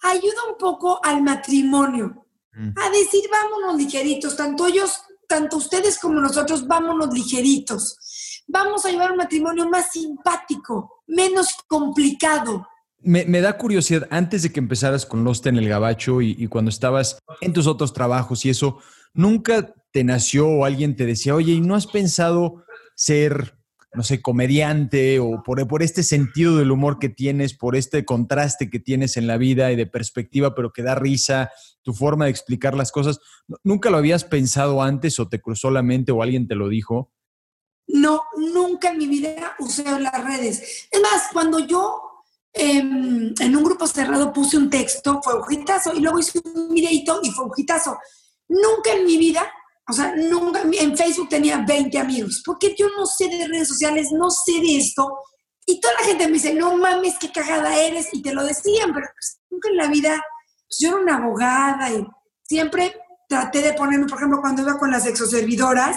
ayuda 0.02 0.50
un 0.50 0.58
poco 0.58 1.00
al 1.04 1.22
matrimonio. 1.22 2.26
Mm. 2.56 2.72
a 2.74 2.88
decir 2.88 3.28
vámonos 3.30 3.76
ligeritos, 3.76 4.34
tanto 4.34 4.66
ellos, 4.66 5.02
tanto 5.28 5.58
ustedes 5.58 5.98
como 5.98 6.20
nosotros, 6.20 6.66
vámonos 6.66 7.12
ligeritos. 7.12 7.98
Vamos 8.46 8.84
a 8.84 8.90
llevar 8.90 9.10
un 9.10 9.18
matrimonio 9.18 9.68
más 9.68 9.90
simpático, 9.92 11.02
menos 11.06 11.48
complicado. 11.66 12.66
Me, 13.00 13.40
da 13.40 13.56
curiosidad, 13.56 14.08
antes 14.10 14.42
de 14.42 14.52
que 14.52 14.58
empezaras 14.58 15.06
con 15.06 15.22
Lost 15.22 15.46
en 15.46 15.56
el 15.56 15.68
Gabacho 15.68 16.22
y, 16.22 16.34
y 16.38 16.48
cuando 16.48 16.70
estabas 16.70 17.18
en 17.40 17.52
tus 17.52 17.66
otros 17.66 17.92
trabajos 17.92 18.44
y 18.44 18.50
eso, 18.50 18.78
¿nunca 19.14 19.74
te 19.92 20.02
nació 20.02 20.48
o 20.48 20.64
alguien 20.64 20.96
te 20.96 21.06
decía, 21.06 21.34
oye, 21.34 21.52
¿y 21.52 21.60
no 21.60 21.74
has 21.74 21.86
pensado 21.86 22.64
ser, 22.94 23.56
no 23.94 24.02
sé, 24.02 24.20
comediante 24.20 25.20
o 25.20 25.42
por, 25.42 25.66
por 25.68 25.82
este 25.82 26.02
sentido 26.02 26.56
del 26.56 26.72
humor 26.72 26.98
que 26.98 27.08
tienes, 27.08 27.54
por 27.54 27.76
este 27.76 28.04
contraste 28.04 28.70
que 28.70 28.80
tienes 28.80 29.16
en 29.16 29.26
la 29.26 29.36
vida 29.36 29.70
y 29.72 29.76
de 29.76 29.86
perspectiva, 29.86 30.54
pero 30.54 30.72
que 30.72 30.82
da 30.82 30.94
risa, 30.94 31.50
tu 31.82 31.92
forma 31.92 32.24
de 32.24 32.32
explicar 32.32 32.74
las 32.74 32.92
cosas? 32.92 33.20
¿Nunca 33.62 33.90
lo 33.90 33.98
habías 33.98 34.24
pensado 34.24 34.82
antes 34.82 35.18
o 35.20 35.28
te 35.28 35.40
cruzó 35.40 35.70
la 35.70 35.82
mente 35.82 36.12
o 36.12 36.22
alguien 36.22 36.48
te 36.48 36.56
lo 36.56 36.68
dijo? 36.68 37.12
No, 37.88 38.24
nunca 38.36 38.90
en 38.90 38.98
mi 38.98 39.06
vida 39.06 39.54
usé 39.58 39.84
las 39.84 40.24
redes. 40.24 40.88
Es 40.90 41.00
más, 41.00 41.28
cuando 41.32 41.60
yo 41.60 42.06
eh, 42.52 42.78
en 42.78 43.56
un 43.56 43.62
grupo 43.62 43.86
cerrado 43.86 44.32
puse 44.32 44.56
un 44.56 44.70
texto, 44.70 45.20
fue 45.22 45.34
ojitazo, 45.34 45.92
y 45.94 46.00
luego 46.00 46.18
hice 46.18 46.40
un 46.42 46.72
videito 46.72 47.20
y 47.22 47.30
fue 47.30 47.44
ojitazo. 47.44 47.98
Nunca 48.48 48.92
en 48.92 49.04
mi 49.04 49.18
vida, 49.18 49.46
o 49.88 49.92
sea, 49.92 50.14
nunca 50.16 50.62
en 50.62 50.96
Facebook 50.96 51.28
tenía 51.28 51.58
20 51.66 51.98
amigos, 51.98 52.42
porque 52.44 52.74
yo 52.76 52.88
no 52.96 53.04
sé 53.04 53.28
de 53.28 53.46
redes 53.46 53.68
sociales, 53.68 54.08
no 54.10 54.30
sé 54.30 54.52
de 54.52 54.78
esto. 54.78 55.18
Y 55.66 55.80
toda 55.80 55.94
la 56.00 56.06
gente 56.06 56.26
me 56.26 56.34
dice, 56.34 56.54
no 56.54 56.76
mames, 56.76 57.16
qué 57.20 57.30
cagada 57.30 57.76
eres, 57.76 58.08
y 58.12 58.22
te 58.22 58.32
lo 58.32 58.42
decían, 58.42 58.92
pero 58.94 59.06
pues, 59.12 59.38
nunca 59.50 59.68
en 59.68 59.76
la 59.76 59.88
vida, 59.88 60.24
pues, 60.66 60.78
yo 60.80 60.88
era 60.88 60.96
una 60.96 61.16
abogada 61.16 61.90
y 61.90 62.06
siempre 62.42 62.96
traté 63.28 63.60
de 63.60 63.74
ponerme, 63.74 64.06
por 64.06 64.16
ejemplo, 64.16 64.40
cuando 64.40 64.62
iba 64.62 64.78
con 64.78 64.90
las 64.90 65.06
exoservidoras, 65.06 65.96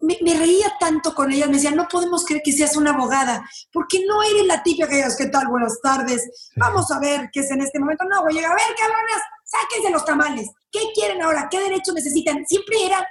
me, 0.00 0.18
me, 0.22 0.34
reía 0.38 0.72
tanto 0.78 1.14
con 1.14 1.32
ellas, 1.32 1.48
me 1.48 1.56
decían, 1.56 1.76
no 1.76 1.88
podemos 1.88 2.24
creer 2.24 2.42
que 2.44 2.52
seas 2.52 2.76
una 2.76 2.90
abogada, 2.90 3.48
porque 3.72 4.04
no 4.06 4.22
eres 4.22 4.46
la 4.46 4.62
típica 4.62 4.88
que 4.88 4.96
digas, 4.96 5.16
¿qué 5.16 5.26
tal? 5.26 5.48
Buenas 5.48 5.80
tardes, 5.82 6.22
sí. 6.34 6.52
vamos 6.56 6.90
a 6.90 7.00
ver 7.00 7.30
qué 7.32 7.40
es 7.40 7.50
en 7.50 7.62
este 7.62 7.78
momento. 7.78 8.04
No, 8.04 8.22
voy 8.22 8.38
a 8.38 8.48
ver, 8.48 8.76
cabronas, 8.78 9.22
sáquense 9.44 9.90
los 9.90 10.04
tamales, 10.04 10.50
¿qué 10.70 10.80
quieren 10.94 11.22
ahora? 11.22 11.48
¿Qué 11.50 11.60
derechos 11.60 11.94
necesitan? 11.94 12.44
Siempre 12.46 12.84
era, 12.86 13.06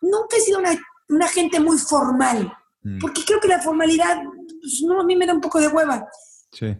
nunca 0.00 0.36
he 0.36 0.40
sido 0.40 0.58
una, 0.58 0.78
una 1.08 1.28
gente 1.28 1.60
muy 1.60 1.78
formal, 1.78 2.52
mm. 2.82 2.98
porque 3.00 3.24
creo 3.24 3.40
que 3.40 3.48
la 3.48 3.62
formalidad, 3.62 4.22
pues, 4.60 4.82
no, 4.86 5.00
a 5.00 5.04
mí 5.04 5.16
me 5.16 5.26
da 5.26 5.34
un 5.34 5.40
poco 5.40 5.60
de 5.60 5.68
hueva. 5.68 6.08
Sí. 6.52 6.76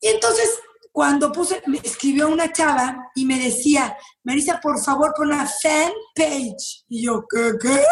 Y 0.00 0.08
entonces, 0.08 0.58
cuando 0.96 1.30
puse, 1.30 1.62
me 1.66 1.78
escribió 1.78 2.28
una 2.28 2.50
chava 2.52 3.10
y 3.14 3.26
me 3.26 3.38
decía, 3.38 3.96
Marisa, 4.24 4.58
por 4.62 4.82
favor, 4.82 5.12
pon 5.14 5.28
una 5.28 5.46
fan 5.46 5.92
page. 6.14 6.84
Y 6.88 7.04
yo, 7.04 7.22
¿qué? 7.28 7.52
¿Qué? 7.60 7.84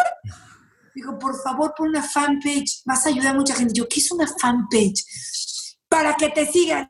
Dijo, 0.95 1.19
por 1.19 1.39
favor, 1.41 1.73
pon 1.77 1.89
una 1.89 2.01
fanpage, 2.01 2.81
vas 2.85 3.05
a 3.05 3.09
ayudar 3.09 3.35
a 3.35 3.37
mucha 3.37 3.53
gente. 3.53 3.73
Yo, 3.73 3.87
¿qué 3.87 3.99
es 3.99 4.11
una 4.11 4.25
fanpage? 4.25 5.03
Para 5.89 6.15
que 6.15 6.29
te 6.29 6.45
sigan. 6.45 6.89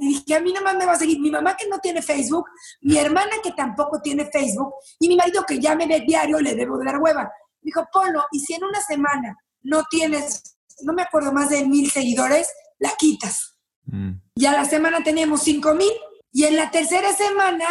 Y 0.00 0.08
dije, 0.08 0.34
a 0.34 0.40
mí 0.40 0.52
nada 0.52 0.64
más 0.64 0.76
me 0.76 0.84
va 0.84 0.92
a 0.92 0.98
seguir 0.98 1.20
mi 1.20 1.30
mamá 1.30 1.56
que 1.56 1.66
no 1.68 1.78
tiene 1.78 2.02
Facebook, 2.02 2.44
mi 2.82 2.98
hermana 2.98 3.36
que 3.42 3.52
tampoco 3.52 4.00
tiene 4.02 4.28
Facebook, 4.30 4.74
y 4.98 5.08
mi 5.08 5.16
marido 5.16 5.44
que 5.44 5.58
ya 5.58 5.74
me 5.74 5.86
ve 5.86 6.04
diario, 6.06 6.40
le 6.40 6.54
debo 6.54 6.76
de 6.76 6.84
dar 6.84 7.00
hueva. 7.00 7.30
Dijo, 7.62 7.86
ponlo, 7.92 8.24
y 8.32 8.40
si 8.40 8.54
en 8.54 8.64
una 8.64 8.80
semana 8.80 9.36
no 9.62 9.84
tienes, 9.88 10.58
no 10.82 10.92
me 10.92 11.02
acuerdo 11.02 11.32
más 11.32 11.50
de 11.50 11.64
mil 11.64 11.90
seguidores, 11.90 12.48
la 12.78 12.90
quitas. 12.98 13.56
Mm. 13.84 14.12
Y 14.34 14.46
a 14.46 14.52
la 14.52 14.64
semana 14.64 15.02
teníamos 15.02 15.42
cinco 15.42 15.74
mil, 15.74 15.92
y 16.32 16.44
en 16.44 16.56
la 16.56 16.70
tercera 16.70 17.14
semana 17.14 17.66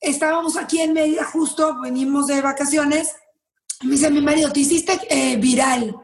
estábamos 0.00 0.56
aquí 0.56 0.80
en 0.80 0.92
Mérida, 0.92 1.24
justo 1.24 1.80
venimos 1.80 2.28
de 2.28 2.40
vacaciones, 2.40 3.14
Me 3.82 3.92
dice 3.92 4.10
mi 4.10 4.20
marido, 4.20 4.52
¿te 4.52 4.60
hiciste 4.60 4.98
eh, 5.10 5.36
viral? 5.36 5.94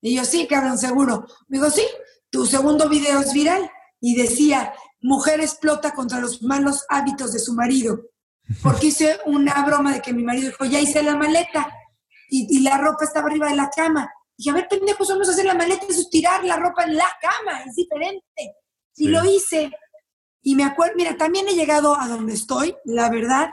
Y 0.00 0.16
yo, 0.16 0.24
sí, 0.24 0.46
cabrón, 0.46 0.78
seguro. 0.78 1.26
Me 1.48 1.58
dijo, 1.58 1.70
sí, 1.70 1.84
tu 2.30 2.46
segundo 2.46 2.88
video 2.88 3.20
es 3.20 3.32
viral. 3.32 3.70
Y 4.00 4.16
decía, 4.16 4.72
mujer 5.00 5.40
explota 5.40 5.94
contra 5.94 6.20
los 6.20 6.42
malos 6.42 6.84
hábitos 6.88 7.32
de 7.32 7.38
su 7.38 7.54
marido. 7.54 8.00
Porque 8.62 8.88
hice 8.88 9.18
una 9.26 9.64
broma 9.64 9.92
de 9.94 10.00
que 10.00 10.12
mi 10.12 10.22
marido 10.22 10.48
dijo, 10.48 10.64
ya 10.64 10.80
hice 10.80 11.02
la 11.02 11.16
maleta. 11.16 11.72
Y, 12.28 12.60
la 12.60 12.76
ropa 12.78 13.04
estaba 13.04 13.28
arriba 13.28 13.48
de 13.48 13.56
la 13.56 13.70
cama. 13.70 14.10
Y 14.36 14.42
dije, 14.42 14.50
a 14.50 14.54
ver, 14.54 14.68
pendejo, 14.68 15.04
somos 15.04 15.28
hacer 15.28 15.44
la 15.44 15.54
maleta, 15.54 15.86
es 15.88 16.10
tirar 16.10 16.44
la 16.44 16.56
ropa 16.56 16.84
en 16.84 16.96
la 16.96 17.08
cama, 17.20 17.62
es 17.62 17.74
diferente. 17.74 18.56
Y 18.96 19.08
lo 19.08 19.24
hice. 19.24 19.70
Y 20.42 20.54
me 20.54 20.64
acuerdo, 20.64 20.94
mira, 20.96 21.16
también 21.16 21.48
he 21.48 21.54
llegado 21.54 21.98
a 21.98 22.08
donde 22.08 22.34
estoy, 22.34 22.76
la 22.84 23.08
verdad, 23.10 23.50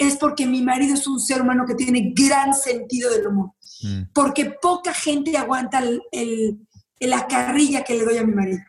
es 0.00 0.16
porque 0.16 0.46
mi 0.46 0.62
marido 0.62 0.94
es 0.94 1.06
un 1.06 1.20
ser 1.20 1.42
humano 1.42 1.66
que 1.66 1.74
tiene 1.74 2.14
gran 2.14 2.54
sentido 2.54 3.10
del 3.10 3.26
humor. 3.26 3.50
Mm. 3.82 4.04
Porque 4.14 4.56
poca 4.60 4.94
gente 4.94 5.36
aguanta 5.36 5.82
el, 6.10 6.58
la 7.00 7.26
carrilla 7.26 7.84
que 7.84 7.94
le 7.94 8.06
doy 8.06 8.16
a 8.16 8.24
mi 8.24 8.32
marido. 8.32 8.60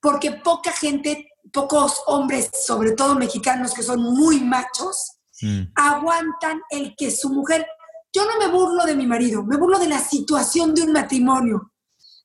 Porque 0.00 0.32
poca 0.32 0.72
gente, 0.72 1.28
pocos 1.52 2.02
hombres, 2.08 2.50
sobre 2.66 2.90
todo 2.90 3.14
mexicanos 3.14 3.72
que 3.72 3.84
son 3.84 4.02
muy 4.02 4.40
machos, 4.40 5.12
mm. 5.40 5.60
aguantan 5.76 6.60
el 6.70 6.94
que 6.96 7.12
su 7.12 7.30
mujer... 7.30 7.64
Yo 8.12 8.24
no 8.26 8.36
me 8.38 8.52
burlo 8.52 8.84
de 8.84 8.96
mi 8.96 9.06
marido, 9.06 9.44
me 9.44 9.56
burlo 9.56 9.78
de 9.78 9.88
la 9.88 10.00
situación 10.00 10.74
de 10.74 10.82
un 10.82 10.92
matrimonio. 10.92 11.72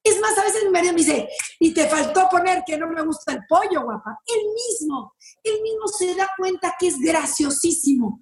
Es 0.03 0.19
más, 0.21 0.35
a 0.39 0.43
veces 0.43 0.63
mi 0.63 0.71
marido 0.71 0.93
me 0.93 0.99
dice, 0.99 1.29
y 1.59 1.71
te 1.71 1.87
faltó 1.87 2.27
poner 2.31 2.63
que 2.65 2.77
no 2.77 2.87
me 2.87 3.03
gusta 3.03 3.33
el 3.33 3.41
pollo, 3.47 3.83
guapa. 3.83 4.17
Él 4.25 4.41
mismo, 4.55 5.13
él 5.43 5.61
mismo 5.61 5.87
se 5.87 6.15
da 6.15 6.29
cuenta 6.35 6.75
que 6.79 6.87
es 6.87 6.97
graciosísimo. 6.97 8.21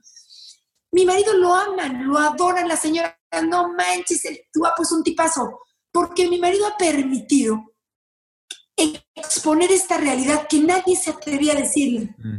Mi 0.91 1.05
marido 1.05 1.33
lo 1.33 1.53
ama, 1.53 1.87
lo 1.87 2.17
adora 2.17 2.65
la 2.65 2.77
señora. 2.77 3.19
No 3.43 3.73
manches, 3.73 4.25
el 4.25 4.39
guapo 4.55 4.83
es 4.83 4.91
un 4.91 5.03
tipazo. 5.03 5.59
Porque 5.91 6.27
mi 6.29 6.39
marido 6.39 6.67
ha 6.67 6.77
permitido 6.77 7.73
exponer 8.75 9.71
esta 9.71 9.97
realidad 9.97 10.47
que 10.47 10.59
nadie 10.59 10.95
se 10.95 11.09
atrevía 11.09 11.53
a 11.53 11.57
decirle. 11.57 12.15
Mm. 12.17 12.37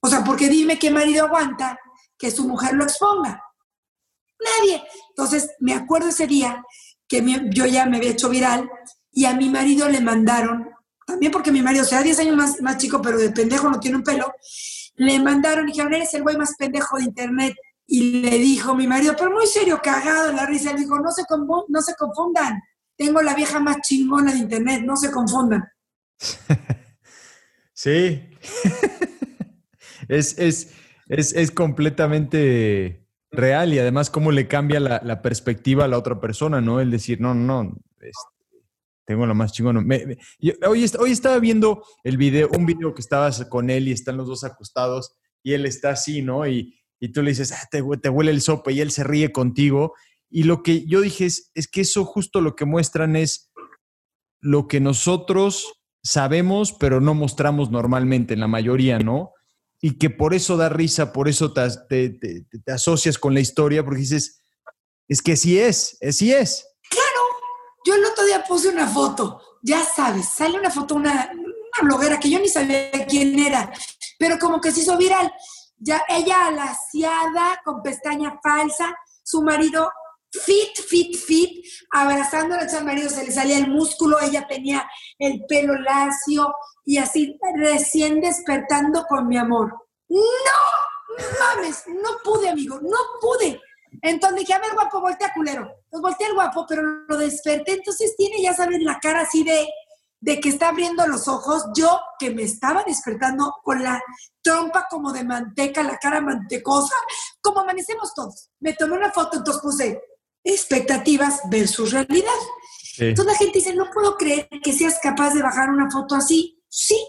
O 0.00 0.08
sea, 0.08 0.24
porque 0.24 0.48
dime 0.48 0.78
qué 0.78 0.90
marido 0.90 1.26
aguanta 1.26 1.78
que 2.18 2.30
su 2.30 2.46
mujer 2.46 2.74
lo 2.74 2.84
exponga. 2.84 3.42
Nadie. 4.38 4.82
Entonces, 5.10 5.50
me 5.60 5.74
acuerdo 5.74 6.08
ese 6.08 6.26
día 6.26 6.64
que 7.08 7.22
yo 7.50 7.66
ya 7.66 7.86
me 7.86 7.98
había 7.98 8.10
hecho 8.10 8.28
viral 8.28 8.70
y 9.10 9.26
a 9.26 9.34
mi 9.34 9.50
marido 9.50 9.88
le 9.88 10.00
mandaron, 10.00 10.70
también 11.06 11.30
porque 11.30 11.52
mi 11.52 11.62
marido 11.62 11.84
sea 11.84 12.02
10 12.02 12.18
años 12.20 12.36
más, 12.36 12.62
más 12.62 12.78
chico, 12.78 13.02
pero 13.02 13.18
de 13.18 13.30
pendejo 13.30 13.68
no 13.68 13.78
tiene 13.78 13.98
un 13.98 14.02
pelo, 14.02 14.32
le 14.94 15.18
mandaron 15.18 15.68
y 15.68 15.72
dijeron, 15.72 15.94
eres 15.94 16.14
el 16.14 16.22
güey 16.22 16.36
más 16.36 16.54
pendejo 16.56 16.96
de 16.96 17.04
internet. 17.04 17.54
Y 17.92 18.22
le 18.22 18.38
dijo 18.38 18.74
mi 18.74 18.86
marido, 18.86 19.14
pero 19.18 19.32
muy 19.32 19.46
serio, 19.46 19.78
cagado 19.82 20.32
la 20.32 20.46
risa, 20.46 20.72
le 20.72 20.80
dijo, 20.80 20.98
no 20.98 21.10
se, 21.10 21.24
no 21.68 21.82
se 21.82 21.94
confundan, 21.94 22.58
tengo 22.96 23.20
la 23.20 23.34
vieja 23.34 23.60
más 23.60 23.82
chingona 23.82 24.32
de 24.32 24.38
internet, 24.38 24.80
no 24.82 24.96
se 24.96 25.10
confundan. 25.10 25.62
sí, 27.74 28.30
es, 30.08 30.38
es, 30.38 31.50
completamente 31.50 33.06
real 33.30 33.74
y 33.74 33.78
además 33.78 34.08
cómo 34.08 34.32
le 34.32 34.48
cambia 34.48 34.80
la, 34.80 35.20
perspectiva 35.20 35.84
a 35.84 35.88
la 35.88 35.98
otra 35.98 36.18
persona, 36.18 36.62
¿no? 36.62 36.80
El 36.80 36.90
decir, 36.90 37.20
no, 37.20 37.34
no, 37.34 37.64
no, 37.64 37.76
este, 38.00 38.64
tengo 39.04 39.26
lo 39.26 39.34
más 39.34 39.52
chingón. 39.52 39.86
hoy, 40.66 40.90
hoy 40.98 41.10
estaba 41.10 41.38
viendo 41.40 41.84
el 42.04 42.16
video, 42.16 42.48
un 42.56 42.64
video 42.64 42.94
que 42.94 43.02
estabas 43.02 43.44
con 43.50 43.68
él 43.68 43.88
y 43.88 43.92
están 43.92 44.16
los 44.16 44.28
dos 44.28 44.44
acostados 44.44 45.14
y 45.42 45.52
él 45.52 45.66
está 45.66 45.90
así, 45.90 46.22
¿no? 46.22 46.46
Y, 46.46 46.78
y 47.02 47.08
tú 47.08 47.20
le 47.20 47.30
dices, 47.30 47.50
ah, 47.50 47.68
te, 47.68 47.80
huele 47.80 48.30
el 48.30 48.40
sopa 48.40 48.70
y 48.70 48.80
él 48.80 48.92
se 48.92 49.02
ríe 49.02 49.32
contigo. 49.32 49.94
Y 50.30 50.44
lo 50.44 50.62
que 50.62 50.86
yo 50.86 51.00
dije 51.00 51.26
es, 51.26 51.50
es 51.52 51.66
que 51.66 51.80
eso 51.80 52.04
justo 52.04 52.40
lo 52.40 52.54
que 52.54 52.64
muestran 52.64 53.16
es 53.16 53.50
lo 54.40 54.68
que 54.68 54.78
nosotros 54.78 55.80
sabemos, 56.00 56.72
pero 56.72 57.00
no 57.00 57.14
mostramos 57.14 57.72
normalmente 57.72 58.34
en 58.34 58.40
la 58.40 58.46
mayoría, 58.46 59.00
¿no? 59.00 59.32
Y 59.80 59.98
que 59.98 60.10
por 60.10 60.32
eso 60.32 60.56
da 60.56 60.68
risa, 60.68 61.12
por 61.12 61.28
eso 61.28 61.52
te, 61.52 62.10
te, 62.10 62.46
asocias 62.72 63.18
con 63.18 63.34
la 63.34 63.40
historia, 63.40 63.84
porque 63.84 64.02
dices, 64.02 64.40
es 65.08 65.22
que 65.22 65.34
sí 65.34 65.58
es, 65.58 65.98
sí 66.12 66.32
es. 66.32 66.64
Claro, 66.88 67.20
yo 67.84 67.96
el 67.96 68.04
otro 68.04 68.24
día 68.26 68.44
puse 68.44 68.68
una 68.68 68.86
foto, 68.86 69.42
ya 69.60 69.84
sabes, 69.84 70.28
sale 70.28 70.56
una 70.56 70.70
foto, 70.70 70.94
una, 70.94 71.32
una 71.32 71.88
bloguera 71.88 72.20
que 72.20 72.30
yo 72.30 72.38
ni 72.38 72.48
sabía 72.48 72.92
quién 73.08 73.36
era, 73.40 73.72
pero 74.20 74.38
como 74.38 74.60
que 74.60 74.70
se 74.70 74.82
hizo 74.82 74.96
viral 74.96 75.32
ya 75.82 76.02
ella 76.08 76.46
alaciada, 76.46 77.60
con 77.64 77.82
pestaña 77.82 78.38
falsa, 78.42 78.94
su 79.22 79.42
marido 79.42 79.90
fit, 80.32 80.78
fit, 80.88 81.16
fit, 81.16 81.64
abrazando 81.90 82.54
a 82.54 82.68
su 82.68 82.82
marido 82.82 83.10
se 83.10 83.24
le 83.24 83.32
salía 83.32 83.58
el 83.58 83.68
músculo, 83.68 84.18
ella 84.20 84.46
tenía 84.46 84.88
el 85.18 85.44
pelo 85.46 85.74
lacio 85.74 86.54
y 86.84 86.98
así 86.98 87.38
recién 87.56 88.20
despertando 88.20 89.04
con 89.06 89.28
mi 89.28 89.36
amor. 89.36 89.74
No, 90.08 90.20
mames, 91.40 91.84
no 91.86 92.10
pude, 92.24 92.48
amigo, 92.48 92.78
no 92.80 92.98
pude. 93.20 93.60
Entonces 94.00 94.40
dije, 94.40 94.54
a 94.54 94.58
ver, 94.58 94.72
guapo, 94.72 95.00
voltea 95.00 95.34
culero. 95.34 95.70
Pues 95.90 96.00
volteé 96.00 96.28
el 96.28 96.34
guapo, 96.34 96.64
pero 96.66 96.82
lo 96.82 97.16
desperté. 97.18 97.72
Entonces 97.74 98.16
tiene, 98.16 98.40
ya 98.42 98.54
saben, 98.54 98.84
la 98.84 98.98
cara 98.98 99.20
así 99.20 99.44
de, 99.44 99.68
de 100.22 100.38
que 100.40 100.50
está 100.50 100.68
abriendo 100.68 101.04
los 101.08 101.26
ojos, 101.26 101.64
yo 101.76 102.00
que 102.16 102.30
me 102.30 102.44
estaba 102.44 102.84
despertando 102.84 103.56
con 103.64 103.82
la 103.82 104.00
trompa 104.40 104.86
como 104.88 105.12
de 105.12 105.24
manteca, 105.24 105.82
la 105.82 105.98
cara 105.98 106.20
mantecosa, 106.20 106.94
como 107.40 107.60
amanecemos 107.60 108.14
todos. 108.14 108.48
Me 108.60 108.72
tomé 108.74 108.96
una 108.96 109.10
foto, 109.10 109.38
entonces 109.38 109.62
puse 109.62 110.00
expectativas 110.44 111.40
versus 111.50 111.90
realidad. 111.90 112.30
Entonces 112.98 113.32
la 113.32 113.38
gente 113.38 113.58
dice, 113.58 113.74
no 113.74 113.90
puedo 113.92 114.16
creer 114.16 114.48
que 114.62 114.72
seas 114.72 115.00
capaz 115.02 115.34
de 115.34 115.42
bajar 115.42 115.70
una 115.70 115.90
foto 115.90 116.14
así. 116.14 116.62
Sí, 116.68 117.04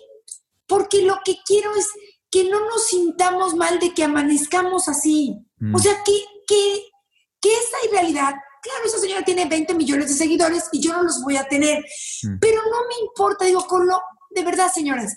porque 0.66 1.04
lo 1.04 1.20
que 1.24 1.38
quiero 1.46 1.76
es 1.76 1.88
que 2.32 2.46
no 2.46 2.62
nos 2.62 2.88
sintamos 2.88 3.54
mal 3.54 3.80
de 3.80 3.94
que 3.94 4.06
amanezcamos 4.06 4.88
así. 4.88 5.38
O 5.62 5.78
mm. 5.78 5.80
sea, 5.80 6.02
que, 6.04 6.26
que, 6.48 6.88
que 7.40 7.54
esa 7.54 7.78
realidad 7.92 8.34
claro, 8.64 8.86
esa 8.86 8.98
señora 8.98 9.24
tiene 9.24 9.46
20 9.46 9.76
millones 9.76 10.10
de 10.10 10.16
seguidores 10.16 10.70
y 10.72 10.82
yo 10.82 10.94
no 10.94 11.04
los 11.04 11.22
voy 11.22 11.38
a 11.38 11.48
tener, 11.48 11.84
mm. 12.24 12.40
pero 12.40 12.62
no 12.64 12.88
me 12.88 13.06
importa, 13.06 13.46
digo, 13.46 13.68
con 13.68 13.86
lo, 13.86 14.02
de 14.32 14.44
verdad, 14.44 14.72
señoras, 14.74 15.16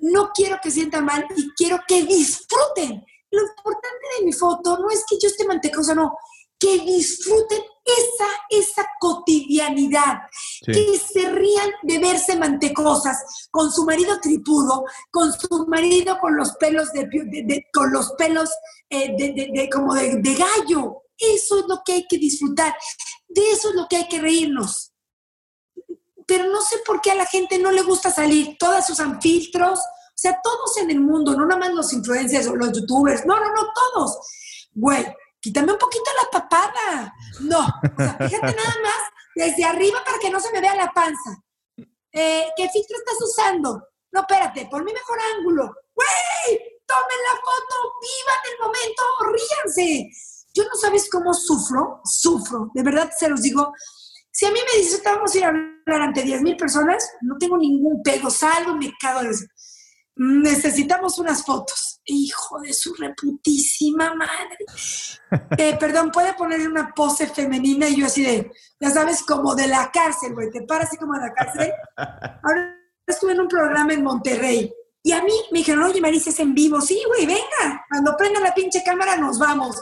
no 0.00 0.30
quiero 0.34 0.58
que 0.62 0.70
sientan 0.70 1.04
mal 1.04 1.24
y 1.36 1.50
quiero 1.54 1.80
que 1.86 2.02
disfruten. 2.04 3.04
Lo 3.30 3.42
importante 3.42 4.06
de 4.18 4.24
mi 4.24 4.32
foto 4.32 4.78
no 4.78 4.90
es 4.90 5.04
que 5.08 5.16
yo 5.20 5.28
esté 5.28 5.46
mantecosa, 5.46 5.94
no, 5.94 6.16
que 6.58 6.78
disfruten 6.80 7.62
esa, 7.84 8.26
esa 8.50 8.90
cotidianidad, 9.00 10.18
que 10.66 10.98
se 10.98 11.30
rían 11.30 11.70
de 11.82 11.98
verse 11.98 12.36
mantecosas 12.36 13.48
con 13.50 13.70
su 13.70 13.84
marido 13.84 14.18
tripudo, 14.20 14.84
con 15.10 15.32
su 15.32 15.66
marido 15.68 16.18
con 16.20 16.36
los 16.36 16.52
pelos 16.56 16.92
de, 16.92 17.08
con 17.72 17.92
los 17.92 18.12
pelos 18.12 18.50
eh, 18.90 19.14
de, 19.16 19.70
como 19.70 19.94
de, 19.94 20.20
gallo. 20.34 21.02
Eso 21.18 21.58
es 21.58 21.64
lo 21.66 21.82
que 21.84 21.94
hay 21.94 22.06
que 22.08 22.18
disfrutar, 22.18 22.76
de 23.28 23.50
eso 23.50 23.70
es 23.70 23.74
lo 23.74 23.88
que 23.88 23.96
hay 23.96 24.08
que 24.08 24.20
reírnos. 24.20 24.92
Pero 26.26 26.44
no 26.44 26.60
sé 26.60 26.78
por 26.86 27.00
qué 27.00 27.10
a 27.10 27.16
la 27.16 27.26
gente 27.26 27.58
no 27.58 27.70
le 27.72 27.82
gusta 27.82 28.10
salir, 28.10 28.56
todas 28.58 28.88
usan 28.90 29.20
filtros, 29.20 29.80
o 29.80 30.20
sea, 30.20 30.40
todos 30.42 30.76
en 30.78 30.90
el 30.90 31.00
mundo, 31.00 31.34
no 31.34 31.46
nada 31.46 31.60
más 31.60 31.72
los 31.72 31.92
influencers 31.92 32.46
o 32.48 32.56
los 32.56 32.72
youtubers, 32.72 33.24
no, 33.24 33.38
no, 33.38 33.52
no, 33.52 33.72
todos. 33.72 34.18
Güey, 34.72 35.06
quítame 35.40 35.72
un 35.72 35.78
poquito 35.78 36.04
la 36.22 36.40
papada. 36.40 37.14
No, 37.40 37.60
o 37.60 38.02
sea, 38.02 38.16
fíjate 38.18 38.54
nada 38.54 38.74
más 38.82 39.18
desde 39.34 39.64
arriba 39.64 40.02
para 40.04 40.18
que 40.18 40.30
no 40.30 40.40
se 40.40 40.52
me 40.52 40.60
vea 40.60 40.74
la 40.74 40.92
panza. 40.92 41.42
Eh, 42.12 42.48
¿Qué 42.56 42.68
filtro 42.68 42.96
estás 42.96 43.18
usando? 43.22 43.88
No, 44.10 44.20
espérate, 44.20 44.66
por 44.70 44.84
mi 44.84 44.92
mejor 44.92 45.18
ángulo. 45.36 45.74
¡Güey! 45.94 46.58
¡Tomen 46.86 47.18
la 47.24 47.40
foto! 47.40 47.92
¡Vivan 48.00 48.42
el 48.52 48.58
momento! 48.60 49.02
¡Ríanse! 49.32 50.10
Yo 50.58 50.64
no 50.64 50.74
sabes 50.74 51.08
cómo 51.08 51.32
sufro, 51.32 52.00
sufro, 52.04 52.72
de 52.74 52.82
verdad 52.82 53.10
se 53.16 53.28
los 53.28 53.42
digo. 53.42 53.72
Si 54.28 54.44
a 54.44 54.50
mí 54.50 54.58
me 54.58 54.80
dices, 54.80 55.00
vamos 55.04 55.32
a 55.32 55.38
ir 55.38 55.44
a 55.44 55.48
hablar 55.48 56.08
ante 56.08 56.22
10 56.22 56.42
mil 56.42 56.56
personas, 56.56 57.08
no 57.20 57.36
tengo 57.38 57.56
ningún 57.56 58.02
pego, 58.02 58.28
salgo, 58.28 58.74
me 58.74 58.92
cago 59.00 59.22
de 59.22 59.30
eso. 59.30 59.44
Necesitamos 60.16 61.16
unas 61.20 61.44
fotos. 61.44 62.00
Hijo 62.06 62.58
de 62.60 62.72
su 62.72 62.92
reputísima 62.94 64.14
madre. 64.14 64.58
Eh, 65.58 65.76
perdón, 65.78 66.10
puede 66.10 66.32
poner 66.32 66.66
una 66.66 66.94
pose 66.94 67.26
femenina 67.26 67.86
y 67.86 67.96
yo 67.96 68.06
así 68.06 68.22
de, 68.22 68.50
ya 68.80 68.90
sabes, 68.90 69.22
como 69.22 69.54
de 69.54 69.66
la 69.66 69.90
cárcel, 69.92 70.32
güey. 70.32 70.50
Te 70.50 70.62
paras 70.62 70.88
así 70.88 70.96
como 70.96 71.12
de 71.12 71.20
la 71.20 71.34
cárcel. 71.34 71.70
Ahora 72.42 72.74
estuve 73.06 73.32
en 73.32 73.40
un 73.40 73.48
programa 73.48 73.92
en 73.92 74.02
Monterrey 74.02 74.72
y 75.02 75.12
a 75.12 75.22
mí 75.22 75.32
me 75.52 75.58
dijeron, 75.58 75.84
oye, 75.84 76.00
Marisa, 76.00 76.30
es 76.30 76.40
en 76.40 76.54
vivo. 76.54 76.80
Sí, 76.80 77.02
güey, 77.06 77.26
venga. 77.26 77.84
Cuando 77.90 78.16
prenda 78.16 78.40
la 78.40 78.54
pinche 78.54 78.82
cámara 78.82 79.16
nos 79.16 79.38
vamos. 79.38 79.76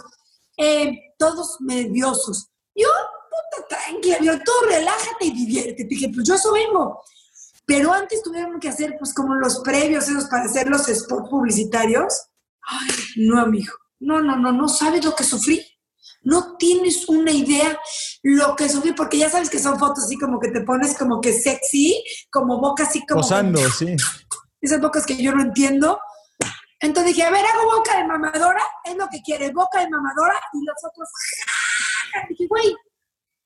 Eh, 0.57 1.14
todos 1.18 1.57
nerviosos. 1.61 2.48
Yo, 2.74 2.88
puta, 3.30 3.68
tranquila, 3.68 4.18
yo, 4.20 4.38
tú 4.38 4.52
relájate 4.68 5.26
y 5.26 5.30
diviértete. 5.30 5.84
Dije, 5.84 6.11
pues 6.14 6.26
yo 6.26 6.34
eso 6.34 6.52
vengo. 6.52 7.02
Pero 7.66 7.92
antes 7.92 8.22
tuvieron 8.22 8.61
que 8.61 8.68
hacer, 8.68 8.96
pues, 8.98 9.12
como 9.12 9.34
los 9.34 9.61
previos 9.61 10.09
esos 10.09 10.26
para 10.26 10.44
hacer 10.44 10.68
los 10.68 10.86
spots 10.86 11.28
publicitarios. 11.28 12.26
Ay, 12.62 12.90
no, 13.16 13.40
amigo. 13.40 13.72
No, 13.98 14.20
no, 14.20 14.36
no, 14.36 14.52
no 14.52 14.68
sabes 14.68 15.04
lo 15.04 15.14
que 15.14 15.24
sufrí. 15.24 15.64
No 16.22 16.57
tienes 16.57 17.09
una 17.09 17.30
idea 17.30 17.78
lo 18.22 18.57
que 18.57 18.68
subí, 18.68 18.92
porque 18.92 19.18
ya 19.18 19.30
sabes 19.30 19.50
que 19.50 19.59
son 19.59 19.78
fotos 19.78 20.04
así 20.04 20.16
como 20.18 20.40
que 20.40 20.50
te 20.50 20.61
pones 20.62 20.96
como 20.96 21.20
que 21.20 21.32
sexy, 21.32 22.02
como 22.30 22.61
boca 22.61 22.84
así 22.84 23.04
como... 23.07 23.20
Posando, 23.20 23.61
sí. 23.70 23.94
Esas 24.61 24.80
bocas 24.80 25.07
que 25.07 25.16
yo 25.16 25.32
no 25.32 25.42
entiendo. 25.42 26.00
Entonces 26.81 27.14
dije, 27.14 27.27
a 27.27 27.31
ver, 27.31 27.45
hago 27.45 27.77
boca 27.77 27.97
de 27.97 28.05
mamadora, 28.05 28.62
es 28.85 28.97
lo 28.97 29.09
que 29.09 29.22
quiere, 29.22 29.51
boca 29.53 29.81
de 29.81 29.89
mamadora, 29.89 30.39
y 30.53 30.64
los 30.64 30.77
otros... 30.85 31.09
dije, 32.29 32.47
güey, 32.49 32.77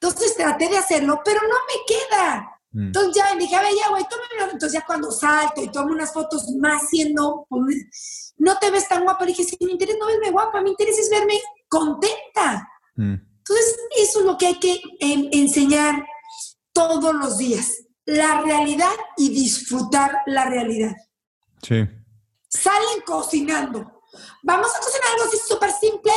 entonces 0.00 0.36
traté 0.36 0.68
de 0.68 0.78
hacerlo, 0.78 1.20
pero 1.24 1.40
no 1.42 1.48
me 1.48 1.84
queda. 1.86 2.60
Mm. 2.72 2.86
Entonces 2.86 3.14
ya 3.14 3.36
dije, 3.36 3.54
a 3.54 3.62
ver, 3.62 3.74
ya, 3.74 3.90
güey, 3.90 4.04
tómame 4.08 4.52
Entonces 4.52 4.72
ya 4.72 4.86
cuando 4.86 5.10
salto 5.10 5.62
y 5.62 5.70
tomo 5.70 5.92
unas 5.92 6.12
fotos 6.12 6.48
más 6.58 6.88
siendo, 6.88 7.46
pues, 7.48 8.34
no 8.38 8.58
te 8.58 8.70
ves 8.70 8.88
tan 8.88 9.04
guapa. 9.04 9.26
Dije, 9.26 9.44
si 9.44 9.56
mi 9.64 9.72
interés 9.72 9.96
no 9.98 10.06
verme 10.06 10.30
guapa, 10.30 10.62
mi 10.62 10.70
interés 10.70 10.98
es 10.98 11.10
verme 11.10 11.38
contenta. 11.68 12.68
Mm. 12.96 13.14
Entonces, 13.38 13.76
eso 13.98 14.20
es 14.20 14.26
lo 14.26 14.38
que 14.38 14.46
hay 14.46 14.58
que 14.58 14.80
enseñar 15.00 16.04
todos 16.72 17.14
los 17.14 17.38
días. 17.38 17.84
La 18.06 18.40
realidad 18.40 18.92
y 19.16 19.30
disfrutar 19.30 20.18
la 20.26 20.46
realidad. 20.46 20.94
Sí. 21.62 21.86
Salen 22.50 23.02
cocinando. 23.06 24.02
Vamos 24.42 24.74
a 24.74 24.80
cocinar 24.80 25.12
algo 25.12 25.24
así 25.24 25.38
súper 25.38 25.72
simple. 25.72 26.12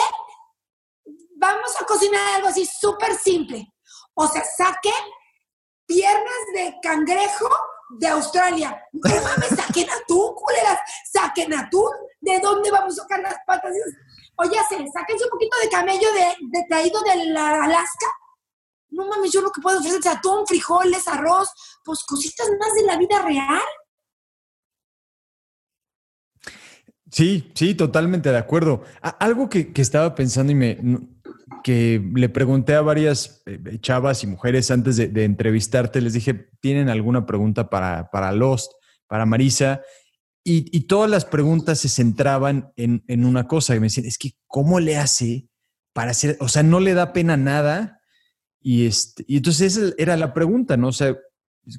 Vamos 1.37 1.71
a 1.79 1.85
cocinar 1.85 2.35
algo 2.35 2.47
así 2.47 2.65
súper 2.65 3.15
simple. 3.15 3.71
O 4.15 4.27
sea, 4.27 4.43
saquen 4.43 4.93
piernas 5.85 6.33
de 6.53 6.75
cangrejo 6.81 7.49
de 7.99 8.07
Australia. 8.07 8.83
No 8.93 9.15
mames, 9.21 9.49
saquen 9.49 9.89
atún, 9.89 10.33
culeras. 10.33 10.79
Saquen 11.11 11.53
atún. 11.53 11.91
¿De 12.19 12.39
dónde 12.39 12.71
vamos 12.71 12.97
a 12.97 13.03
sacar 13.03 13.19
las 13.19 13.35
patas? 13.45 13.73
Oye, 14.37 14.57
sáquense 14.91 15.25
un 15.25 15.29
poquito 15.29 15.57
de 15.61 15.69
camello 15.69 16.07
de, 16.13 16.65
traído 16.67 17.01
de 17.01 17.25
la 17.27 17.63
Alaska. 17.63 18.07
No 18.89 19.05
mames, 19.05 19.31
yo 19.31 19.41
lo 19.41 19.51
que 19.51 19.61
puedo 19.61 19.79
ofrecer 19.79 19.99
es 19.99 20.07
atún, 20.07 20.47
frijoles, 20.47 21.07
arroz, 21.07 21.49
pues 21.83 22.03
cositas 22.03 22.47
más 22.59 22.73
de 22.73 22.83
la 22.83 22.97
vida 22.97 23.21
real. 23.21 23.61
Sí, 27.13 27.51
sí, 27.53 27.75
totalmente 27.75 28.31
de 28.31 28.39
acuerdo. 28.39 28.81
algo 29.19 29.47
que, 29.47 29.71
estaba 29.75 30.15
pensando 30.15 30.51
y 30.51 30.55
me 30.55 30.79
que 31.63 32.03
le 32.15 32.27
pregunté 32.27 32.73
a 32.73 32.81
varias 32.81 33.43
eh, 33.45 33.77
chavas 33.79 34.23
y 34.23 34.27
mujeres 34.27 34.71
antes 34.71 34.97
de, 34.97 35.23
entrevistarte, 35.23 36.01
les 36.01 36.13
dije, 36.13 36.49
¿tienen 36.59 36.89
alguna 36.89 37.27
pregunta 37.27 37.69
para, 37.69 38.09
para 38.09 38.31
Lost, 38.31 38.71
para 39.05 39.27
Marisa? 39.27 39.81
Y, 40.43 40.87
todas 40.87 41.09
las 41.09 41.23
preguntas 41.23 41.79
se 41.79 41.87
centraban 41.87 42.73
en, 42.75 43.25
una 43.25 43.47
cosa, 43.47 43.75
y 43.75 43.79
me 43.79 43.85
decían, 43.85 44.07
es 44.07 44.17
que 44.17 44.31
¿cómo 44.47 44.79
le 44.79 44.97
hace 44.97 45.47
para 45.93 46.11
hacer, 46.11 46.35
o 46.39 46.47
sea, 46.47 46.63
no 46.63 46.79
le 46.79 46.95
da 46.95 47.13
pena 47.13 47.37
nada? 47.37 48.01
Y, 48.59 48.87
este, 48.87 49.23
y 49.27 49.37
entonces 49.37 49.77
esa 49.77 49.93
era 49.99 50.17
la 50.17 50.33
pregunta, 50.33 50.77
¿no? 50.77 50.87
O 50.87 50.93
sea, 50.93 51.15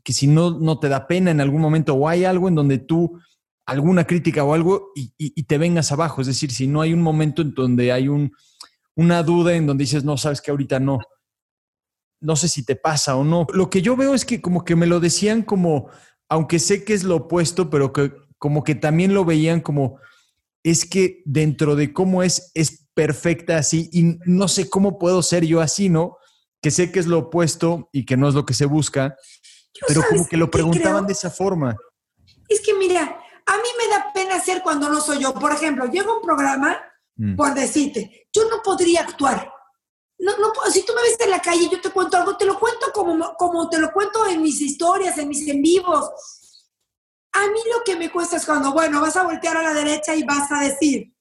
que 0.05 0.13
si 0.13 0.29
no, 0.29 0.61
no 0.61 0.79
te 0.79 0.89
da 0.89 1.09
pena 1.09 1.33
en 1.33 1.41
algún 1.41 1.61
momento 1.61 1.95
o 1.95 2.09
hay 2.09 2.25
algo 2.25 2.47
en 2.47 2.55
donde 2.55 2.79
tú, 2.79 3.19
alguna 3.67 4.07
crítica 4.07 4.45
o 4.45 4.55
algo 4.55 4.93
y, 4.95 5.43
te 5.45 5.59
vengas 5.59 5.93
abajo, 5.93 6.21
es 6.21 6.27
decir, 6.27 6.51
si 6.51 6.67
no 6.67 6.81
hay 6.81 6.93
un 6.93 7.03
momento 7.03 7.43
en 7.43 7.55
donde 7.55 7.93
hay 7.93 8.09
un, 8.09 8.33
una 8.95 9.23
duda 9.23 9.55
en 9.55 9.67
donde 9.67 9.85
dices, 9.85 10.05
no, 10.05 10.17
sabes 10.17 10.41
que 10.41 10.51
ahorita 10.51 10.81
no, 10.81 10.99
no 12.21 12.37
sé 12.37 12.49
si 12.49 12.65
te 12.65 12.77
pasa 12.77 13.17
o 13.17 13.25
no. 13.25 13.47
Lo 13.53 13.71
que 13.71 13.83
yo 13.83 13.97
veo 13.97 14.15
es 14.15 14.25
que 14.25 14.41
como 14.41 14.65
que 14.65 14.77
me 14.77 14.87
lo 14.87 15.01
decían 15.01 15.43
como, 15.43 15.89
aunque 16.29 16.59
sé 16.59 16.85
que 16.85 16.95
es 16.95 17.05
lo 17.05 17.17
opuesto, 17.17 17.71
pero 17.71 17.93
que 17.93 18.13
como 18.39 18.65
que 18.65 18.75
también 18.75 19.15
lo 19.15 19.25
veían 19.25 19.61
como, 19.61 19.99
es 20.63 20.85
que 20.85 21.23
dentro 21.25 21.77
de 21.77 21.93
cómo 21.93 22.23
es, 22.23 22.51
es 22.55 22.87
perfecta 22.95 23.57
así 23.59 23.89
y 23.93 24.19
no 24.27 24.49
sé 24.49 24.69
cómo 24.69 24.99
puedo 24.99 25.23
ser 25.23 25.45
yo 25.45 25.61
así, 25.61 25.89
¿no? 25.89 26.17
Que 26.61 26.71
sé 26.71 26.93
que 26.93 27.01
es 27.01 27.07
lo 27.07 27.19
opuesto 27.19 27.89
y 27.93 28.05
que 28.05 28.17
no 28.17 28.29
es 28.29 28.35
lo 28.35 28.45
que 28.45 28.55
se 28.55 28.67
busca, 28.67 29.17
pero 29.89 30.03
como 30.09 30.27
que 30.27 30.37
lo 30.37 30.51
preguntaban 30.51 31.07
de 31.07 31.13
esa 31.13 31.31
forma. 31.31 31.77
Es 32.49 32.61
que 32.61 32.75
mira, 32.75 33.19
a 33.47 33.57
mí 33.57 33.69
me 33.79 33.89
da 33.89 34.13
pena 34.13 34.41
ser 34.41 34.63
cuando 34.63 34.89
no 34.89 35.01
soy 35.01 35.21
yo. 35.21 35.35
Por 35.35 35.53
ejemplo, 35.53 35.87
llego 35.87 36.17
un 36.17 36.23
programa, 36.23 36.79
mm. 37.17 37.37
por 37.37 37.55
decirte, 37.55 38.29
yo 38.33 38.49
no 38.49 38.63
podría 38.63 39.01
actuar. 39.03 39.53
No, 40.19 40.37
no, 40.39 40.53
si 40.71 40.85
tú 40.87 40.93
me 40.95 41.03
ves 41.03 41.19
en 41.21 41.31
la 41.31 41.41
calle 41.41 41.65
y 41.65 41.71
yo 41.71 41.81
te 41.81 41.91
cuento 41.91 42.17
algo, 42.17 42.37
te 42.37 42.47
lo 42.47 42.59
cuento 42.59 42.93
como, 42.93 43.35
como 43.35 43.69
te 43.69 43.79
lo 43.79 43.93
cuento 43.93 44.27
en 44.27 44.41
mis 44.41 44.61
historias, 44.61 45.19
en 45.19 45.29
mis 45.29 45.47
en 45.49 45.61
vivos, 45.61 46.11
a 47.33 47.47
mí 47.49 47.59
lo 47.73 47.83
que 47.85 47.97
me 47.97 48.11
cuesta 48.11 48.37
es 48.37 48.47
cuando, 48.47 48.73
bueno, 48.73 49.01
vas 49.01 49.17
a 49.17 49.25
voltear 49.25 49.57
a 49.57 49.63
la 49.63 49.75
derecha 49.75 50.15
y 50.15 50.23
vas 50.23 50.51
a 50.53 50.61
decir, 50.61 51.13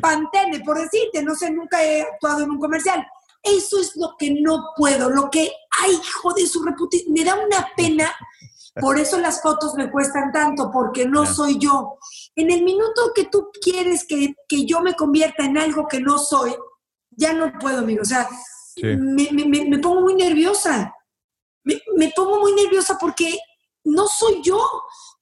Pantene, 0.00 0.60
por 0.60 0.78
decirte, 0.78 1.22
no 1.22 1.34
sé, 1.34 1.50
nunca 1.50 1.84
he 1.84 2.02
actuado 2.02 2.42
en 2.42 2.50
un 2.50 2.58
comercial. 2.58 3.06
Eso 3.42 3.80
es 3.80 3.96
lo 3.96 4.16
que 4.18 4.34
no 4.40 4.70
puedo, 4.76 5.10
lo 5.10 5.30
que, 5.30 5.52
ay, 5.82 5.92
hijo 5.92 6.32
de 6.32 6.46
su 6.46 6.62
reputación, 6.62 7.12
me 7.12 7.24
da 7.24 7.34
una 7.36 7.68
pena. 7.76 8.12
Por 8.74 8.98
eso 8.98 9.18
las 9.18 9.42
fotos 9.42 9.74
me 9.74 9.90
cuestan 9.90 10.32
tanto, 10.32 10.70
porque 10.70 11.06
no 11.06 11.26
soy 11.26 11.58
yo. 11.58 11.98
En 12.36 12.50
el 12.50 12.62
minuto 12.62 13.12
que 13.14 13.24
tú 13.24 13.50
quieres 13.60 14.06
que, 14.06 14.34
yo 14.66 14.80
me 14.80 14.94
convierta 14.94 15.44
en 15.44 15.58
algo 15.58 15.86
que 15.88 16.00
no 16.00 16.18
soy, 16.18 16.54
ya 17.10 17.32
no 17.32 17.52
puedo, 17.58 17.78
amigo. 17.78 18.02
O 18.02 18.04
sea, 18.04 18.28
me, 18.82 19.78
pongo 19.78 20.02
muy 20.02 20.14
nerviosa. 20.14 20.94
me 21.64 22.12
pongo 22.14 22.40
muy 22.40 22.52
nerviosa 22.52 22.96
porque 22.98 23.38
no 23.84 24.06
soy 24.06 24.40
yo. 24.42 24.60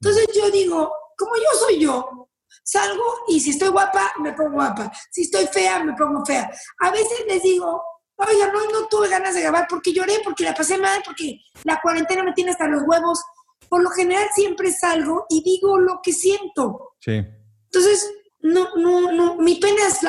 Entonces 0.01 0.27
yo 0.35 0.49
digo, 0.51 0.91
como 1.17 1.35
yo 1.35 1.59
soy 1.59 1.79
yo, 1.79 2.29
salgo 2.63 3.03
y 3.27 3.39
si 3.39 3.51
estoy 3.51 3.69
guapa, 3.69 4.13
me 4.19 4.33
pongo 4.33 4.51
guapa. 4.51 4.91
Si 5.11 5.23
estoy 5.23 5.47
fea, 5.47 5.83
me 5.83 5.93
pongo 5.93 6.25
fea. 6.25 6.49
A 6.79 6.91
veces 6.91 7.25
les 7.27 7.41
digo, 7.43 7.81
oiga, 8.15 8.51
no, 8.51 8.65
no 8.71 8.87
tuve 8.87 9.09
ganas 9.09 9.33
de 9.33 9.41
grabar 9.41 9.67
porque 9.69 9.93
lloré, 9.93 10.21
porque 10.23 10.43
la 10.43 10.53
pasé 10.53 10.77
mal, 10.77 11.01
porque 11.03 11.41
la 11.63 11.79
cuarentena 11.81 12.23
me 12.23 12.33
tiene 12.33 12.51
hasta 12.51 12.67
los 12.67 12.83
huevos. 12.85 13.23
Por 13.69 13.83
lo 13.83 13.89
general 13.91 14.27
siempre 14.33 14.71
salgo 14.71 15.25
y 15.29 15.43
digo 15.43 15.77
lo 15.77 15.99
que 16.03 16.13
siento. 16.13 16.95
Sí. 16.99 17.23
Entonces, 17.65 18.11
no, 18.41 18.75
no, 18.75 19.11
no, 19.11 19.35
mi 19.37 19.55
pena 19.55 19.87
es 19.87 19.99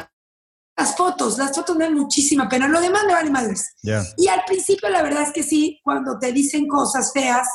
las 0.76 0.96
fotos, 0.96 1.36
las 1.36 1.54
fotos 1.54 1.76
me 1.76 1.84
dan 1.84 1.94
muchísima 1.94 2.48
pena, 2.48 2.66
lo 2.66 2.80
demás 2.80 3.04
me 3.04 3.12
vale 3.12 3.30
madres. 3.30 3.74
Y 4.16 4.28
al 4.28 4.42
principio 4.46 4.88
la 4.88 5.02
verdad 5.02 5.22
es 5.22 5.32
que 5.32 5.42
sí, 5.42 5.78
cuando 5.84 6.18
te 6.18 6.32
dicen 6.32 6.66
cosas 6.66 7.12
feas, 7.12 7.46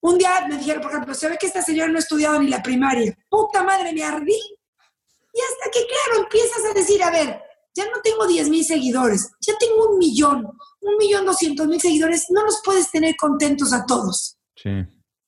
un 0.00 0.18
día 0.18 0.46
me 0.48 0.56
dijeron, 0.56 0.82
por 0.82 0.92
ejemplo, 0.92 1.14
se 1.14 1.28
ve 1.28 1.36
que 1.38 1.46
esta 1.46 1.62
señora 1.62 1.88
no 1.88 1.96
ha 1.96 2.00
estudiado 2.00 2.40
ni 2.40 2.48
la 2.48 2.62
primaria. 2.62 3.16
Puta 3.28 3.62
madre, 3.62 3.92
me 3.92 4.02
ardí. 4.02 4.32
Y 4.32 5.40
hasta 5.40 5.70
que, 5.70 5.86
claro, 5.86 6.22
empiezas 6.22 6.64
a 6.70 6.74
decir, 6.74 7.02
a 7.02 7.10
ver, 7.10 7.40
ya 7.74 7.84
no 7.86 8.00
tengo 8.02 8.26
10 8.26 8.48
mil 8.48 8.64
seguidores, 8.64 9.30
ya 9.40 9.54
tengo 9.58 9.90
un 9.90 9.98
millón, 9.98 10.46
un 10.80 10.96
millón 10.98 11.26
doscientos 11.26 11.66
mil 11.68 11.80
seguidores, 11.80 12.26
no 12.30 12.44
los 12.44 12.60
puedes 12.64 12.90
tener 12.90 13.14
contentos 13.16 13.72
a 13.72 13.86
todos. 13.86 14.36
Sí. 14.56 14.70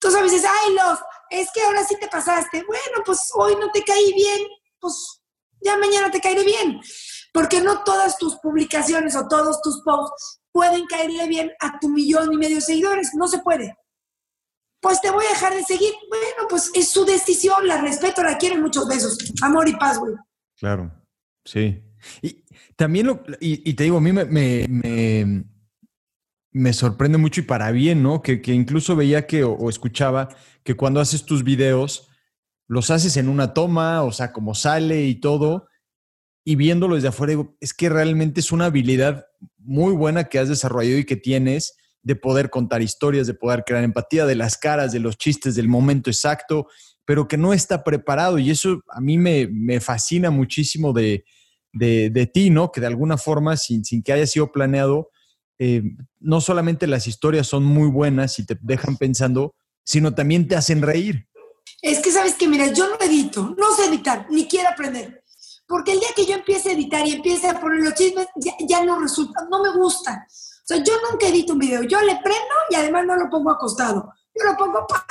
Entonces 0.00 0.20
a 0.20 0.22
veces, 0.22 0.44
ay, 0.44 0.74
los, 0.74 0.98
es 1.30 1.48
que 1.52 1.62
ahora 1.62 1.84
sí 1.84 1.96
te 2.00 2.08
pasaste. 2.08 2.64
Bueno, 2.66 3.02
pues 3.04 3.30
hoy 3.34 3.54
no 3.60 3.70
te 3.70 3.84
caí 3.84 4.12
bien, 4.14 4.40
pues 4.80 5.22
ya 5.60 5.76
mañana 5.76 6.10
te 6.10 6.20
caeré 6.20 6.44
bien. 6.44 6.80
Porque 7.32 7.60
no 7.60 7.84
todas 7.84 8.16
tus 8.18 8.36
publicaciones 8.36 9.14
o 9.14 9.28
todos 9.28 9.60
tus 9.62 9.82
posts 9.82 10.40
pueden 10.52 10.86
caerle 10.86 11.28
bien 11.28 11.52
a 11.60 11.78
tu 11.78 11.88
millón 11.88 12.32
y 12.32 12.36
medio 12.36 12.56
de 12.56 12.62
seguidores. 12.62 13.10
No 13.14 13.28
se 13.28 13.38
puede 13.38 13.76
pues 14.80 15.00
te 15.00 15.10
voy 15.10 15.24
a 15.26 15.30
dejar 15.30 15.54
de 15.54 15.62
seguir. 15.62 15.92
Bueno, 16.08 16.48
pues 16.48 16.70
es 16.74 16.88
su 16.88 17.04
decisión, 17.04 17.66
la 17.66 17.80
respeto, 17.80 18.22
la 18.22 18.38
quiero. 18.38 18.60
Muchos 18.60 18.88
besos. 18.88 19.18
Amor 19.42 19.68
y 19.68 19.76
paz, 19.76 19.98
güey. 19.98 20.14
Claro, 20.58 20.90
sí. 21.44 21.82
Y 22.22 22.44
también 22.76 23.06
lo, 23.06 23.22
y, 23.40 23.74
te 23.74 23.84
digo, 23.84 23.98
a 23.98 24.00
mí 24.00 24.12
me, 24.12 25.44
sorprende 26.72 27.18
mucho 27.18 27.40
y 27.40 27.44
para 27.44 27.70
bien, 27.70 28.02
¿no? 28.02 28.22
Que, 28.22 28.40
incluso 28.46 28.96
veía 28.96 29.26
que 29.26 29.44
o, 29.44 29.68
escuchaba 29.68 30.28
que 30.64 30.74
cuando 30.74 31.00
haces 31.00 31.24
tus 31.24 31.44
videos, 31.44 32.08
los 32.66 32.90
haces 32.90 33.16
en 33.16 33.28
una 33.28 33.54
toma, 33.54 34.02
o 34.02 34.12
sea, 34.12 34.32
como 34.32 34.54
sale 34.54 35.06
y 35.06 35.16
todo, 35.16 35.68
y 36.44 36.56
viéndolo 36.56 36.94
desde 36.94 37.08
afuera, 37.08 37.34
es 37.60 37.74
que 37.74 37.88
realmente 37.88 38.40
es 38.40 38.52
una 38.52 38.66
habilidad 38.66 39.26
muy 39.58 39.94
buena 39.94 40.24
que 40.24 40.38
has 40.38 40.48
desarrollado 40.48 40.98
y 40.98 41.04
que 41.04 41.16
tienes 41.16 41.76
de 42.02 42.16
poder 42.16 42.50
contar 42.50 42.82
historias, 42.82 43.26
de 43.26 43.34
poder 43.34 43.64
crear 43.64 43.84
empatía, 43.84 44.26
de 44.26 44.34
las 44.34 44.56
caras, 44.56 44.92
de 44.92 45.00
los 45.00 45.18
chistes, 45.18 45.54
del 45.54 45.68
momento 45.68 46.10
exacto, 46.10 46.66
pero 47.04 47.28
que 47.28 47.36
no 47.36 47.52
está 47.52 47.84
preparado. 47.84 48.38
Y 48.38 48.50
eso 48.50 48.82
a 48.88 49.00
mí 49.00 49.18
me, 49.18 49.80
fascina 49.80 50.30
muchísimo 50.30 50.92
de, 50.92 51.24
ti, 52.32 52.50
¿no? 52.50 52.72
Que 52.72 52.80
de 52.80 52.86
alguna 52.86 53.18
forma, 53.18 53.56
sin, 53.56 53.84
sin 53.84 54.02
que 54.02 54.12
haya 54.12 54.26
sido 54.26 54.50
planeado, 54.50 55.10
eh, 55.60 55.82
no 56.18 56.40
solamente 56.40 56.88
las 56.88 57.06
historias 57.06 57.46
son 57.46 57.64
muy 57.64 57.88
buenas 57.88 58.40
y 58.40 58.46
te 58.46 58.58
dejan 58.60 58.96
pensando, 58.96 59.54
sino 59.84 60.12
también 60.12 60.48
te 60.48 60.56
hacen 60.56 60.82
reír. 60.82 61.28
Es 61.82 62.00
que 62.00 62.10
sabes 62.10 62.34
que, 62.34 62.48
mira, 62.48 62.66
yo 62.72 62.88
no 62.88 62.96
edito, 63.00 63.54
no 63.56 63.72
sé 63.76 63.86
editar, 63.86 64.26
ni 64.30 64.48
quiero 64.48 64.70
aprender. 64.70 65.22
Porque 65.68 65.92
el 65.92 66.00
día 66.00 66.08
que 66.16 66.26
yo 66.26 66.34
empiece 66.34 66.70
a 66.70 66.72
editar 66.72 67.06
y 67.06 67.12
empiece 67.12 67.46
a 67.46 67.60
poner 67.60 67.80
los 67.80 67.94
chismes, 67.94 68.26
ya, 68.36 68.54
ya 68.68 68.84
no 68.84 68.98
resulta, 68.98 69.46
no 69.48 69.62
me 69.62 69.70
gusta 69.72 70.26
sea, 70.70 70.82
yo 70.84 70.94
nunca 71.10 71.26
edito 71.26 71.52
un 71.52 71.58
video. 71.58 71.82
Yo 71.82 72.00
le 72.00 72.16
prendo 72.16 72.54
y 72.70 72.74
además 72.76 73.04
no 73.06 73.16
lo 73.16 73.28
pongo 73.28 73.50
acostado. 73.50 74.12
Yo 74.34 74.44
lo 74.44 74.56
pongo 74.56 74.86
para... 74.86 75.04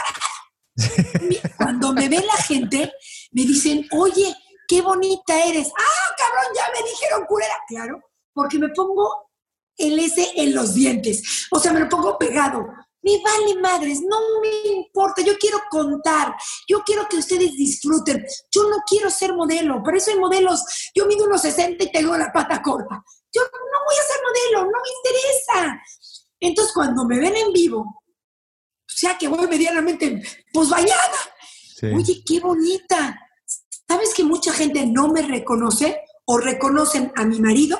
Cuando 1.57 1.93
me 1.93 2.07
ve 2.07 2.23
la 2.25 2.41
gente, 2.43 2.91
me 3.31 3.41
dicen, 3.43 3.85
oye, 3.91 4.33
qué 4.67 4.81
bonita 4.81 5.45
eres. 5.45 5.71
Ah, 5.77 6.15
cabrón, 6.17 6.53
ya 6.55 6.63
me 6.73 6.89
dijeron 6.89 7.25
culera. 7.27 7.55
Claro, 7.67 8.01
porque 8.33 8.57
me 8.57 8.69
pongo 8.69 9.28
el 9.79 9.97
S 9.99 10.33
en 10.35 10.53
los 10.53 10.73
dientes. 10.73 11.47
O 11.51 11.59
sea, 11.59 11.73
me 11.73 11.79
lo 11.79 11.89
pongo 11.89 12.17
pegado. 12.17 12.67
Me 13.01 13.21
vale 13.23 13.55
madres, 13.61 14.01
no 14.01 14.17
me 14.41 14.71
importa, 14.71 15.21
yo 15.21 15.37
quiero 15.37 15.57
contar, 15.69 16.35
yo 16.67 16.83
quiero 16.83 17.07
que 17.07 17.15
ustedes 17.15 17.53
disfruten, 17.53 18.25
yo 18.51 18.69
no 18.69 18.75
quiero 18.85 19.09
ser 19.09 19.33
modelo, 19.33 19.81
por 19.81 19.95
eso 19.95 20.11
hay 20.11 20.19
modelos, 20.19 20.61
yo 20.93 21.05
mido 21.05 21.23
unos 21.23 21.41
60 21.41 21.81
y 21.81 21.91
tengo 21.93 22.17
la 22.17 22.29
pata 22.33 22.61
corta, 22.61 23.01
yo 23.33 23.41
no 23.41 23.79
voy 23.87 23.95
a 23.95 24.03
ser 24.03 24.17
modelo, 24.21 24.69
no 24.69 24.77
me 24.83 24.89
interesa. 24.97 25.81
Entonces 26.41 26.73
cuando 26.73 27.05
me 27.05 27.19
ven 27.19 27.37
en 27.37 27.53
vivo, 27.53 27.79
o 27.79 28.03
sea 28.85 29.17
que 29.17 29.29
voy 29.29 29.47
medianamente 29.47 30.21
pues 30.51 30.67
vayada, 30.67 31.19
oye, 31.95 32.21
qué 32.25 32.41
bonita, 32.41 33.17
¿sabes 33.87 34.13
que 34.13 34.25
mucha 34.25 34.51
gente 34.51 34.85
no 34.85 35.07
me 35.07 35.21
reconoce 35.21 36.01
o 36.25 36.37
reconocen 36.37 37.13
a 37.15 37.23
mi 37.23 37.39
marido? 37.39 37.79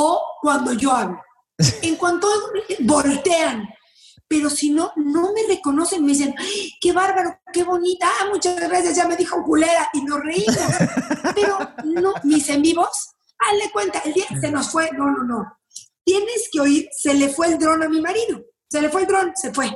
O 0.00 0.22
cuando 0.40 0.72
yo 0.72 0.92
hablo. 0.92 1.20
En 1.82 1.96
cuanto 1.96 2.28
voltean, 2.80 3.68
pero 4.28 4.48
si 4.48 4.70
no, 4.70 4.92
no 4.94 5.32
me 5.32 5.42
reconocen, 5.48 6.04
me 6.04 6.12
dicen, 6.12 6.34
qué 6.80 6.92
bárbaro, 6.92 7.40
qué 7.52 7.64
bonita, 7.64 8.06
ah, 8.06 8.26
muchas 8.30 8.56
gracias, 8.60 8.94
ya 8.94 9.08
me 9.08 9.16
dijo 9.16 9.42
culera, 9.42 9.88
y 9.94 10.02
nos 10.02 10.20
reímos. 10.20 10.56
pero 11.34 11.58
no, 11.84 12.12
mis 12.22 12.48
en 12.50 12.62
vivos, 12.62 13.08
hazle 13.38 13.70
cuenta, 13.72 14.00
el 14.00 14.12
día 14.12 14.26
se 14.40 14.50
nos 14.52 14.70
fue, 14.70 14.90
no, 14.92 15.10
no, 15.10 15.24
no. 15.24 15.58
Tienes 16.04 16.48
que 16.52 16.60
oír, 16.60 16.88
se 16.96 17.14
le 17.14 17.30
fue 17.30 17.48
el 17.48 17.58
dron 17.58 17.82
a 17.82 17.88
mi 17.88 18.00
marido, 18.00 18.44
se 18.68 18.80
le 18.80 18.90
fue 18.90 19.00
el 19.00 19.06
dron, 19.08 19.32
se 19.34 19.52
fue. 19.52 19.74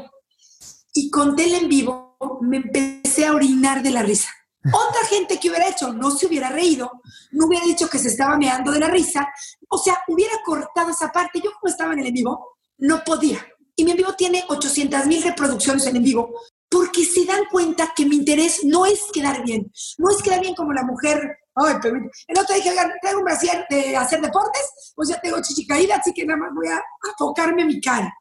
Y 0.95 1.11
conté 1.11 1.47
el 1.47 1.55
en 1.55 1.69
vivo, 1.69 2.17
me 2.43 2.59
empecé 2.59 3.27
a 3.27 3.35
orinar 3.35 3.83
de 3.83 3.91
la 3.91 4.03
risa. 4.03 4.29
Otra 4.65 5.05
gente 5.09 5.39
que 5.41 5.49
hubiera 5.49 5.69
hecho 5.69 5.93
no 5.93 6.11
se 6.11 6.27
hubiera 6.27 6.49
reído, 6.49 6.91
no 7.33 7.47
hubiera 7.47 7.65
dicho 7.65 7.89
que 7.89 7.99
se 7.99 8.09
estaba 8.09 8.37
meando 8.37 8.71
de 8.71 8.79
la 8.79 8.89
risa, 8.89 9.29
o 9.69 9.79
sea, 9.79 10.03
hubiera 10.09 10.35
cortado 10.45 10.91
esa 10.91 11.11
parte. 11.11 11.41
Yo 11.43 11.51
como 11.59 11.71
estaba 11.71 11.93
en 11.95 12.01
el 12.01 12.07
en 12.07 12.15
vivo, 12.15 12.57
no 12.79 13.03
podía 13.05 13.45
y 13.77 13.85
mi 13.85 13.93
en 13.93 13.97
vivo 13.97 14.15
tiene 14.15 14.45
800 14.49 15.07
mil 15.07 15.23
reproducciones 15.23 15.87
en 15.87 15.97
en 15.97 16.05
vivo, 16.05 16.31
porque 16.69 17.05
se 17.05 17.25
dan 17.25 17.45
cuenta 17.51 17.93
que 17.95 18.07
mi 18.07 18.17
interés 18.17 18.61
no 18.65 18.87
es 18.87 19.01
quedar 19.13 19.43
bien, 19.45 19.71
no 19.99 20.11
es 20.11 20.23
quedar 20.23 20.41
bien 20.41 20.55
como 20.55 20.73
la 20.73 20.85
mujer. 20.85 21.39
Ay, 21.55 21.75
el 21.85 22.39
otro 22.39 22.55
dije, 22.55 22.75
tengo 23.03 23.19
un 23.19 23.25
brasier 23.25 23.67
de 23.69 23.95
hacer 23.97 24.21
deportes, 24.21 24.93
pues 24.95 25.11
ya 25.11 25.21
tengo 25.21 25.43
chichicaída, 25.43 25.97
así 25.97 26.15
que 26.15 26.25
nada 26.25 26.39
más 26.39 26.51
voy 26.55 26.69
a 26.69 26.83
enfocarme 27.11 27.65
mi 27.67 27.81
cara. 27.81 28.13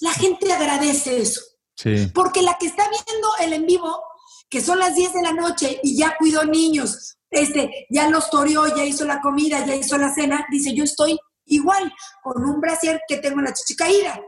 La 0.00 0.12
gente 0.12 0.50
agradece 0.50 1.20
eso. 1.20 1.40
Sí. 1.76 2.10
Porque 2.14 2.42
la 2.42 2.56
que 2.58 2.66
está 2.66 2.84
viendo 2.88 3.28
el 3.40 3.52
en 3.52 3.66
vivo, 3.66 4.02
que 4.50 4.60
son 4.60 4.80
las 4.80 4.94
10 4.94 5.14
de 5.14 5.22
la 5.22 5.32
noche 5.32 5.80
y 5.82 5.96
ya 5.96 6.16
cuidó 6.18 6.44
niños, 6.44 7.16
este, 7.30 7.86
ya 7.88 8.10
los 8.10 8.28
toreó, 8.28 8.66
ya 8.76 8.84
hizo 8.84 9.04
la 9.04 9.20
comida, 9.20 9.64
ya 9.64 9.76
hizo 9.76 9.96
la 9.96 10.12
cena, 10.12 10.44
dice, 10.50 10.74
yo 10.74 10.82
estoy 10.82 11.18
igual 11.46 11.92
con 12.22 12.44
un 12.44 12.60
brasier 12.60 13.00
que 13.06 13.18
tengo 13.18 13.40
la 13.40 13.54
chichicaída. 13.54 14.20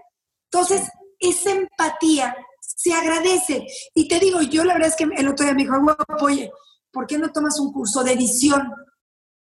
Entonces, 0.51 0.89
esa 1.19 1.51
empatía 1.51 2.35
se 2.61 2.93
agradece. 2.93 3.67
Y 3.95 4.09
te 4.09 4.21
digo, 4.21 4.41
yo 4.43 4.65
la 4.65 4.75
verdad 4.75 4.91
es 4.91 4.97
que 4.97 5.05
el 5.05 5.29
otro 5.29 5.45
día 5.45 5.55
me 5.55 5.63
dijo, 5.63 5.75
oye, 6.21 6.51
¿por 6.93 7.07
qué 7.07 7.19
no 7.19 7.33
tomas 7.33 7.59
un 7.59 7.73
curso 7.73 8.05
de 8.05 8.13
edición? 8.13 8.71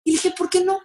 Y 0.03 0.11
dije, 0.11 0.33
¿por 0.37 0.49
qué 0.49 0.63
no? 0.63 0.79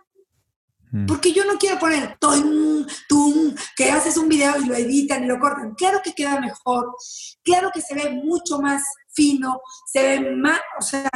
Mm. 0.92 1.06
Porque 1.06 1.32
yo 1.32 1.44
no 1.44 1.58
quiero 1.58 1.78
poner 1.78 2.16
tum, 2.18 2.86
tum, 3.08 3.54
que 3.76 3.90
haces 3.90 4.16
un 4.16 4.28
video 4.28 4.56
y 4.60 4.66
lo 4.66 4.74
editan 4.74 5.24
y 5.24 5.26
lo 5.26 5.38
cortan. 5.38 5.74
Claro 5.74 6.00
que 6.02 6.14
queda 6.14 6.40
mejor, 6.40 6.94
claro 7.42 7.70
que 7.72 7.80
se 7.80 7.94
ve 7.94 8.10
mucho 8.10 8.60
más 8.60 8.82
fino, 9.12 9.60
se 9.86 10.02
ve 10.02 10.30
más, 10.36 10.60
o 10.78 10.82
sea, 10.82 11.10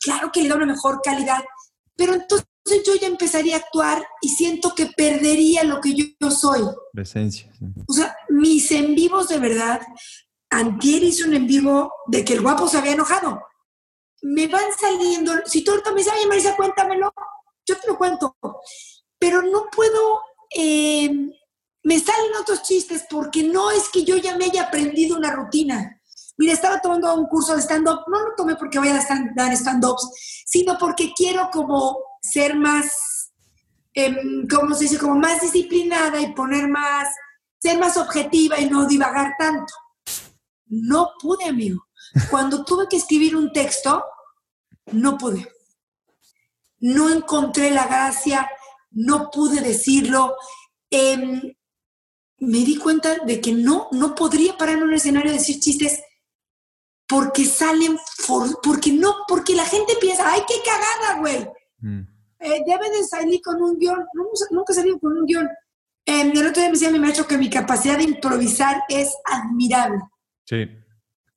claro 0.00 0.30
que 0.32 0.42
le 0.42 0.48
da 0.48 0.56
una 0.56 0.66
mejor 0.66 1.00
calidad, 1.02 1.44
pero 1.96 2.14
entonces 2.14 2.46
yo 2.86 2.94
ya 3.00 3.06
empezaría 3.06 3.56
a 3.56 3.58
actuar 3.58 4.06
y 4.20 4.28
siento 4.28 4.74
que 4.74 4.86
perdería 4.86 5.64
lo 5.64 5.80
que 5.80 5.94
yo, 5.94 6.30
soy. 6.30 6.62
Presencia. 6.92 7.50
O 7.86 7.92
sea, 7.92 8.16
mis 8.28 8.70
en 8.70 8.94
vivos 8.94 9.28
de 9.28 9.38
verdad, 9.38 9.80
antier 10.50 11.02
hice 11.02 11.24
un 11.24 11.34
en 11.34 11.46
vivo 11.46 11.92
de 12.06 12.24
que 12.24 12.34
el 12.34 12.42
guapo 12.42 12.68
se 12.68 12.78
había 12.78 12.92
enojado. 12.92 13.40
Me 14.22 14.48
van 14.48 14.70
saliendo, 14.78 15.32
si 15.46 15.62
tú 15.62 15.70
ahorita 15.70 15.90
me 15.90 15.98
dices, 15.98 16.12
ay 16.16 16.26
Marisa, 16.26 16.56
cuéntamelo, 16.56 17.12
yo 17.66 17.76
te 17.78 17.88
lo 17.88 17.96
cuento. 17.96 18.36
Pero 19.18 19.42
no 19.42 19.66
puedo, 19.74 20.20
eh, 20.56 21.10
me 21.82 21.98
salen 21.98 22.36
otros 22.40 22.62
chistes 22.62 23.06
porque 23.08 23.42
no 23.42 23.70
es 23.70 23.88
que 23.88 24.04
yo 24.04 24.16
ya 24.16 24.36
me 24.36 24.46
haya 24.46 24.64
aprendido 24.64 25.16
una 25.16 25.32
rutina. 25.32 25.97
Mira, 26.38 26.52
estaba 26.52 26.80
tomando 26.80 27.12
un 27.16 27.26
curso 27.26 27.56
de 27.56 27.62
stand-up, 27.62 28.04
no 28.06 28.28
lo 28.28 28.34
tomé 28.36 28.54
porque 28.54 28.78
voy 28.78 28.88
a 28.88 29.04
dar 29.34 29.52
stand-ups, 29.52 30.44
sino 30.46 30.78
porque 30.78 31.12
quiero 31.12 31.50
como 31.50 31.98
ser 32.22 32.54
más, 32.54 33.32
eh, 33.92 34.16
¿cómo 34.48 34.72
se 34.76 34.84
dice? 34.84 34.98
Como 34.98 35.16
más 35.16 35.40
disciplinada 35.40 36.20
y 36.20 36.32
poner 36.34 36.68
más, 36.68 37.08
ser 37.58 37.76
más 37.80 37.96
objetiva 37.96 38.60
y 38.60 38.70
no 38.70 38.86
divagar 38.86 39.34
tanto. 39.36 39.74
No 40.66 41.10
pude, 41.20 41.46
amigo. 41.46 41.88
Cuando 42.30 42.64
tuve 42.64 42.86
que 42.88 42.98
escribir 42.98 43.34
un 43.34 43.52
texto, 43.52 44.04
no 44.92 45.18
pude. 45.18 45.50
No 46.78 47.10
encontré 47.10 47.72
la 47.72 47.88
gracia, 47.88 48.48
no 48.92 49.28
pude 49.28 49.60
decirlo. 49.60 50.36
Em, 50.88 51.52
me 52.38 52.58
di 52.58 52.76
cuenta 52.76 53.16
de 53.24 53.40
que 53.40 53.52
no, 53.52 53.88
no 53.90 54.14
podría 54.14 54.56
parar 54.56 54.76
en 54.76 54.84
un 54.84 54.94
escenario 54.94 55.32
y 55.32 55.38
decir 55.38 55.58
chistes 55.58 56.00
porque 57.08 57.46
salen, 57.46 57.98
porque 58.62 58.92
no, 58.92 59.14
porque 59.26 59.54
la 59.54 59.64
gente 59.64 59.94
piensa, 60.00 60.30
ay, 60.30 60.42
qué 60.46 60.54
cagada, 60.64 61.20
güey. 61.20 61.48
Mm. 61.80 62.00
Eh, 62.40 62.62
debe 62.66 62.90
de 62.90 63.04
salir 63.04 63.40
con 63.42 63.60
un 63.62 63.78
guion. 63.78 64.04
Nunca, 64.50 64.74
salido 64.74 64.98
con 65.00 65.16
un 65.16 65.24
guion. 65.24 65.48
Eh, 66.04 66.20
el 66.20 66.46
otro 66.46 66.60
día 66.60 66.66
me 66.66 66.72
decía 66.72 66.90
mi 66.90 66.98
maestro 66.98 67.26
que 67.26 67.38
mi 67.38 67.48
capacidad 67.48 67.96
de 67.96 68.04
improvisar 68.04 68.82
es 68.88 69.14
admirable. 69.24 70.00
Sí. 70.44 70.68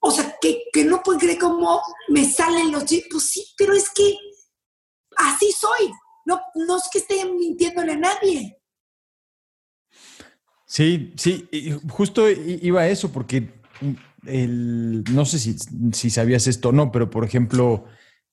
O 0.01 0.11
sea, 0.11 0.36
que, 0.41 0.63
que 0.74 0.84
no 0.84 1.01
puedo 1.01 1.19
creer 1.19 1.39
cómo 1.39 1.82
me 2.09 2.26
salen 2.26 2.72
los 2.72 2.86
chistes. 2.86 3.07
Pues 3.09 3.30
sí, 3.30 3.45
pero 3.57 3.74
es 3.74 3.89
que 3.89 4.17
así 5.15 5.51
soy. 5.51 5.91
No, 6.26 6.41
no 6.55 6.78
es 6.78 6.89
que 6.91 6.99
esté 6.99 7.26
mintiéndole 7.26 7.93
a 7.93 7.97
nadie. 7.97 8.57
Sí, 10.65 11.13
sí, 11.17 11.49
justo 11.89 12.30
iba 12.30 12.82
a 12.82 12.88
eso, 12.88 13.11
porque 13.11 13.61
el, 14.26 15.03
no 15.11 15.26
sé 15.26 15.39
si, 15.39 15.55
si 15.93 16.09
sabías 16.09 16.47
esto 16.47 16.69
o 16.69 16.72
no, 16.72 16.91
pero 16.91 17.09
por 17.09 17.26
ejemplo, 17.26 17.86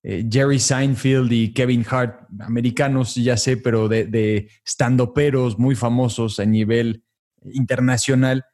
eh, 0.02 0.26
Jerry 0.30 0.58
Seinfeld 0.58 1.32
y 1.32 1.52
Kevin 1.52 1.84
Hart, 1.88 2.28
americanos, 2.40 3.14
ya 3.14 3.36
sé, 3.36 3.56
pero 3.56 3.88
de, 3.88 4.06
de 4.06 4.48
standoperos 4.66 5.58
muy 5.58 5.74
famosos 5.74 6.38
a 6.40 6.44
nivel 6.44 7.04
internacional, 7.52 8.44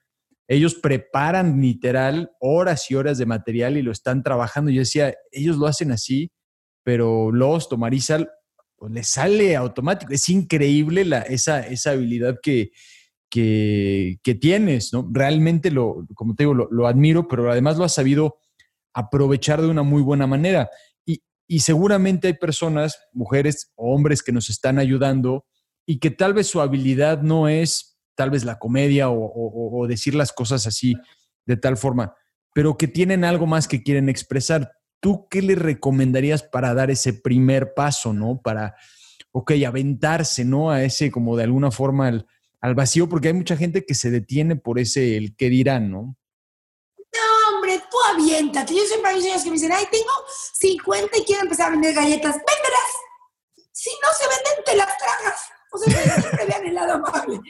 ellos 0.47 0.74
preparan 0.74 1.61
literal 1.61 2.30
horas 2.41 2.91
y 2.91 2.95
horas 2.95 3.18
de 3.18 3.26
material 3.26 3.76
y 3.76 3.82
lo 3.82 3.93
están 3.93 4.22
trabajando. 4.22 4.70
Yo 4.70 4.80
decía, 4.80 5.14
ellos 5.32 5.57
lo 5.57 5.66
hacen 5.66 5.91
así, 5.91 6.32
pero 6.82 7.32
los 7.32 7.68
Tomarizal 7.68 8.30
pues, 8.76 8.93
le 8.93 9.03
sale 9.05 9.57
automático. 9.57 10.12
Es 10.12 10.28
increíble 10.28 11.05
la, 11.05 11.20
esa, 11.22 11.61
esa 11.61 11.93
habilidad 11.93 12.39
que, 12.43 12.72
que, 13.35 14.39
tienes, 14.41 14.93
¿no? 14.93 15.09
Realmente 15.11 15.72
lo, 15.72 16.07
como 16.14 16.37
te 16.37 16.45
digo, 16.45 16.55
lo, 16.55 16.87
admiro, 16.87 17.26
pero 17.26 17.51
además 17.51 17.76
lo 17.76 17.85
has 17.85 17.95
sabido 17.95 18.37
aprovechar 18.93 19.61
de 19.61 19.68
una 19.68 19.82
muy 19.82 20.03
buena 20.03 20.26
manera. 20.26 20.70
Y 21.47 21.59
seguramente 21.61 22.28
hay 22.28 22.35
personas, 22.35 22.99
mujeres 23.12 23.72
o 23.74 23.95
hombres 23.95 24.22
que 24.22 24.32
nos 24.32 24.49
están 24.49 24.78
ayudando 24.78 25.45
y 25.85 25.99
que 25.99 26.11
tal 26.11 26.32
vez 26.32 26.47
su 26.47 26.61
habilidad 26.61 27.20
no 27.20 27.49
es 27.49 27.99
tal 28.14 28.30
vez 28.30 28.45
la 28.45 28.59
comedia 28.59 29.11
o, 29.11 29.87
decir 29.89 30.14
las 30.14 30.32
cosas 30.32 30.66
así 30.66 30.95
de 31.45 31.57
tal 31.57 31.76
forma, 31.76 32.14
pero 32.55 32.78
que 32.78 32.89
tienen 32.89 33.24
algo 33.24 33.47
más 33.47 33.68
que 33.68 33.82
quieren 33.82 34.09
expresar. 34.09 34.70
¿Tú 35.01 35.26
qué 35.28 35.43
le 35.43 35.57
recomendarías 35.57 36.45
para 36.45 36.72
dar 36.72 36.91
ese 36.91 37.12
primer 37.12 37.74
paso, 37.74 38.14
no? 38.14 38.41
Para, 38.43 38.76
ok, 39.32 39.53
aventarse, 39.66 40.45
¿no? 40.45 40.70
A 40.70 40.82
ese, 40.85 41.11
como 41.11 41.37
de 41.37 41.43
alguna 41.43 41.70
forma, 41.70 42.07
al, 42.07 42.26
al 42.64 42.74
vacío, 42.74 43.10
porque 43.10 43.28
hay 43.28 43.34
mucha 43.34 43.58
gente 43.58 43.84
que 43.84 43.92
se 43.92 44.10
detiene 44.10 44.56
por 44.56 44.78
ese, 44.78 45.18
el 45.18 45.36
qué 45.36 45.50
dirán, 45.50 45.90
¿no? 45.90 46.16
tú 47.90 47.96
aviéntate. 48.10 48.74
Yo 48.74 48.84
siempre 48.84 49.10
hay 49.10 49.20
señores 49.20 49.42
que 49.42 49.50
me 49.50 49.56
dicen, 49.56 49.72
ay, 49.72 49.86
tengo 49.90 50.10
50 50.54 51.18
y 51.18 51.24
quiero 51.24 51.42
empezar 51.42 51.68
a 51.68 51.70
vender 51.72 51.94
galletas. 51.94 52.36
Véndelas. 52.36 53.70
Si 53.70 53.90
no 53.90 54.08
se 54.18 54.28
venden, 54.28 54.64
te 54.64 54.76
las 54.76 54.96
tragas. 54.96 55.40
O 55.72 55.78
sea, 55.78 56.20
siempre 56.20 56.46
vean 56.46 56.66
el 56.66 56.74
lado 56.74 56.94
amable. 56.94 57.40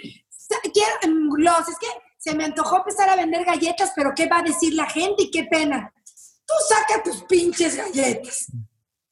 Quiero, 0.73 0.97
los, 1.37 1.69
es 1.69 1.79
que 1.79 1.87
se 2.19 2.35
me 2.35 2.47
antojó 2.47 2.79
empezar 2.79 3.09
a 3.09 3.17
vender 3.17 3.45
galletas, 3.45 3.93
pero 3.95 4.13
¿qué 4.17 4.27
va 4.27 4.39
a 4.39 4.43
decir 4.43 4.75
la 4.75 4.87
gente? 4.87 5.25
Y 5.25 5.31
qué 5.31 5.45
pena. 5.45 5.93
Tú 6.45 6.55
saca 6.69 7.03
tus 7.05 7.23
pinches 7.25 7.77
galletas. 7.77 8.47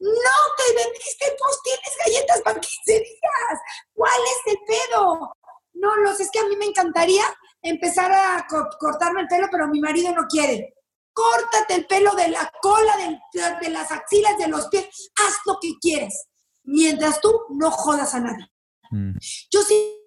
No 0.01 0.37
te 0.57 0.75
vendiste, 0.75 1.37
pues 1.39 1.59
tienes 1.63 1.97
galletas 2.05 2.43
para 2.43 2.59
15 2.59 2.93
días. 2.93 3.61
¿Cuál 3.95 4.21
es 4.25 4.53
el 4.53 4.59
pedo? 4.67 5.37
No, 5.83 5.97
los, 5.97 6.21
es 6.21 6.31
que 6.31 6.39
a 6.39 6.47
mí 6.47 6.57
me 6.57 6.67
encantaría 6.67 7.25
empezar 7.61 8.11
a 8.11 8.47
cortarme 8.79 9.23
el 9.23 9.29
pelo, 9.29 9.49
pero 9.51 9.69
mi 9.69 9.81
marido 9.81 10.15
no 10.15 10.27
quiere 10.29 10.75
córtate 11.13 11.75
el 11.75 11.87
pelo 11.87 12.15
de 12.15 12.29
la 12.29 12.51
cola, 12.61 12.93
de, 13.33 13.71
las 13.71 13.91
axilas, 13.91 14.39
de 14.39 14.49
los 14.49 14.69
pies, 14.69 14.87
haz 15.17 15.35
lo 15.47 15.59
que 15.61 15.73
quieres, 15.81 16.27
mientras 16.65 17.21
tú 17.21 17.33
no 17.51 17.71
jodas 17.71 18.15
a 18.15 18.21
nadie. 18.21 18.47
Mm. 18.91 19.17
Yo 19.51 19.63
sí 19.63 19.99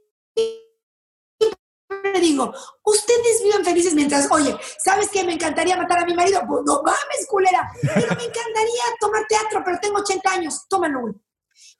digo, 2.21 2.53
ustedes 2.83 3.43
vivan 3.43 3.63
felices 3.63 3.93
mientras, 3.93 4.31
oye, 4.31 4.55
¿sabes 4.83 5.09
qué? 5.11 5.23
Me 5.23 5.33
encantaría 5.33 5.77
matar 5.77 5.99
a 5.99 6.05
mi 6.05 6.13
marido. 6.13 6.41
Pues 6.47 6.61
no 6.65 6.81
mames, 6.81 7.27
culera. 7.29 7.69
Pero 7.81 8.07
me 8.15 8.23
encantaría 8.23 8.83
tomar 8.99 9.25
teatro, 9.27 9.61
pero 9.63 9.77
tengo 9.79 9.99
80 9.99 10.31
años. 10.31 10.65
Tómalo, 10.69 11.01
güey. 11.01 11.13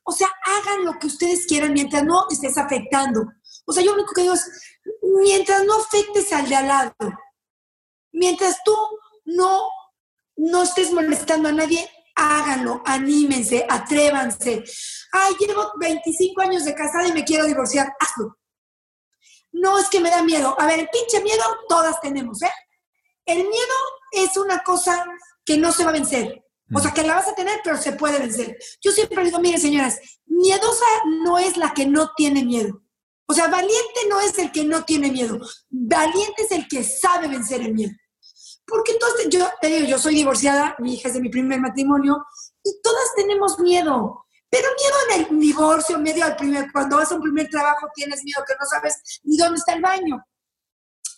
O 0.04 0.12
sea, 0.12 0.30
hagan 0.44 0.86
lo 0.86 1.00
que 1.00 1.08
ustedes 1.08 1.46
quieran 1.48 1.74
mientras 1.74 2.04
no 2.04 2.28
estés 2.30 2.58
afectando. 2.58 3.26
O 3.66 3.74
sea, 3.74 3.84
yo 3.84 3.92
lo 3.92 3.98
único 3.98 4.14
que 4.14 4.22
digo 4.22 4.34
es, 4.34 4.50
mientras 5.02 5.64
no 5.66 5.76
afectes 5.80 6.32
al 6.32 6.48
de 6.48 6.56
al 6.56 6.68
lado, 6.68 6.94
mientras 8.12 8.64
tú 8.64 8.76
no, 9.26 9.64
no 10.38 10.64
estés 10.64 10.92
molestando 10.92 11.50
a 11.50 11.52
nadie, 11.52 11.90
háganlo, 12.16 12.82
anímense, 12.86 13.66
atrévanse. 13.68 14.64
Ay, 15.12 15.34
llevo 15.40 15.72
25 15.80 16.42
años 16.42 16.66
de 16.66 16.76
casada 16.76 17.08
y 17.08 17.14
me 17.14 17.26
quiero 17.26 17.46
divorciar, 17.46 17.94
hazlo. 18.00 18.38
No 19.52 19.80
es 19.80 19.90
que 19.90 20.00
me 20.00 20.10
da 20.10 20.22
miedo. 20.22 20.56
A 20.60 20.68
ver, 20.68 20.80
el 20.80 20.90
pinche 20.90 21.22
miedo 21.22 21.44
todas 21.68 22.00
tenemos, 22.02 22.42
¿eh? 22.42 22.52
El 23.26 23.38
miedo 23.38 23.76
es 24.12 24.38
una 24.38 24.64
cosa 24.64 25.06
que 25.44 25.58
no 25.58 25.72
se 25.72 25.84
va 25.84 25.90
a 25.90 25.94
vencer. 25.94 26.44
O 26.74 26.80
sea, 26.80 26.92
que 26.92 27.04
la 27.04 27.16
vas 27.16 27.28
a 27.28 27.36
tener, 27.36 27.60
pero 27.64 27.78
se 27.78 27.94
puede 27.94 28.20
vencer. 28.20 28.58
Yo 28.82 28.92
siempre 28.92 29.24
digo, 29.24 29.40
miren, 29.40 29.62
señoras, 29.62 30.00
miedosa 30.26 30.86
no 31.22 31.38
es 31.38 31.58
la 31.58 31.74
que 31.74 31.86
no 31.86 32.12
tiene 32.16 32.44
miedo. 32.44 32.82
O 33.28 33.34
sea, 33.34 33.48
valiente 33.48 34.02
no 34.10 34.20
es 34.20 34.38
el 34.38 34.52
que 34.52 34.64
no 34.64 34.84
tiene 34.84 35.12
miedo. 35.12 35.40
Valiente 35.70 36.44
es 36.44 36.52
el 36.52 36.68
que 36.68 36.84
sabe 36.84 37.28
vencer 37.28 37.62
el 37.62 37.74
miedo. 37.74 37.94
Porque 38.68 38.94
entonces, 38.94 39.28
yo 39.30 39.48
te 39.62 39.68
digo, 39.68 39.88
yo 39.88 40.00
soy 40.00 40.16
divorciada, 40.16 40.76
mi 40.80 40.96
hija 40.96 41.08
es 41.08 41.14
de 41.14 41.22
mi 41.22 41.30
primer 41.30 41.60
matrimonio, 41.60 42.26
y 42.64 42.82
todas 42.82 43.14
tenemos 43.16 43.60
miedo. 43.60 44.26
Pero 44.50 44.68
miedo 44.80 44.96
en 45.10 45.36
el 45.36 45.40
divorcio, 45.40 46.00
miedo 46.00 46.24
al 46.24 46.36
primer, 46.36 46.72
cuando 46.72 46.98
vas 46.98 47.12
a 47.12 47.16
un 47.16 47.22
primer 47.22 47.50
trabajo 47.50 47.88
tienes 47.94 48.24
miedo 48.24 48.44
que 48.48 48.54
no 48.60 48.66
sabes 48.66 49.22
ni 49.24 49.38
dónde 49.38 49.58
está 49.58 49.74
el 49.74 49.82
baño. 49.82 50.24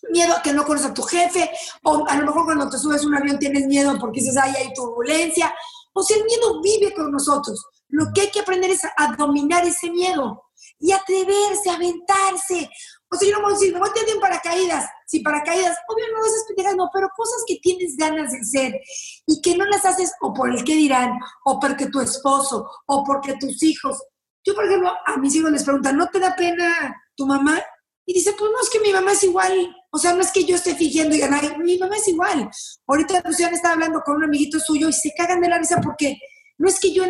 Miedo 0.09 0.35
a 0.35 0.41
que 0.41 0.53
no 0.53 0.65
conoces 0.65 0.91
a 0.91 0.93
tu 0.93 1.03
jefe, 1.03 1.49
o 1.83 2.05
a 2.07 2.15
lo 2.17 2.25
mejor 2.25 2.45
cuando 2.45 2.69
te 2.69 2.77
subes 2.77 3.05
un 3.05 3.15
avión 3.15 3.39
tienes 3.39 3.65
miedo 3.65 3.97
porque 3.99 4.21
dices, 4.21 4.37
ay, 4.37 4.53
hay 4.57 4.73
turbulencia. 4.73 5.53
O 5.93 6.03
sea, 6.03 6.17
el 6.17 6.25
miedo 6.25 6.61
vive 6.61 6.93
con 6.93 7.11
nosotros. 7.11 7.65
Lo 7.89 8.05
que 8.13 8.21
hay 8.21 8.31
que 8.31 8.41
aprender 8.41 8.71
es 8.71 8.83
a 8.83 9.15
dominar 9.17 9.65
ese 9.65 9.89
miedo 9.89 10.46
y 10.79 10.91
atreverse, 10.91 11.69
aventarse. 11.69 12.69
O 13.09 13.15
sea, 13.15 13.29
yo 13.29 13.37
no 13.37 13.43
voy 13.43 13.53
a 13.53 13.71
me 13.71 13.79
voy 13.79 13.89
a 13.89 14.11
en 14.11 14.19
paracaídas. 14.19 14.89
Si 15.05 15.21
paracaídas, 15.21 15.77
obvio 15.87 16.05
no 16.11 16.23
a 16.23 16.27
explicar, 16.27 16.75
no, 16.75 16.89
pero 16.93 17.09
cosas 17.15 17.43
que 17.47 17.57
tienes 17.61 17.95
ganas 17.95 18.31
de 18.31 18.39
hacer 18.39 18.81
y 19.25 19.41
que 19.41 19.57
no 19.57 19.65
las 19.65 19.85
haces 19.85 20.11
o 20.21 20.33
por 20.33 20.49
el 20.49 20.63
que 20.63 20.75
dirán, 20.75 21.17
o 21.45 21.59
porque 21.59 21.87
tu 21.87 22.01
esposo, 22.01 22.69
o 22.85 23.03
porque 23.03 23.35
tus 23.39 23.63
hijos. 23.63 24.03
Yo, 24.45 24.53
por 24.55 24.65
ejemplo, 24.65 24.91
a 25.05 25.17
mis 25.17 25.35
hijos 25.35 25.51
les 25.51 25.63
preguntan, 25.63 25.97
¿no 25.97 26.07
te 26.07 26.19
da 26.19 26.35
pena 26.35 26.95
tu 27.15 27.25
mamá? 27.25 27.61
Y 28.05 28.13
dice, 28.13 28.33
pues 28.37 28.51
no, 28.51 28.61
es 28.61 28.69
que 28.69 28.79
mi 28.79 28.91
mamá 28.91 29.11
es 29.13 29.23
igual. 29.23 29.75
O 29.91 29.97
sea, 29.97 30.13
no 30.13 30.21
es 30.21 30.31
que 30.31 30.43
yo 30.43 30.55
esté 30.55 30.75
fingiendo 30.75 31.15
y 31.15 31.19
ganar, 31.19 31.57
mi 31.59 31.77
mamá 31.77 31.95
es 31.95 32.07
igual. 32.07 32.49
Ahorita 32.87 33.21
Luciana 33.25 33.55
estaba 33.55 33.73
hablando 33.73 34.01
con 34.05 34.17
un 34.17 34.25
amiguito 34.25 34.59
suyo 34.59 34.89
y 34.89 34.93
se 34.93 35.13
cagan 35.17 35.41
de 35.41 35.49
la 35.49 35.57
risa 35.57 35.79
porque 35.81 36.17
no 36.57 36.67
es 36.67 36.79
que 36.79 36.93
yo 36.93 37.03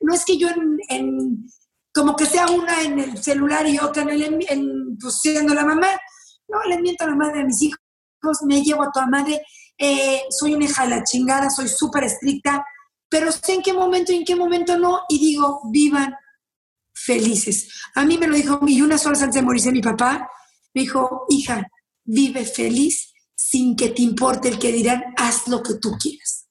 no 0.00 0.14
es 0.14 0.24
que 0.24 0.36
yo 0.36 0.48
en 0.88 1.46
como 1.92 2.16
que 2.16 2.26
sea 2.26 2.46
una 2.46 2.82
en 2.82 2.98
el 2.98 3.22
celular 3.22 3.66
y 3.66 3.78
otra 3.78 4.02
en 4.02 4.10
el, 4.10 4.46
en, 4.48 4.98
pues, 4.98 5.20
siendo 5.20 5.54
la 5.54 5.64
mamá. 5.64 5.88
No, 6.48 6.62
le 6.68 6.80
miento 6.80 7.04
a 7.04 7.08
la 7.08 7.16
madre 7.16 7.38
de 7.38 7.44
mis 7.44 7.62
hijos, 7.62 7.78
me 8.46 8.62
llevo 8.62 8.82
a 8.82 8.90
toda 8.92 9.06
madre, 9.06 9.42
eh, 9.78 10.22
soy 10.30 10.54
una 10.54 10.64
hija 10.64 10.84
de 10.84 10.90
la 10.90 11.04
chingada, 11.04 11.50
soy 11.50 11.68
súper 11.68 12.04
estricta, 12.04 12.64
pero 13.08 13.32
sé 13.32 13.54
en 13.54 13.62
qué 13.62 13.72
momento 13.72 14.12
y 14.12 14.16
en 14.16 14.24
qué 14.24 14.36
momento 14.36 14.78
no, 14.78 15.00
y 15.08 15.18
digo, 15.18 15.60
vivan 15.70 16.14
felices. 16.94 17.68
A 17.94 18.04
mí 18.04 18.18
me 18.18 18.26
lo 18.26 18.36
dijo, 18.36 18.60
y 18.66 18.82
unas 18.82 19.04
horas 19.06 19.22
antes 19.22 19.36
de 19.36 19.42
morirse 19.42 19.72
mi 19.72 19.82
papá, 19.82 20.28
me 20.74 20.82
dijo, 20.82 21.26
hija, 21.28 21.66
vive 22.04 22.44
feliz 22.44 23.12
sin 23.34 23.76
que 23.76 23.90
te 23.90 24.02
importe 24.02 24.48
el 24.48 24.58
que 24.58 24.72
dirán, 24.72 25.02
haz 25.16 25.48
lo 25.48 25.62
que 25.62 25.74
tú 25.74 25.92
quieras. 26.00 26.48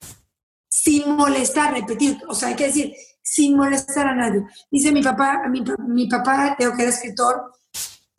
Sin 0.69 1.15
molestar, 1.15 1.73
repetir, 1.73 2.17
o 2.27 2.35
sea, 2.35 2.49
hay 2.49 2.55
que 2.55 2.67
decir, 2.67 2.93
sin 3.21 3.57
molestar 3.57 4.07
a 4.07 4.15
nadie. 4.15 4.43
Dice 4.69 4.91
mi 4.91 5.01
papá, 5.01 5.41
mi, 5.49 5.63
mi 5.87 6.07
papá, 6.07 6.55
creo 6.57 6.75
que 6.75 6.83
era 6.83 6.91
escritor, 6.91 7.51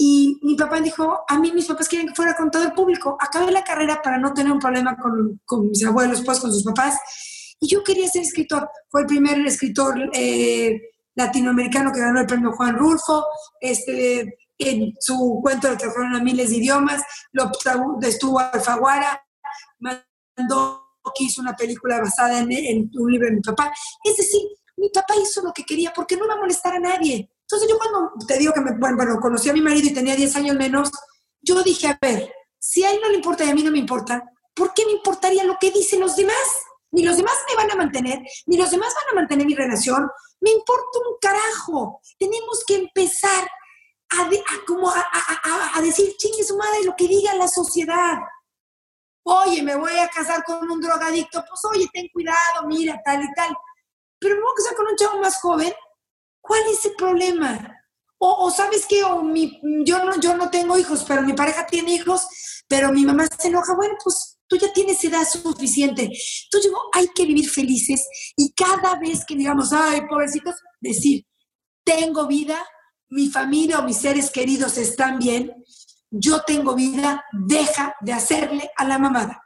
y 0.04 0.40
mi 0.42 0.56
papá 0.56 0.80
dijo, 0.80 1.20
a 1.28 1.38
mí 1.38 1.52
mis 1.52 1.66
papás 1.66 1.88
quieren 1.88 2.08
que 2.08 2.14
fuera 2.16 2.34
contador 2.34 2.74
público. 2.74 3.16
Acabé 3.20 3.52
la 3.52 3.62
carrera 3.62 4.02
para 4.02 4.18
no 4.18 4.34
tener 4.34 4.50
un 4.50 4.58
problema 4.58 4.96
con, 4.96 5.40
con 5.44 5.68
mis 5.68 5.84
abuelos, 5.84 6.22
pues 6.24 6.40
con 6.40 6.52
sus 6.52 6.64
papás. 6.64 6.98
Y 7.60 7.68
yo 7.68 7.84
quería 7.84 8.08
ser 8.08 8.22
escritor. 8.22 8.68
Fue 8.88 9.02
el 9.02 9.06
primer 9.06 9.38
escritor 9.46 10.10
eh, 10.12 10.80
latinoamericano 11.14 11.92
que 11.92 12.00
ganó 12.00 12.18
el 12.18 12.26
premio 12.26 12.50
Juan 12.50 12.76
Rulfo. 12.76 13.24
Este, 13.60 14.38
en 14.58 14.92
su 14.98 15.38
cuento 15.40 15.68
que 15.78 15.88
fueron 15.90 16.16
a 16.16 16.20
miles 16.20 16.50
de 16.50 16.56
idiomas. 16.56 17.00
Lo, 17.30 17.52
estuvo 18.02 18.40
Alfaguara. 18.40 19.22
Mandó 19.78 20.82
que 21.16 21.24
hizo 21.24 21.40
una 21.40 21.54
película 21.54 22.00
basada 22.00 22.40
en, 22.40 22.50
en 22.50 22.90
un 22.98 23.12
libro 23.12 23.28
de 23.28 23.36
mi 23.36 23.40
papá. 23.40 23.72
Es 24.02 24.16
decir, 24.16 24.42
mi 24.76 24.88
papá 24.90 25.14
hizo 25.16 25.42
lo 25.42 25.52
que 25.52 25.64
quería 25.64 25.92
porque 25.94 26.16
no 26.16 26.24
iba 26.24 26.34
a 26.34 26.38
molestar 26.38 26.74
a 26.74 26.80
nadie. 26.80 27.30
Entonces 27.40 27.68
yo 27.68 27.76
cuando 27.78 28.12
te 28.26 28.38
digo 28.38 28.52
que 28.52 28.60
me, 28.60 28.72
bueno, 28.78 29.20
conocí 29.20 29.50
a 29.50 29.52
mi 29.52 29.60
marido 29.60 29.88
y 29.88 29.94
tenía 29.94 30.16
10 30.16 30.36
años 30.36 30.56
menos, 30.56 30.90
yo 31.40 31.62
dije, 31.62 31.88
a 31.88 31.98
ver, 32.00 32.32
si 32.58 32.84
a 32.84 32.92
él 32.92 33.00
no 33.02 33.08
le 33.08 33.16
importa 33.16 33.44
y 33.44 33.50
a 33.50 33.54
mí 33.54 33.62
no 33.62 33.70
me 33.70 33.78
importa, 33.78 34.22
¿por 34.54 34.72
qué 34.72 34.86
me 34.86 34.92
importaría 34.92 35.44
lo 35.44 35.56
que 35.60 35.70
dicen 35.70 36.00
los 36.00 36.16
demás? 36.16 36.34
Ni 36.92 37.02
los 37.02 37.16
demás 37.16 37.34
me 37.48 37.56
van 37.56 37.70
a 37.70 37.74
mantener, 37.74 38.20
ni 38.46 38.56
los 38.56 38.70
demás 38.70 38.94
van 38.94 39.12
a 39.12 39.20
mantener 39.20 39.46
mi 39.46 39.54
relación. 39.54 40.08
Me 40.40 40.50
importa 40.50 40.98
un 40.98 41.16
carajo. 41.20 42.00
Tenemos 42.18 42.64
que 42.66 42.76
empezar 42.76 43.48
a, 44.10 44.28
como 44.66 44.90
a, 44.90 45.00
a, 45.00 45.78
a, 45.78 45.80
decir, 45.80 46.14
chingue 46.16 46.44
su 46.44 46.56
madre, 46.56 46.84
lo 46.84 46.94
que 46.94 47.08
diga 47.08 47.34
la 47.34 47.48
sociedad. 47.48 48.18
Oye, 49.24 49.62
me 49.62 49.76
voy 49.76 49.96
a 49.98 50.08
casar 50.08 50.44
con 50.44 50.70
un 50.70 50.80
drogadicto, 50.80 51.44
pues 51.48 51.60
oye, 51.64 51.88
ten 51.92 52.08
cuidado, 52.12 52.66
mira, 52.66 53.00
tal 53.04 53.22
y 53.22 53.32
tal. 53.34 53.56
Pero 54.22 54.36
me 54.36 54.42
voy 54.42 54.52
a 54.52 54.56
casar 54.56 54.76
con 54.76 54.86
un 54.86 54.96
chavo 54.96 55.20
más 55.20 55.36
joven, 55.40 55.72
¿cuál 56.40 56.62
es 56.70 56.84
el 56.86 56.94
problema? 56.94 57.76
O, 58.18 58.52
sabes 58.52 58.86
o 59.04 59.22
mi, 59.22 59.60
yo, 59.84 60.04
no, 60.04 60.20
yo 60.20 60.36
no 60.36 60.48
tengo 60.48 60.78
hijos, 60.78 61.04
pero 61.08 61.22
mi 61.22 61.32
pareja 61.32 61.66
tiene 61.66 61.94
hijos, 61.94 62.28
pero 62.68 62.92
mi 62.92 63.04
mamá 63.04 63.26
se 63.36 63.48
enoja, 63.48 63.74
bueno, 63.74 63.96
pues 64.02 64.38
tú 64.46 64.56
ya 64.56 64.72
tienes 64.72 65.02
edad 65.02 65.26
suficiente. 65.28 66.02
Entonces 66.02 66.70
digo, 66.70 66.78
hay 66.92 67.08
que 67.08 67.26
vivir 67.26 67.50
felices 67.50 68.06
y 68.36 68.52
cada 68.52 68.94
vez 69.00 69.24
que 69.26 69.34
digamos, 69.34 69.72
ay, 69.72 70.02
pobrecitos, 70.08 70.54
decir, 70.80 71.26
tengo 71.84 72.28
vida, 72.28 72.64
mi 73.08 73.28
familia 73.28 73.80
o 73.80 73.82
mis 73.82 73.98
seres 73.98 74.30
queridos 74.30 74.78
están 74.78 75.18
bien, 75.18 75.52
yo 76.08 76.42
tengo 76.44 76.76
vida, 76.76 77.24
deja 77.32 77.96
de 78.02 78.12
hacerle 78.12 78.70
a 78.76 78.84
la 78.84 78.98
mamada. 78.98 79.42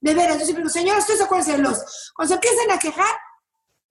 De 0.00 0.14
veras, 0.14 0.38
yo 0.38 0.44
siempre 0.44 0.62
digo, 0.62 0.72
señores, 0.72 1.00
ustedes 1.00 1.22
acuérdense 1.22 1.52
de 1.56 1.58
los, 1.58 2.12
cuando 2.14 2.28
se 2.28 2.34
empiezan 2.34 2.70
a 2.70 2.78
quejar, 2.78 3.16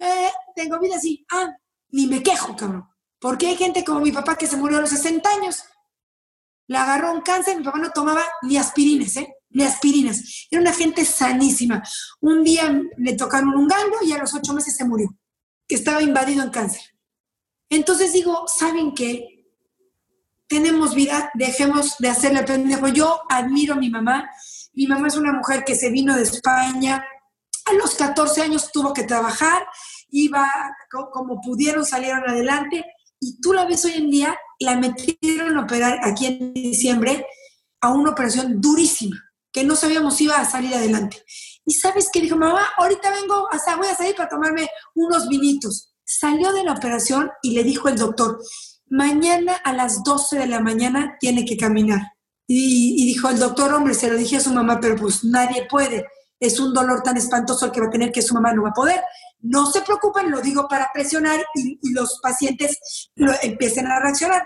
eh, 0.02 0.32
tengo 0.56 0.80
vida 0.80 0.95
así. 0.97 1.26
Ah, 1.32 1.56
ni 1.89 2.08
me 2.08 2.24
quejo, 2.24 2.56
cabrón. 2.56 2.88
Porque 3.20 3.47
hay 3.47 3.56
gente 3.56 3.86
como 3.86 3.99
mi 3.99 4.12
papá 4.12 4.36
que 4.36 4.47
se 4.47 4.58
murió 4.58 4.80
a 4.80 4.82
los 4.82 4.89
60 4.89 5.30
años. 5.30 5.64
Le 6.68 6.78
agarró 6.78 7.14
un 7.14 7.22
cáncer, 7.22 7.58
mi 7.58 7.64
papá 7.64 7.78
no 7.78 7.91
tomaba 7.91 8.24
ni 8.41 8.58
aspirinas, 8.58 9.16
¿eh? 9.18 9.36
Ni 9.49 9.64
aspirinas. 9.64 10.47
Era 10.49 10.62
una 10.62 10.74
gente 10.74 11.06
sanísima. 11.06 11.84
Un 12.20 12.43
día 12.43 12.82
le 12.97 13.14
tocaron 13.14 13.49
un 13.49 13.68
gango 13.68 13.97
y 14.04 14.12
a 14.12 14.18
los 14.18 14.34
ocho 14.34 14.54
meses 14.54 14.76
se 14.76 14.86
murió, 14.86 15.16
que 15.68 15.76
estaba 15.76 16.02
invadido 16.02 16.43
en 16.43 16.49
cáncer. 16.49 16.82
Entonces 17.70 18.14
digo, 18.14 18.47
¿saben 18.47 18.95
qué? 18.95 19.45
Tenemos 20.47 20.95
vida, 20.95 21.30
dejemos 21.36 21.97
de 21.99 22.10
hacerle 22.10 22.43
pendejo. 22.43 22.88
Yo 22.88 23.22
admiro 23.30 23.76
a 23.76 23.78
mi 23.78 23.89
mamá. 23.89 24.30
Mi 24.74 24.88
mamá 24.88 25.10
es 25.10 25.16
una 25.16 25.34
mujer 25.34 25.64
que 25.64 25.76
se 25.76 25.89
vino 25.89 26.16
de 26.16 26.24
España, 26.24 27.06
a 27.72 27.74
los 27.76 27.95
14 27.95 28.41
años 28.41 28.72
tuvo 28.72 28.93
que 28.93 29.03
trabajar, 29.03 29.65
iba 30.09 30.45
como 31.11 31.41
pudieron, 31.41 31.86
salieron 31.86 32.28
adelante. 32.30 32.86
Y 33.19 33.39
tú 33.39 33.53
la 33.53 33.65
ves 33.65 33.86
hoy 33.86 33.93
en 33.93 34.09
día, 34.09 34.38
la 34.59 34.78
metieron 34.78 35.57
a 35.57 35.63
operar 35.63 35.99
aquí 36.03 36.26
en 36.26 36.53
diciembre 36.53 37.26
a 37.82 37.91
una 37.91 38.11
operación 38.11 38.59
durísima, 38.59 39.17
que 39.51 39.63
no 39.63 39.76
sabíamos 39.76 40.17
si 40.17 40.26
iba 40.26 40.38
a 40.38 40.49
salir 40.49 40.74
adelante. 40.74 41.24
Y 41.65 41.74
sabes 41.74 42.09
qué 42.11 42.22
dijo, 42.22 42.36
mamá, 42.36 42.67
ahorita 42.78 43.11
vengo, 43.11 43.47
hasta 43.51 43.76
voy 43.76 43.88
a 43.88 43.95
salir 43.95 44.15
para 44.15 44.30
tomarme 44.30 44.67
unos 44.95 45.28
vinitos. 45.28 45.93
Salió 46.03 46.51
de 46.51 46.63
la 46.63 46.74
operación 46.74 47.32
y 47.41 47.51
le 47.51 47.63
dijo 47.63 47.88
el 47.88 47.95
doctor, 47.95 48.39
mañana 48.88 49.55
a 49.63 49.72
las 49.74 50.03
12 50.03 50.39
de 50.39 50.47
la 50.47 50.59
mañana 50.59 51.17
tiene 51.19 51.45
que 51.45 51.57
caminar. 51.57 52.01
Y, 52.47 53.01
y 53.01 53.05
dijo 53.05 53.30
el 53.30 53.39
doctor, 53.39 53.74
hombre, 53.74 53.93
se 53.93 54.09
lo 54.09 54.17
dije 54.17 54.38
a 54.38 54.41
su 54.41 54.51
mamá, 54.51 54.80
pero 54.82 54.95
pues 54.97 55.24
nadie 55.24 55.67
puede 55.69 56.05
es 56.42 56.60
un 56.60 56.74
dolor 56.74 57.04
tan 57.04 57.16
espantoso 57.18 57.68
el 57.68 57.72
que 57.72 57.80
va 57.80 57.88
a 57.88 57.92
tener 57.92 58.12
que 58.12 58.24
su 58.24 58.34
mamá 58.34 58.52
no 58.52 58.64
va 58.64 58.70
a 58.70 58.74
poder. 58.74 59.02
No 59.42 59.68
se 59.68 59.82
preocupen, 59.82 60.32
lo 60.32 60.42
digo 60.42 60.68
para 60.68 60.89
presionar 60.92 61.39
y, 61.54 61.78
los 61.94 62.20
pacientes 62.20 62.80
lo, 63.16 63.32
empiecen 63.44 63.86
a 63.88 64.00
reaccionar. 64.00 64.44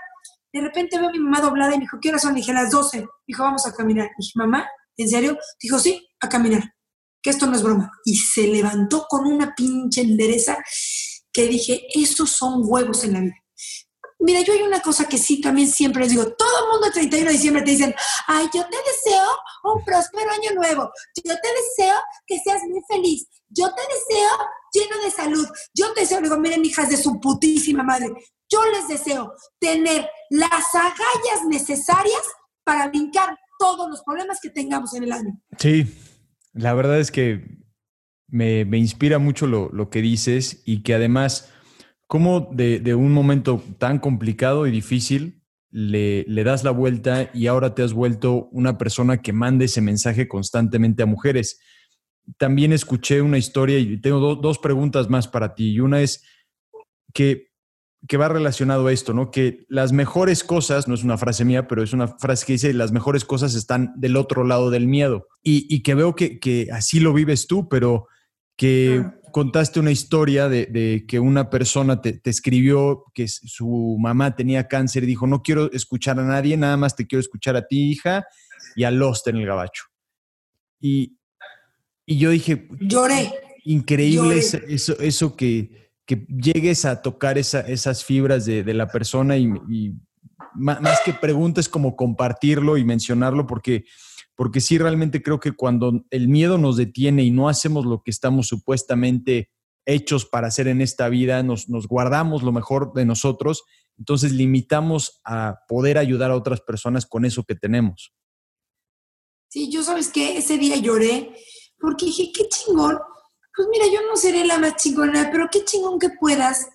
De 0.52 0.60
repente 0.60 0.98
veo 0.98 1.08
a 1.08 1.12
mi 1.12 1.18
mamá 1.18 1.40
doblada 1.40 1.74
y 1.74 1.78
me 1.78 1.84
dijo, 1.84 1.98
¿qué 2.00 2.10
hora 2.10 2.18
son? 2.18 2.34
Le 2.34 2.40
dije, 2.40 2.52
las 2.52 2.70
12. 2.70 3.06
Dijo, 3.26 3.42
vamos 3.42 3.66
a 3.66 3.72
caminar. 3.74 4.10
dije, 4.18 4.32
mamá, 4.34 4.68
¿en 4.98 5.08
serio? 5.08 5.38
Dijo, 5.60 5.78
sí, 5.78 6.06
a 6.20 6.28
caminar. 6.28 6.74
Que 7.22 7.30
esto 7.30 7.46
no 7.46 7.56
es 7.56 7.62
broma. 7.62 7.90
Y 8.04 8.18
se 8.18 8.46
levantó 8.46 9.06
con 9.08 9.26
una 9.26 9.54
pinche 9.54 10.02
endereza 10.02 10.58
que 11.32 11.48
dije, 11.48 11.86
esos 11.94 12.30
son 12.30 12.60
huevos 12.64 13.04
en 13.04 13.12
la 13.14 13.20
vida. 13.20 13.36
mira, 14.18 14.42
yo 14.42 14.52
hay 14.52 14.62
una 14.62 14.80
cosa 14.80 15.08
que 15.08 15.16
sí 15.16 15.40
también 15.40 15.68
siempre 15.68 16.02
les 16.02 16.10
digo, 16.10 16.24
todo 16.32 16.64
el 16.64 16.70
mundo 16.72 16.86
el 16.88 16.92
31 16.92 17.26
de 17.26 17.32
diciembre 17.32 17.62
te 17.62 17.70
dicen, 17.70 17.94
ay, 18.26 18.46
yo 18.54 18.62
te 18.68 18.76
deseo 18.76 19.28
un 19.74 19.84
próspero 19.84 20.30
año 20.30 20.54
nuevo, 20.54 20.90
yo 21.16 21.34
te 21.34 21.48
deseo 21.48 21.96
que 22.26 22.38
seas 22.38 22.62
muy 22.68 22.82
feliz, 22.88 23.26
yo 23.48 23.66
te 23.74 23.82
deseo 23.82 24.30
lleno 24.72 25.02
de 25.02 25.10
salud, 25.10 25.46
yo 25.74 25.92
te 25.92 26.00
deseo, 26.00 26.20
digo, 26.20 26.38
miren, 26.38 26.64
hijas 26.64 26.88
de 26.90 26.96
su 26.96 27.20
putísima 27.20 27.82
madre, 27.82 28.08
yo 28.50 28.60
les 28.72 28.88
deseo 28.88 29.32
tener 29.58 30.08
las 30.30 30.74
agallas 30.74 31.44
necesarias 31.48 32.22
para 32.64 32.88
brincar 32.88 33.36
todos 33.58 33.88
los 33.88 34.02
problemas 34.02 34.38
que 34.40 34.50
tengamos 34.50 34.94
en 34.94 35.04
el 35.04 35.12
año. 35.12 35.40
Sí, 35.58 35.86
la 36.52 36.74
verdad 36.74 37.00
es 37.00 37.10
que 37.10 37.56
me, 38.28 38.62
inspira 38.76 39.18
mucho 39.18 39.46
lo, 39.46 39.90
que 39.90 40.02
dices 40.02 40.62
y 40.64 40.82
que 40.82 40.94
además, 40.94 41.52
como 42.06 42.48
de, 42.52 42.94
un 42.94 43.12
momento 43.12 43.62
tan 43.78 43.98
complicado 43.98 44.66
y 44.66 44.70
difícil, 44.70 45.42
le, 45.70 46.24
das 46.44 46.64
la 46.64 46.70
vuelta 46.70 47.30
y 47.34 47.46
ahora 47.46 47.74
te 47.74 47.82
has 47.82 47.92
vuelto 47.92 48.48
una 48.52 48.78
persona 48.78 49.22
que 49.22 49.32
manda 49.32 49.64
ese 49.64 49.80
mensaje 49.80 50.28
constantemente 50.28 51.02
a 51.02 51.06
mujeres. 51.06 51.60
También 52.38 52.72
escuché 52.72 53.20
una 53.20 53.38
historia 53.38 53.78
y 53.78 54.00
tengo 54.00 54.36
dos 54.36 54.58
preguntas 54.58 55.08
más 55.08 55.28
para 55.28 55.54
ti. 55.54 55.72
Y 55.72 55.80
una 55.80 56.00
es 56.00 56.24
que 57.12 57.46
que 58.08 58.16
va 58.16 58.28
relacionado 58.28 58.86
a 58.86 58.92
esto, 58.92 59.12
¿no? 59.12 59.30
Que 59.30 59.66
las 59.68 59.92
mejores 59.92 60.44
cosas, 60.44 60.86
no 60.86 60.94
es 60.94 61.02
una 61.02 61.18
frase 61.18 61.44
mía, 61.44 61.66
pero 61.66 61.82
es 61.82 61.92
una 61.92 62.08
frase 62.08 62.46
que 62.46 62.52
dice, 62.52 62.72
las 62.72 62.92
mejores 62.92 63.24
cosas 63.24 63.54
están 63.54 63.92
del 63.96 64.16
otro 64.16 64.44
lado 64.44 64.70
del 64.70 64.86
miedo. 64.86 65.26
Y, 65.42 65.82
que 65.82 65.94
veo 65.94 66.14
que, 66.14 66.68
así 66.72 67.00
lo 67.00 67.12
vives 67.12 67.46
tú, 67.46 67.68
pero 67.68 68.06
que 68.56 69.04
contaste 69.36 69.78
una 69.78 69.90
historia 69.90 70.48
de, 70.48 71.04
que 71.06 71.20
una 71.20 71.50
persona 71.50 72.00
te, 72.00 72.22
escribió 72.24 73.04
que 73.12 73.28
su 73.28 73.98
mamá 74.00 74.34
tenía 74.34 74.66
cáncer 74.66 75.02
y 75.02 75.08
dijo, 75.08 75.26
no 75.26 75.42
quiero 75.42 75.70
escuchar 75.72 76.18
a 76.18 76.24
nadie, 76.24 76.56
nada 76.56 76.78
más 76.78 76.96
te 76.96 77.06
quiero 77.06 77.20
escuchar 77.20 77.54
a 77.54 77.66
ti, 77.66 77.90
hija, 77.90 78.24
y 78.76 78.84
a 78.84 78.90
Lost 78.90 79.28
en 79.28 79.36
el 79.36 79.44
gabacho. 79.44 79.84
Y, 80.80 81.18
yo 82.06 82.30
dije, 82.30 82.66
lloré. 82.80 83.30
Increíble 83.64 84.38
Eso, 84.38 84.98
eso 85.00 85.36
que 85.36 85.86
que 86.06 86.24
llegues 86.28 86.86
a 86.86 87.02
tocar 87.02 87.36
esas 87.36 88.04
fibras 88.04 88.46
de, 88.46 88.72
la 88.72 88.86
persona 88.86 89.36
y, 89.36 89.52
más, 90.54 91.00
que 91.04 91.12
preguntas 91.12 91.68
como 91.68 91.94
compartirlo 91.94 92.78
y 92.78 92.84
mencionarlo 92.84 93.46
porque, 93.46 93.84
porque 94.36 94.60
sí 94.60 94.78
realmente 94.78 95.22
creo 95.22 95.40
que 95.40 95.52
cuando 95.52 96.04
el 96.10 96.28
miedo 96.28 96.58
nos 96.58 96.76
detiene 96.76 97.24
y 97.24 97.32
no 97.32 97.48
hacemos 97.48 97.84
lo 97.84 98.02
que 98.02 98.12
estamos 98.12 98.46
supuestamente 98.46 99.50
hechos 99.84 100.24
para 100.26 100.48
hacer 100.48 100.68
en 100.68 100.80
esta 100.80 101.08
vida, 101.08 101.42
nos, 101.42 101.66
guardamos 101.88 102.42
lo 102.42 102.52
mejor 102.52 102.92
de 102.92 103.04
nosotros, 103.04 103.64
entonces 103.98 104.32
limitamos 104.32 105.20
a 105.24 105.60
poder 105.66 105.98
ayudar 105.98 106.30
a 106.30 106.36
otras 106.36 106.60
personas 106.60 107.06
con 107.06 107.24
eso 107.24 107.44
que 107.44 107.54
tenemos. 107.54 108.12
Sí, 109.48 109.70
yo 109.70 109.82
sabes 109.82 110.08
que 110.08 110.36
ese 110.38 110.58
día 110.58 110.76
lloré 110.76 111.34
porque 111.80 112.06
dije, 112.06 112.30
qué 112.32 112.48
chingón 112.48 112.98
pues 113.56 113.68
mira, 113.70 113.86
yo 113.86 114.06
no 114.06 114.16
seré 114.16 114.44
la 114.44 114.58
más 114.58 114.76
chingona, 114.76 115.30
pero 115.32 115.48
qué 115.50 115.64
chingón 115.64 115.98
que 115.98 116.10
puedas, 116.10 116.68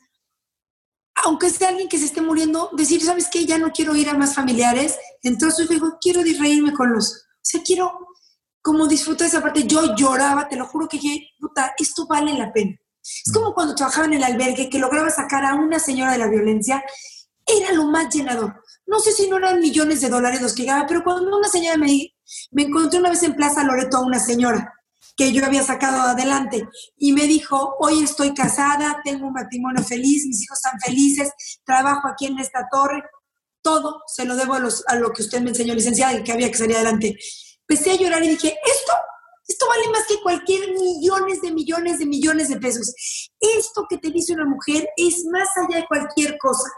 aunque 1.24 1.51
sea 1.51 1.70
alguien 1.70 1.88
que 1.88 1.99
se 1.99 2.05
esté 2.05 2.22
muriendo, 2.22 2.72
decir, 2.76 3.01
¿sabes 3.01 3.30
qué? 3.32 3.45
Ya 3.45 3.59
no 3.59 3.72
quiero 3.72 3.95
ir 3.95 4.09
a 4.09 4.18
más 4.18 4.34
familiares. 4.34 4.97
Entonces 5.22 5.70
digo, 5.70 5.99
quiero 6.01 6.24
reírme 6.24 6.74
con 6.74 6.91
los, 6.91 7.28
sea, 7.42 7.62
quiero 7.64 8.08
como 8.62 8.88
disfrutar 8.88 9.28
esa 9.28 9.42
parte. 9.42 9.64
Yo 9.64 9.96
lloraba, 9.96 10.48
te 10.48 10.56
lo 10.56 10.66
juro 10.66 10.88
que 10.88 10.98
dije, 10.98 11.30
puta, 11.39 11.74
esto 11.78 12.08
vale 12.08 12.34
la 12.34 12.52
pena. 12.52 12.76
Es 13.02 13.32
como 13.34 13.54
cuando 13.54 13.76
trabajaba 13.76 14.06
en 14.06 14.14
el 14.14 14.24
albergue, 14.24 14.70
que 14.70 14.80
lograba 14.80 15.10
sacar 15.10 15.44
a 15.46 15.56
una 15.56 15.80
señora 15.80 16.12
de 16.12 16.20
la 16.20 16.28
violencia, 16.28 16.84
era 17.46 17.74
lo 17.74 17.86
más 17.86 18.14
llenador. 18.14 18.64
No 18.86 19.00
sé 19.00 19.12
si 19.12 19.30
no 19.30 19.38
eran 19.38 19.60
millones 19.60 20.02
de 20.02 20.10
dólares 20.10 20.42
los 20.42 20.54
que 20.54 20.66
ganaba, 20.66 20.88
pero 20.88 21.04
cuando 21.04 21.36
una 21.36 21.48
señora 21.48 21.78
me, 21.78 22.14
me 22.52 22.64
encontré 22.64 23.00
una 23.00 23.10
vez 23.10 23.24
en 23.24 23.36
Plaza 23.36 23.64
Loreto 23.64 23.98
a 23.98 24.06
una 24.06 24.20
señora 24.20 24.74
que 25.16 25.32
yo 25.32 25.46
había 25.46 25.64
sacado 25.64 26.02
adelante. 26.02 26.68
Y 26.98 27.14
me 27.14 27.28
dijo, 27.28 27.76
hoy 27.80 28.04
estoy 28.04 28.34
casada, 28.34 29.02
tengo 29.04 29.28
un 29.28 29.34
matrimonio 29.34 29.84
feliz, 29.84 30.26
mis 30.26 30.44
hijos 30.44 30.58
están 30.58 30.80
felices, 30.80 31.32
trabajo 31.66 32.08
aquí 32.08 32.28
en 32.28 32.39
esta 32.39 32.68
torre, 32.72 33.04
todo 33.62 34.01
se 34.07 34.26
lo 34.26 34.36
debo 34.36 34.53
a, 34.53 34.59
los, 34.59 34.84
a 34.88 34.95
lo 34.95 35.12
que 35.12 35.22
usted 35.22 35.41
me 35.41 35.49
enseñó, 35.49 35.74
licenciada, 35.74 36.14
y 36.14 36.24
que 36.24 36.32
había 36.32 36.49
que 36.51 36.57
salir 36.57 36.76
adelante. 36.76 37.18
Empecé 37.68 37.91
a 37.91 37.95
llorar 37.95 38.24
y 38.24 38.30
dije, 38.30 38.47
esto, 38.66 38.93
esto 39.47 39.68
vale 39.68 39.89
más 39.89 40.05
que 40.07 40.22
cualquier 40.22 40.72
millones 40.72 41.41
de 41.41 41.51
millones 41.51 41.99
de 41.99 42.05
millones 42.05 42.49
de 42.49 42.57
pesos. 42.57 42.93
Esto 43.39 43.86
que 43.89 43.97
te 43.97 44.12
dice 44.12 44.34
una 44.34 44.45
mujer 44.45 44.89
es 44.97 45.26
más 45.26 45.47
allá 45.57 45.82
de 45.82 45.88
cualquier 45.88 46.38
cosa. 46.38 46.70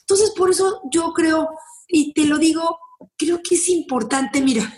Entonces, 0.00 0.30
por 0.36 0.50
eso 0.50 0.82
yo 0.92 1.12
creo, 1.12 1.48
y 1.88 2.12
te 2.12 2.26
lo 2.26 2.38
digo, 2.38 2.78
creo 3.16 3.40
que 3.42 3.56
es 3.56 3.68
importante, 3.68 4.40
mira, 4.40 4.72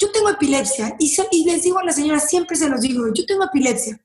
yo 0.00 0.10
tengo 0.10 0.30
epilepsia 0.30 0.96
y, 0.98 1.44
les 1.44 1.62
digo 1.62 1.78
a 1.78 1.84
la 1.84 1.92
señora, 1.92 2.18
siempre 2.18 2.56
se 2.56 2.68
los 2.68 2.80
digo, 2.80 3.04
yo 3.12 3.26
tengo 3.26 3.44
epilepsia. 3.44 4.02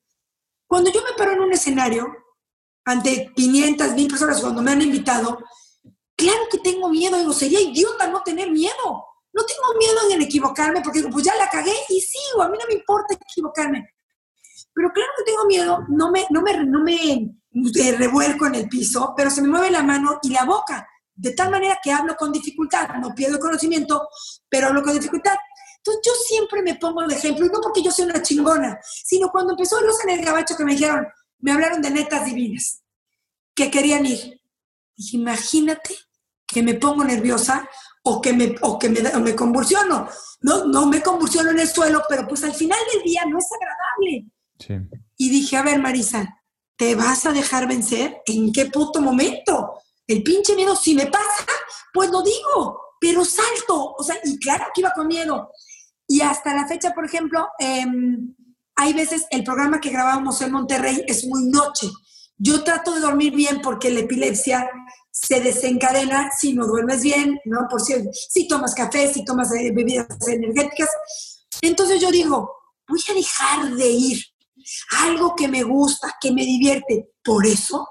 Cuando 0.67 0.91
yo 0.91 1.01
me 1.01 1.13
paro 1.17 1.31
en 1.31 1.39
un 1.39 1.53
escenario 1.53 2.05
ante 2.83 3.31
500, 3.33 3.93
1000 3.93 4.07
personas 4.09 4.41
cuando 4.41 4.61
me 4.61 4.71
han 4.71 4.81
invitado, 4.81 5.39
claro 6.16 6.47
que 6.49 6.59
tengo 6.59 6.89
miedo, 6.89 7.18
digo, 7.18 7.34
sería 7.34 7.61
idiota 7.61 8.07
no 8.07 8.22
tener 8.24 8.51
miedo. 8.51 9.05
No 9.34 9.43
tengo 9.45 9.78
miedo 9.78 9.99
en 10.11 10.22
equivocarme 10.22 10.82
porque 10.82 10.99
digo, 10.99 11.11
pues 11.11 11.26
ya 11.26 11.36
la 11.36 11.49
cagué 11.49 11.76
y 11.89 11.99
sigo, 11.99 12.41
a 12.41 12.47
mí 12.47 12.57
no 12.57 12.66
me 12.68 12.76
importa 12.76 13.16
equivocarme. 13.16 13.89
Pero 14.74 14.91
claro 14.93 15.11
que 15.18 15.24
tengo 15.24 15.45
miedo, 15.45 15.86
no 15.89 16.09
me, 16.09 16.26
no 16.30 16.41
me, 16.41 16.66
no 16.66 16.80
me 16.82 17.13
eh, 17.13 17.95
revuelco 17.97 18.45
en 18.45 18.55
el 18.55 18.70
piso, 18.70 19.13
pero 19.16 19.30
se 19.30 19.41
me 19.41 19.49
mueve 19.49 19.72
la 19.72 19.84
mano 19.84 20.20
y 20.22 20.30
la 20.30 20.45
boca, 20.45 20.88
de 21.13 21.32
tal 21.32 21.51
manera 21.51 21.80
que 21.84 21.91
hablo 21.91 22.16
con 22.16 22.32
dificultad, 22.32 22.88
no 22.95 23.13
pierdo 23.13 23.39
conocimiento, 23.39 24.07
pero 24.49 24.68
hablo 24.68 24.84
con 24.84 24.93
dificultad. 24.93 25.36
Entonces 25.78 26.01
yo 26.05 26.11
siempre 26.26 26.61
me 26.61 26.76
pongo 26.76 27.05
de 27.05 27.16
ejemplo, 27.16 27.45
y 27.45 27.49
no 27.49 27.59
porque 27.61 27.84
yo 27.84 27.91
sea 27.91 28.05
una 28.05 28.22
chingona, 28.22 28.80
sino 28.84 29.30
cuando 29.32 29.51
empezó 29.51 29.80
Luz 29.82 29.97
en 30.03 30.11
el 30.11 30.26
Gabacho 30.26 30.55
que 30.55 30.63
me 30.63 30.74
dijeron, 30.74 31.07
me 31.39 31.51
hablaron 31.51 31.82
de 31.82 31.91
netas 31.91 32.26
divinas, 32.26 32.82
que 33.53 33.70
querían 33.70 34.05
ir. 34.05 34.41
Dije, 34.95 35.18
imagínate 35.18 35.95
que 36.48 36.64
me 36.64 36.76
pongo 36.76 37.04
nerviosa 37.04 37.68
o 38.04 38.22
que 38.22 38.34
me, 38.34 38.56
o 38.62 38.78
que 38.78 38.89
me, 38.89 39.02
me 39.02 39.36
convulsiono. 39.36 40.08
No, 40.41 40.66
no 40.66 40.86
me 40.86 41.02
convulsiono 41.02 41.52
en 41.52 41.60
el 41.60 41.68
suelo, 41.68 42.04
pero 42.08 42.28
pues 42.28 42.43
al 42.43 42.54
final 42.54 42.80
del 42.93 43.04
día 43.04 43.24
no 43.28 43.38
es 43.39 43.48
agradable. 43.52 44.96
Y 45.18 45.30
dije, 45.30 45.58
a 45.58 45.64
ver, 45.64 45.80
Marisa, 45.80 46.41
¿te 46.78 46.96
vas 46.96 47.26
a 47.26 47.32
dejar 47.32 47.68
vencer? 47.68 48.22
¿En 48.26 48.52
qué 48.52 48.68
puto 48.68 49.02
momento? 49.02 49.80
El 50.08 50.22
pinche 50.22 50.56
miedo, 50.56 50.76
si 50.76 50.93
me 50.93 51.08
pasa, 51.08 51.46
pues 51.93 52.12
lo 52.12 52.22
digo, 52.22 52.80
pero 53.00 53.26
salto. 53.26 53.96
O 53.98 54.04
sea, 54.04 54.18
y 54.24 54.38
claro 54.39 54.66
que 54.74 54.82
iba 54.82 54.93
con 54.93 55.08
miedo. 55.08 55.50
Y 56.08 56.22
hasta 56.22 56.54
la 56.54 56.68
fecha, 56.68 56.93
por 56.93 57.06
ejemplo, 57.06 57.48
em, 57.58 58.36
hay 58.76 58.93
veces 58.93 59.26
el 59.32 59.43
programa 59.43 59.80
que 59.80 59.89
grabábamos 59.89 60.39
en 60.41 60.52
Monterrey 60.52 61.04
es 61.08 61.26
muy 61.26 61.46
noche. 61.46 61.88
Yo 62.38 62.63
trato 62.63 62.93
de 62.93 62.99
dormir 62.99 63.33
bien 63.33 63.61
porque 63.61 63.89
la 63.91 64.01
epilepsia 64.01 64.69
se 65.11 65.39
desencadena 65.39 66.29
si 66.38 66.53
no 66.53 66.67
duermes 66.67 67.01
bien, 67.01 67.39
¿no? 67.45 67.67
Por 67.69 67.81
si, 67.81 67.93
si 68.29 68.47
tomas 68.47 68.75
café, 68.75 69.11
si 69.11 69.23
tomas 69.23 69.53
eh, 69.53 69.71
bebidas 69.73 70.07
energéticas. 70.27 70.89
Entonces 71.61 72.01
yo 72.01 72.11
digo, 72.11 72.51
voy 72.88 72.99
a 73.09 73.13
dejar 73.13 73.75
de 73.75 73.89
ir. 73.89 74.23
Algo 75.03 75.36
que 75.36 75.47
me 75.47 75.63
gusta, 75.63 76.15
que 76.19 76.31
me 76.31 76.43
divierte. 76.43 77.11
Por 77.23 77.45
eso. 77.45 77.88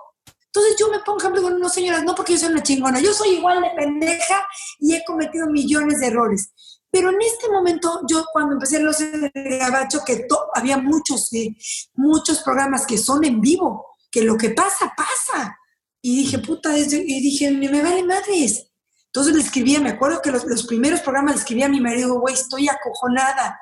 Entonces 0.47 0.77
yo 0.79 0.89
me 0.91 1.01
pongo 1.01 1.19
ejemplo 1.19 1.43
con 1.43 1.59
no 1.59 1.69
señoras, 1.69 2.05
no 2.05 2.15
porque 2.15 2.35
yo 2.35 2.39
soy 2.39 2.53
una 2.53 2.63
chingona, 2.63 3.01
yo 3.01 3.13
soy 3.13 3.31
igual 3.31 3.61
de 3.61 3.71
pendeja 3.71 4.47
y 4.79 4.95
he 4.95 5.05
cometido 5.05 5.49
millones 5.49 5.99
de 5.99 6.07
errores. 6.07 6.53
Pero 6.91 7.11
en 7.11 7.21
este 7.21 7.51
momento, 7.51 8.03
yo 8.09 8.25
cuando 8.33 8.53
empecé 8.53 8.79
los 8.79 8.99
Gabacho, 9.35 10.05
que 10.07 10.29
había 10.55 10.79
muchos, 10.79 11.33
eh, 11.33 11.57
muchos 11.95 12.41
programas 12.43 12.87
que 12.87 12.99
son 12.99 13.25
en 13.25 13.41
vivo, 13.41 13.85
que 14.15 14.23
lo 14.23 14.37
que 14.37 14.51
pasa, 14.51 14.95
pasa. 14.97 15.59
Y 16.01 16.19
dije, 16.19 16.39
puta, 16.39 16.79
y 16.79 16.85
dije, 16.85 17.51
me 17.51 17.83
vale 17.83 18.05
madres. 18.05 18.71
Entonces 19.07 19.35
le 19.35 19.43
escribía, 19.43 19.81
me 19.81 19.91
acuerdo 19.91 20.23
que 20.23 20.31
los, 20.31 20.45
los 20.45 20.67
primeros 20.69 21.01
programas 21.01 21.35
le 21.35 21.41
escribía 21.41 21.67
a 21.67 21.69
mi 21.69 21.81
marido, 21.81 22.21
güey, 22.21 22.35
estoy 22.35 22.69
acojonada. 22.69 23.59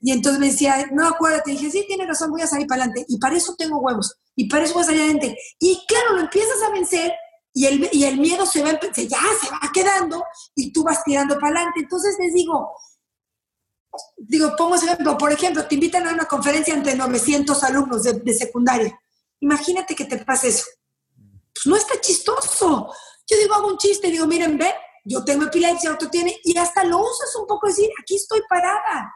Y 0.00 0.12
entonces 0.12 0.38
me 0.38 0.50
decía, 0.50 0.86
no, 0.92 1.08
acuérdate, 1.08 1.50
dije, 1.50 1.68
sí, 1.68 1.84
tiene 1.88 2.06
razón, 2.06 2.30
voy 2.30 2.42
a 2.42 2.46
salir 2.46 2.68
para 2.68 2.84
adelante. 2.84 3.04
Y 3.08 3.18
para 3.18 3.36
eso 3.36 3.56
tengo 3.58 3.78
huevos, 3.78 4.16
y 4.36 4.48
para 4.48 4.64
eso 4.64 4.74
voy 4.74 4.84
a 4.84 4.86
salir 4.86 5.00
adelante. 5.00 5.36
Y 5.58 5.84
claro, 5.88 6.14
lo 6.14 6.20
empiezas 6.20 6.62
a 6.62 6.70
vencer 6.70 7.12
y 7.52 7.66
el, 7.66 7.88
y 7.90 8.04
el 8.04 8.18
miedo 8.18 8.46
se 8.46 8.62
va, 8.62 8.70
ya 8.72 8.92
se 8.94 9.50
va 9.50 9.70
quedando 9.74 10.24
y 10.54 10.72
tú 10.72 10.84
vas 10.84 11.02
tirando 11.02 11.34
para 11.40 11.56
adelante. 11.56 11.80
Entonces 11.80 12.16
les 12.20 12.32
digo, 12.32 12.70
digo, 14.16 14.54
pongo 14.56 14.76
ese 14.76 14.86
ejemplo, 14.86 15.18
por 15.18 15.32
ejemplo, 15.32 15.66
te 15.66 15.74
invitan 15.74 16.06
a 16.06 16.12
una 16.12 16.24
conferencia 16.24 16.74
entre 16.74 16.94
900 16.94 17.62
alumnos 17.64 18.02
de, 18.02 18.34
secundaria. 18.34 18.98
Imagínate 19.42 19.94
que 19.94 20.04
te 20.04 20.18
pase 20.18 20.48
eso. 20.48 20.64
Pues 21.52 21.66
no 21.66 21.76
está 21.76 22.00
chistoso. 22.00 22.92
Yo 23.26 23.36
digo, 23.36 23.54
hago 23.54 23.68
un 23.68 23.76
chiste, 23.76 24.08
digo, 24.08 24.26
miren, 24.26 24.56
ve, 24.56 24.72
yo 25.04 25.24
tengo 25.24 25.44
epilepsia, 25.44 25.92
otro 25.92 26.08
tiene, 26.08 26.38
y 26.44 26.56
hasta 26.56 26.84
lo 26.84 26.98
usas 27.00 27.34
un 27.36 27.46
poco, 27.46 27.66
decir, 27.66 27.90
aquí 28.00 28.16
estoy 28.16 28.40
parada. 28.48 29.12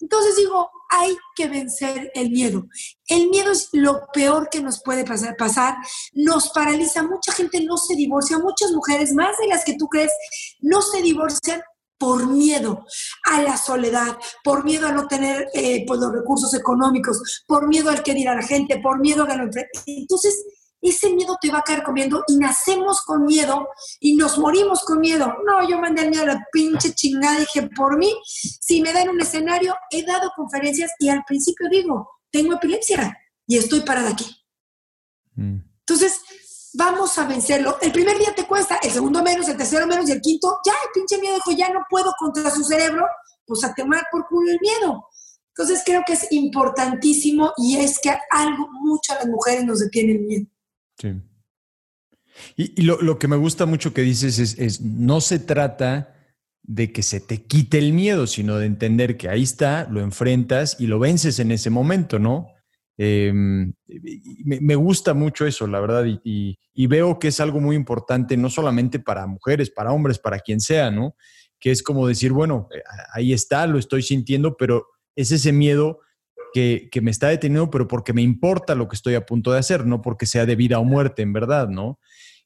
Entonces 0.00 0.36
digo, 0.36 0.70
hay 0.90 1.16
que 1.34 1.48
vencer 1.48 2.10
el 2.14 2.30
miedo. 2.30 2.66
El 3.06 3.30
miedo 3.30 3.52
es 3.52 3.70
lo 3.72 4.06
peor 4.12 4.48
que 4.50 4.60
nos 4.60 4.82
puede 4.82 5.04
pasar, 5.04 5.34
pasar. 5.36 5.76
Nos 6.12 6.50
paraliza. 6.50 7.02
Mucha 7.02 7.32
gente 7.32 7.64
no 7.64 7.78
se 7.78 7.94
divorcia. 7.94 8.38
Muchas 8.38 8.72
mujeres, 8.72 9.14
más 9.14 9.38
de 9.38 9.46
las 9.46 9.64
que 9.64 9.76
tú 9.78 9.86
crees, 9.88 10.12
no 10.60 10.82
se 10.82 11.00
divorcian 11.00 11.62
por 11.98 12.26
miedo 12.26 12.84
a 13.24 13.42
la 13.42 13.56
soledad, 13.56 14.18
por 14.44 14.64
miedo 14.64 14.86
a 14.86 14.92
no 14.92 15.06
tener 15.06 15.48
eh, 15.54 15.84
pues, 15.86 16.00
los 16.00 16.12
recursos 16.12 16.52
económicos, 16.54 17.44
por 17.46 17.68
miedo 17.68 17.90
al 17.90 18.02
que 18.02 18.14
dirá 18.14 18.34
la 18.34 18.42
gente, 18.42 18.80
por 18.80 19.00
miedo 19.00 19.22
a 19.22 19.26
ganar. 19.26 19.50
Entonces, 19.86 20.44
ese 20.80 21.10
miedo 21.10 21.36
te 21.40 21.50
va 21.50 21.58
a 21.58 21.62
caer 21.62 21.82
comiendo 21.82 22.22
y 22.28 22.36
nacemos 22.36 23.02
con 23.02 23.24
miedo 23.24 23.68
y 24.00 24.16
nos 24.16 24.38
morimos 24.38 24.84
con 24.84 25.00
miedo. 25.00 25.26
No, 25.44 25.68
yo 25.68 25.78
mandé 25.78 26.02
el 26.02 26.10
miedo 26.10 26.22
a 26.22 26.26
la 26.26 26.46
pinche 26.52 26.94
chingada, 26.94 27.40
dije, 27.40 27.68
por 27.74 27.98
mí, 27.98 28.12
si 28.24 28.80
me 28.82 28.92
dan 28.92 29.08
un 29.08 29.20
escenario, 29.20 29.74
he 29.90 30.04
dado 30.04 30.30
conferencias 30.36 30.92
y 30.98 31.08
al 31.08 31.24
principio 31.24 31.68
digo, 31.70 32.10
tengo 32.30 32.54
epilepsia 32.54 33.16
y 33.46 33.56
estoy 33.56 33.80
parada 33.80 34.10
aquí. 34.10 34.26
Mm. 35.34 35.58
Entonces, 35.80 36.20
vamos 36.76 37.16
a 37.18 37.26
vencerlo. 37.26 37.78
El 37.80 37.90
primer 37.90 38.18
día 38.18 38.34
te 38.34 38.46
cuesta, 38.46 38.78
el 38.82 38.90
segundo 38.90 39.22
menos, 39.22 39.48
el 39.48 39.56
tercero 39.56 39.86
menos 39.86 40.08
y 40.08 40.12
el 40.12 40.20
quinto, 40.20 40.60
ya 40.64 40.72
el 40.72 40.90
pinche 40.94 41.18
miedo 41.18 41.34
dijo, 41.36 41.52
ya 41.52 41.72
no 41.72 41.80
puedo 41.88 42.12
contra 42.18 42.50
su 42.50 42.62
cerebro, 42.62 43.06
pues 43.46 43.64
a 43.64 43.74
tomar 43.74 44.04
por 44.10 44.26
culo 44.28 44.50
el 44.50 44.58
miedo. 44.60 45.04
Entonces 45.48 45.82
creo 45.84 46.02
que 46.06 46.12
es 46.12 46.30
importantísimo 46.32 47.52
y 47.56 47.78
es 47.78 47.98
que 47.98 48.10
algo 48.30 48.68
mucho 48.82 49.14
a 49.14 49.16
las 49.16 49.26
mujeres 49.26 49.64
nos 49.64 49.80
detiene 49.80 50.12
el 50.12 50.20
miedo. 50.20 50.46
Sí. 51.00 51.14
Y, 52.56 52.82
lo, 52.82 53.18
que 53.18 53.28
me 53.28 53.36
gusta 53.36 53.64
mucho 53.64 53.94
que 53.94 54.02
dices 54.02 54.38
es, 54.38 54.80
no 54.82 55.22
se 55.22 55.38
trata 55.38 56.14
de 56.62 56.92
que 56.92 57.02
se 57.02 57.20
te 57.20 57.42
quite 57.44 57.78
el 57.78 57.94
miedo, 57.94 58.26
sino 58.26 58.58
de 58.58 58.66
entender 58.66 59.16
que 59.16 59.30
ahí 59.30 59.42
está, 59.42 59.88
lo 59.90 60.00
enfrentas 60.00 60.76
y 60.78 60.86
lo 60.86 60.98
vences 60.98 61.38
en 61.38 61.50
ese 61.50 61.70
momento, 61.70 62.18
¿no? 62.18 62.48
Em, 62.98 63.74
me, 64.44 64.74
gusta 64.74 65.12
mucho 65.12 65.46
eso, 65.46 65.66
la 65.66 65.80
verdad, 65.80 66.06
y, 66.24 66.86
veo 66.86 67.18
que 67.18 67.28
es 67.28 67.40
algo 67.40 67.60
muy 67.60 67.76
importante, 67.76 68.36
no 68.36 68.48
solamente 68.48 68.98
para 68.98 69.26
mujeres, 69.26 69.70
para 69.70 69.92
hombres, 69.92 70.18
para 70.18 70.38
quien 70.38 70.60
sea, 70.60 70.90
¿no? 70.90 71.14
Que 71.60 71.70
es 71.70 71.82
como 71.82 72.06
decir, 72.06 72.32
bueno, 72.32 72.68
eh, 72.74 72.82
ahí 73.12 73.32
está, 73.32 73.66
lo 73.66 73.78
estoy 73.78 74.02
sintiendo, 74.02 74.56
pero 74.56 74.86
es 75.14 75.30
ese 75.30 75.52
miedo 75.52 76.00
que, 76.54 76.88
me 77.02 77.10
está 77.10 77.28
deteniendo, 77.28 77.70
pero 77.70 77.86
porque 77.86 78.14
me 78.14 78.22
importa 78.22 78.74
lo 78.74 78.88
que 78.88 78.96
estoy 78.96 79.14
a 79.14 79.26
punto 79.26 79.52
de 79.52 79.58
hacer, 79.58 79.86
no 79.86 80.00
porque 80.00 80.24
sea 80.24 80.46
de 80.46 80.56
vida 80.56 80.78
o 80.78 80.84
muerte, 80.84 81.20
en 81.20 81.34
verdad, 81.34 81.68
¿no? 81.68 82.00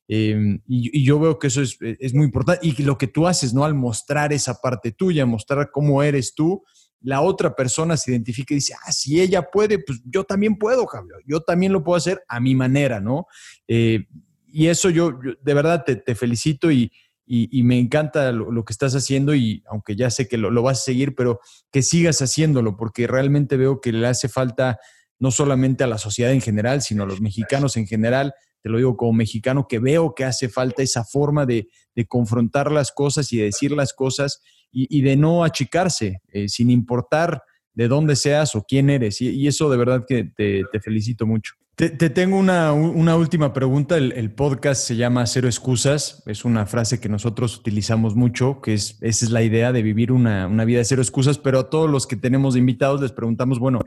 Em, 0.08 0.60
y, 0.66 1.04
yo 1.04 1.20
veo 1.20 1.38
que 1.38 1.46
eso 1.46 1.62
es, 1.62 1.78
es, 1.80 2.12
muy 2.12 2.24
importante. 2.24 2.66
Y 2.66 2.82
lo 2.82 2.98
que 2.98 3.06
tú 3.06 3.28
haces, 3.28 3.54
¿no? 3.54 3.64
Al 3.64 3.74
mostrar 3.74 4.32
esa 4.32 4.60
parte 4.60 4.90
tuya, 4.90 5.26
mostrar 5.26 5.70
cómo 5.70 6.02
eres 6.02 6.34
tú, 6.34 6.64
la 7.02 7.22
otra 7.22 7.54
persona 7.54 7.96
se 7.96 8.10
identifica 8.10 8.52
y 8.52 8.56
dice, 8.56 8.74
ah, 8.86 8.92
si 8.92 9.20
ella 9.20 9.50
puede, 9.50 9.78
pues 9.78 10.00
yo 10.04 10.24
también 10.24 10.56
puedo, 10.56 10.86
Javier, 10.86 11.16
yo 11.26 11.40
también 11.40 11.72
lo 11.72 11.82
puedo 11.82 11.96
hacer 11.96 12.22
a 12.28 12.40
mi 12.40 12.54
manera, 12.54 13.00
¿no? 13.00 13.26
Eh, 13.68 14.06
y 14.46 14.66
eso 14.66 14.90
yo, 14.90 15.12
de 15.40 15.54
verdad 15.54 15.84
te, 15.84 16.14
felicito 16.14 16.70
y, 16.70 16.90
y, 17.24 17.62
me 17.62 17.78
encanta 17.78 18.32
lo, 18.32 18.64
que 18.64 18.72
estás 18.72 18.94
haciendo 18.96 19.34
y 19.36 19.62
aunque 19.70 19.94
ya 19.94 20.10
sé 20.10 20.26
que 20.26 20.36
lo, 20.36 20.62
vas 20.62 20.80
a 20.80 20.84
seguir, 20.84 21.14
pero 21.14 21.40
que 21.70 21.82
sigas 21.82 22.20
haciéndolo 22.20 22.76
porque 22.76 23.06
realmente 23.06 23.56
veo 23.56 23.80
que 23.80 23.92
le 23.92 24.08
hace 24.08 24.28
falta 24.28 24.80
no 25.20 25.30
solamente 25.30 25.84
a 25.84 25.86
la 25.86 25.98
sociedad 25.98 26.32
en 26.32 26.40
general, 26.40 26.82
sino 26.82 27.04
a 27.04 27.06
los 27.06 27.20
mexicanos 27.20 27.76
en 27.76 27.86
general. 27.86 28.34
Te 28.62 28.68
lo 28.68 28.78
digo 28.78 28.96
como 28.96 29.12
mexicano, 29.12 29.68
que 29.68 29.78
veo 29.78 30.14
que 30.14 30.24
hace 30.24 30.48
falta 30.48 30.82
esa 30.82 31.04
forma 31.04 31.46
de, 31.46 31.68
de 31.94 32.06
confrontar 32.06 32.72
las 32.72 32.90
cosas 32.90 33.32
y 33.32 33.38
de 33.38 33.44
decir 33.44 33.70
las 33.70 33.92
cosas 33.92 34.42
y, 34.72 35.02
de 35.02 35.16
no 35.16 35.44
achicarse, 35.44 36.20
eh, 36.28 36.48
sin 36.48 36.70
importar 36.70 37.42
de 37.74 37.88
dónde 37.88 38.16
seas 38.16 38.54
o 38.54 38.62
quién 38.62 38.90
eres. 38.90 39.20
Y, 39.20 39.46
eso 39.46 39.70
de 39.70 39.76
verdad 39.76 40.04
que 40.06 40.24
te, 40.24 40.64
felicito 40.80 41.26
mucho. 41.26 41.54
Te, 41.74 41.88
tengo 42.10 42.36
una, 42.36 42.72
última 42.72 43.52
pregunta. 43.52 43.96
El, 43.96 44.34
podcast 44.34 44.86
se 44.86 44.96
llama 44.96 45.26
Cero 45.26 45.48
Excusas. 45.48 46.22
Es 46.26 46.44
una 46.44 46.66
frase 46.66 47.00
que 47.00 47.08
nosotros 47.08 47.56
utilizamos 47.56 48.14
mucho, 48.14 48.60
que 48.60 48.74
es, 48.74 48.98
esa 49.00 49.24
es 49.24 49.30
la 49.30 49.42
idea 49.42 49.72
de 49.72 49.82
vivir 49.82 50.12
una, 50.12 50.46
vida 50.64 50.78
de 50.78 50.84
cero 50.84 51.02
excusas, 51.02 51.38
pero 51.38 51.60
a 51.60 51.70
todos 51.70 51.90
los 51.90 52.06
que 52.06 52.16
tenemos 52.16 52.56
invitados 52.56 53.00
les 53.00 53.12
preguntamos, 53.12 53.58
bueno, 53.58 53.80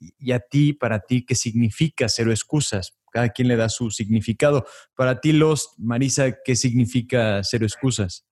¿y 0.00 0.32
a 0.32 0.40
ti, 0.40 0.72
para 0.72 1.00
ti, 1.00 1.24
qué 1.24 1.34
significa 1.34 2.08
cero 2.08 2.30
excusas? 2.32 2.98
Cada 3.12 3.28
quien 3.28 3.46
le 3.46 3.54
da 3.54 3.68
su 3.68 3.92
significado. 3.92 4.66
Para 4.96 5.20
ti, 5.20 5.32
Los, 5.32 5.74
Marisa, 5.78 6.36
¿qué 6.44 6.56
significa 6.56 7.42
cero 7.44 7.64
excusas? 7.64 8.26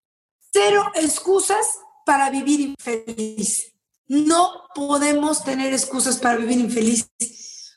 Cero 0.55 0.85
excusas 0.97 1.67
para 2.05 2.29
vivir 2.29 2.61
infeliz. 2.61 3.73
No 4.07 4.65
podemos 4.75 5.45
tener 5.45 5.73
excusas 5.73 6.19
para 6.19 6.37
vivir 6.37 6.59
infeliz, 6.59 7.09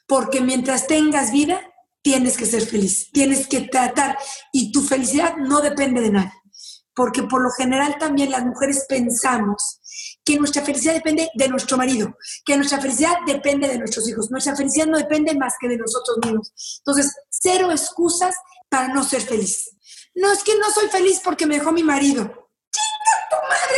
porque 0.06 0.42
mientras 0.42 0.86
tengas 0.86 1.32
vida, 1.32 1.62
tienes 2.02 2.36
que 2.36 2.46
ser 2.46 2.66
feliz, 2.66 3.10
tienes 3.14 3.48
que 3.48 3.62
tratar 3.62 4.18
y 4.52 4.74
tu 4.74 4.82
felicidad 4.82 5.38
no 5.38 5.62
depende 5.62 6.02
de 6.02 6.12
nada, 6.12 6.34
porque 6.94 7.24
por 7.24 7.42
lo 7.42 7.50
general 7.52 7.96
también 7.98 8.32
las 8.32 8.46
mujeres 8.46 8.86
pensamos 8.90 9.80
que 10.26 10.38
nuestra 10.38 10.62
felicidad 10.62 10.96
depende 10.96 11.30
de 11.34 11.48
nuestro 11.48 11.78
marido, 11.78 12.18
que 12.44 12.58
nuestra 12.58 12.82
felicidad 12.82 13.16
depende 13.26 13.70
de 13.70 13.78
nuestros 13.78 14.10
hijos, 14.10 14.30
nuestra 14.30 14.54
felicidad 14.54 14.88
no 14.88 14.98
depende 14.98 15.34
más 15.34 15.54
que 15.62 15.70
de 15.70 15.78
nosotros 15.78 16.18
mismos. 16.26 16.52
Entonces, 16.80 17.16
cero 17.30 17.72
excusas 17.72 18.36
para 18.68 18.90
no 18.90 19.02
ser 19.06 19.22
feliz. 19.22 19.72
No 20.14 20.30
es 20.30 20.44
que 20.44 20.58
no 20.60 20.70
soy 20.72 20.90
feliz 20.90 21.22
porque 21.24 21.46
me 21.46 21.56
dejó 21.56 21.72
mi 21.72 21.84
marido 21.84 22.45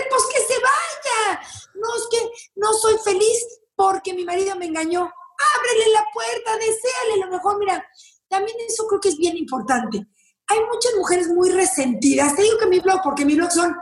pues 0.10 0.24
que 0.34 0.40
se 0.42 0.60
vaya. 0.60 1.42
No 1.76 1.96
es 1.96 2.08
que 2.10 2.30
no 2.56 2.74
soy 2.74 2.98
feliz 3.04 3.62
porque 3.76 4.14
mi 4.14 4.26
marido 4.26 4.56
me 4.56 4.66
engañó. 4.66 5.02
Ábrele 5.02 5.92
la 5.94 6.06
puerta, 6.14 6.58
deséale 6.58 7.18
lo 7.22 7.28
mejor. 7.30 7.60
Mira, 7.60 7.86
también 8.28 8.58
eso 8.68 8.88
creo 8.88 9.00
que 9.00 9.10
es 9.10 9.18
bien 9.18 9.38
importante. 9.38 10.08
Hay 10.48 10.60
muchas 10.72 10.96
mujeres 10.96 11.28
muy 11.28 11.50
resentidas. 11.52 12.36
Te 12.36 12.44
digo 12.44 12.58
que 12.58 12.66
mi 12.68 12.80
blog, 12.80 13.02
porque 13.04 13.26
mi 13.26 13.36
blog 13.36 13.52
son 13.52 13.76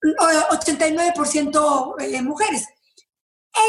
89% 0.00 1.94
eh, 2.00 2.22
mujeres. 2.22 2.66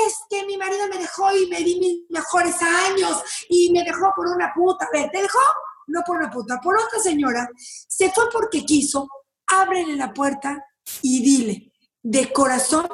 Es 0.05 0.13
que 0.29 0.45
mi 0.45 0.57
marido 0.57 0.87
me 0.87 0.97
dejó 0.97 1.35
y 1.35 1.47
me 1.47 1.59
di 1.59 1.79
mis 1.79 2.09
mejores 2.09 2.55
años 2.61 3.21
y 3.49 3.71
me 3.71 3.83
dejó 3.83 4.11
por 4.15 4.27
una 4.27 4.51
puta. 4.53 4.85
A 4.85 4.89
ver, 4.91 5.09
¿te 5.11 5.21
dejó? 5.21 5.39
No 5.87 6.01
por 6.05 6.17
una 6.17 6.31
puta, 6.31 6.59
por 6.61 6.75
otra 6.75 6.99
señora. 6.99 7.47
Se 7.57 8.11
fue 8.11 8.25
porque 8.31 8.65
quiso. 8.65 9.07
Ábrele 9.47 9.95
la 9.95 10.11
puerta, 10.11 10.57
y 11.01 11.21
dile, 11.21 11.71
de 12.05 12.31
corazón 12.31 12.87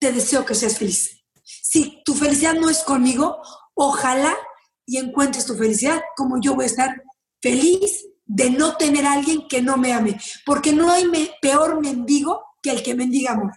te 0.00 0.10
deseo 0.10 0.44
que 0.44 0.56
seas 0.56 0.78
feliz. 0.78 1.24
Si 1.44 2.02
tu 2.04 2.14
felicidad 2.14 2.54
no 2.54 2.68
es 2.68 2.82
conmigo, 2.82 3.40
ojalá 3.74 4.36
y 4.84 4.98
encuentres 4.98 5.46
tu 5.46 5.54
felicidad 5.54 6.02
como 6.16 6.40
yo 6.40 6.56
voy 6.56 6.64
a 6.64 6.66
estar 6.66 7.04
feliz 7.40 8.04
de 8.24 8.50
no 8.50 8.76
tener 8.76 9.06
a 9.06 9.12
alguien 9.12 9.46
que 9.46 9.62
no 9.62 9.76
me 9.76 9.92
ame, 9.92 10.20
porque 10.44 10.72
no 10.72 10.90
hay 10.90 11.08
peor 11.40 11.80
mendigo 11.80 12.44
que 12.60 12.70
el 12.70 12.82
que 12.82 12.96
mendiga 12.96 13.32
amor. 13.32 13.52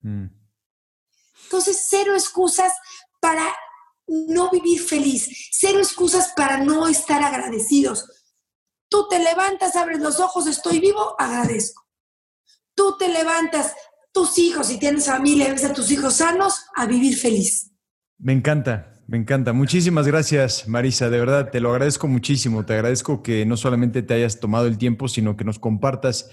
Mm. 0.00 0.26
Entonces, 1.44 1.86
cero 1.88 2.16
excusas 2.16 2.72
para 3.20 3.46
no 4.08 4.50
vivir 4.50 4.80
feliz, 4.80 5.28
cero 5.52 5.78
excusas 5.78 6.32
para 6.34 6.58
no 6.58 6.88
estar 6.88 7.22
agradecidos. 7.22 8.04
Tú 8.88 9.06
te 9.08 9.20
levantas, 9.20 9.76
abres 9.76 10.00
los 10.00 10.18
ojos, 10.18 10.48
estoy 10.48 10.80
vivo, 10.80 11.14
agradezco 11.20 11.86
tú 12.80 12.96
te 12.96 13.08
levantas, 13.08 13.74
tus 14.12 14.38
hijos, 14.38 14.68
si 14.68 14.78
tienes 14.78 15.06
familia, 15.06 15.52
ves 15.52 15.64
a 15.64 15.72
tus 15.72 15.90
hijos 15.90 16.14
sanos, 16.14 16.66
a 16.74 16.86
vivir 16.86 17.16
feliz. 17.16 17.70
Me 18.18 18.32
encanta, 18.32 18.92
me 19.06 19.16
encanta. 19.16 19.52
Muchísimas 19.52 20.06
gracias, 20.06 20.68
Marisa. 20.68 21.10
De 21.10 21.18
verdad, 21.18 21.50
te 21.50 21.60
lo 21.60 21.70
agradezco 21.70 22.06
muchísimo. 22.06 22.66
Te 22.66 22.74
agradezco 22.74 23.22
que 23.22 23.46
no 23.46 23.56
solamente 23.56 24.02
te 24.02 24.14
hayas 24.14 24.40
tomado 24.40 24.66
el 24.66 24.78
tiempo, 24.78 25.08
sino 25.08 25.36
que 25.36 25.44
nos 25.44 25.58
compartas 25.58 26.30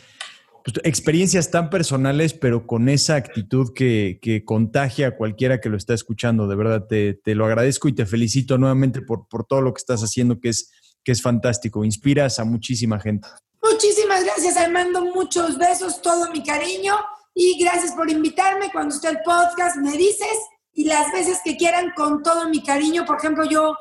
pues, 0.65 0.75
experiencias 0.84 1.49
tan 1.49 1.69
personales, 1.69 2.34
pero 2.34 2.67
con 2.67 2.89
esa 2.89 3.15
actitud 3.15 3.73
que, 3.73 4.19
contagia 4.45 5.07
a 5.07 5.15
cualquiera 5.15 5.61
que 5.61 5.69
lo 5.69 5.78
está 5.78 5.93
escuchando. 5.93 6.47
De 6.47 6.55
verdad, 6.55 6.88
te, 6.88 7.36
lo 7.36 7.45
agradezco 7.45 7.88
y 7.88 7.95
te 7.95 8.05
felicito 8.05 8.57
nuevamente 8.57 9.01
por, 9.01 9.28
por 9.30 9.45
todo 9.45 9.61
lo 9.61 9.73
que 9.73 9.80
estás 9.80 10.01
haciendo, 10.01 10.39
que 10.39 10.49
es, 10.49 10.71
que 11.03 11.13
es 11.13 11.21
fantástico. 11.21 11.86
Inspiras 11.86 12.38
a 12.39 12.43
muchísima 12.43 12.99
gente. 12.99 13.30
Muchísimas 13.63 14.23
gracias, 14.25 14.57
Armando. 14.57 15.05
Muchos 15.05 15.57
besos, 15.57 16.01
todo 16.01 16.30
mi 16.32 16.43
cariño. 16.43 16.95
Y 17.39 17.55
gracias 17.63 17.91
por 17.91 18.09
invitarme. 18.09 18.71
Cuando 18.71 18.95
esté 18.95 19.09
el 19.09 19.21
podcast, 19.21 19.77
me 19.77 19.91
dices. 19.91 20.35
Y 20.73 20.85
las 20.85 21.11
veces 21.11 21.39
que 21.43 21.55
quieran, 21.55 21.91
con 21.95 22.23
todo 22.23 22.49
mi 22.49 22.63
cariño. 22.63 23.05
Por 23.05 23.17
ejemplo, 23.17 23.45
yo, 23.45 23.75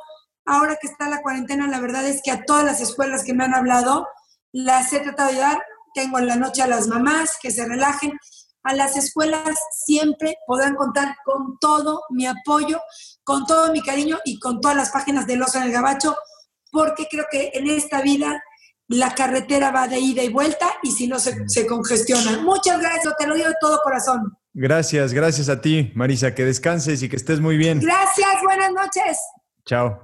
ahora 0.45 0.77
que 0.79 0.89
está 0.89 1.09
la 1.09 1.23
cuarentena, 1.23 1.67
la 1.67 1.81
verdad 1.81 2.07
es 2.07 2.21
que 2.23 2.31
a 2.31 2.45
todas 2.45 2.65
las 2.65 2.83
escuelas 2.83 3.25
que 3.25 3.33
me 3.33 3.45
han 3.45 3.55
hablado, 3.55 4.07
las 4.53 4.93
he 4.93 5.01
tratado 5.01 5.33
de 5.33 5.39
dar. 5.39 5.59
Tengo 5.95 6.19
en 6.19 6.27
la 6.27 6.37
noche 6.37 6.61
a 6.61 6.67
las 6.67 6.87
mamás 6.87 7.39
que 7.41 7.51
se 7.51 7.65
relajen. 7.65 8.13
A 8.63 8.75
las 8.75 8.95
escuelas 8.95 9.59
siempre 9.87 10.37
podrán 10.47 10.75
contar 10.75 11.17
con 11.25 11.57
todo 11.59 12.03
mi 12.11 12.27
apoyo, 12.27 12.79
con 13.25 13.47
todo 13.47 13.73
mi 13.73 13.81
cariño 13.81 14.19
y 14.27 14.39
con 14.39 14.61
todas 14.61 14.77
las 14.77 14.91
páginas 14.91 15.27
de 15.27 15.37
Los 15.37 15.55
en 15.55 15.63
el 15.63 15.73
Gabacho, 15.73 16.15
porque 16.71 17.07
creo 17.11 17.25
que 17.31 17.53
en 17.55 17.71
esta 17.71 18.03
vida 18.03 18.43
la 18.89 19.15
carretera 19.15 19.71
va 19.71 19.89
de 19.89 19.99
ida 19.99 20.23
y 20.23 20.29
vuelta 20.29 20.67
y 20.83 20.91
si 20.91 21.09
no 21.09 21.19
se, 21.19 21.67
congestiona. 21.67 22.41
Muchas 22.43 22.81
gracias, 22.81 23.15
te 23.19 23.27
lo 23.27 23.35
digo 23.35 23.49
de 23.49 23.55
todo 23.61 23.81
corazón. 23.83 24.37
Gracias, 24.55 25.13
gracias 25.13 25.49
a 25.49 25.61
ti, 25.61 25.93
Marisa, 25.95 26.35
que 26.35 26.45
descanses 26.45 27.03
y 27.03 27.09
que 27.09 27.17
estés 27.17 27.41
muy 27.41 27.57
bien. 27.57 27.81
Gracias, 27.81 28.43
buenas 28.43 28.73
noches. 28.73 29.19
Chao. 29.65 30.01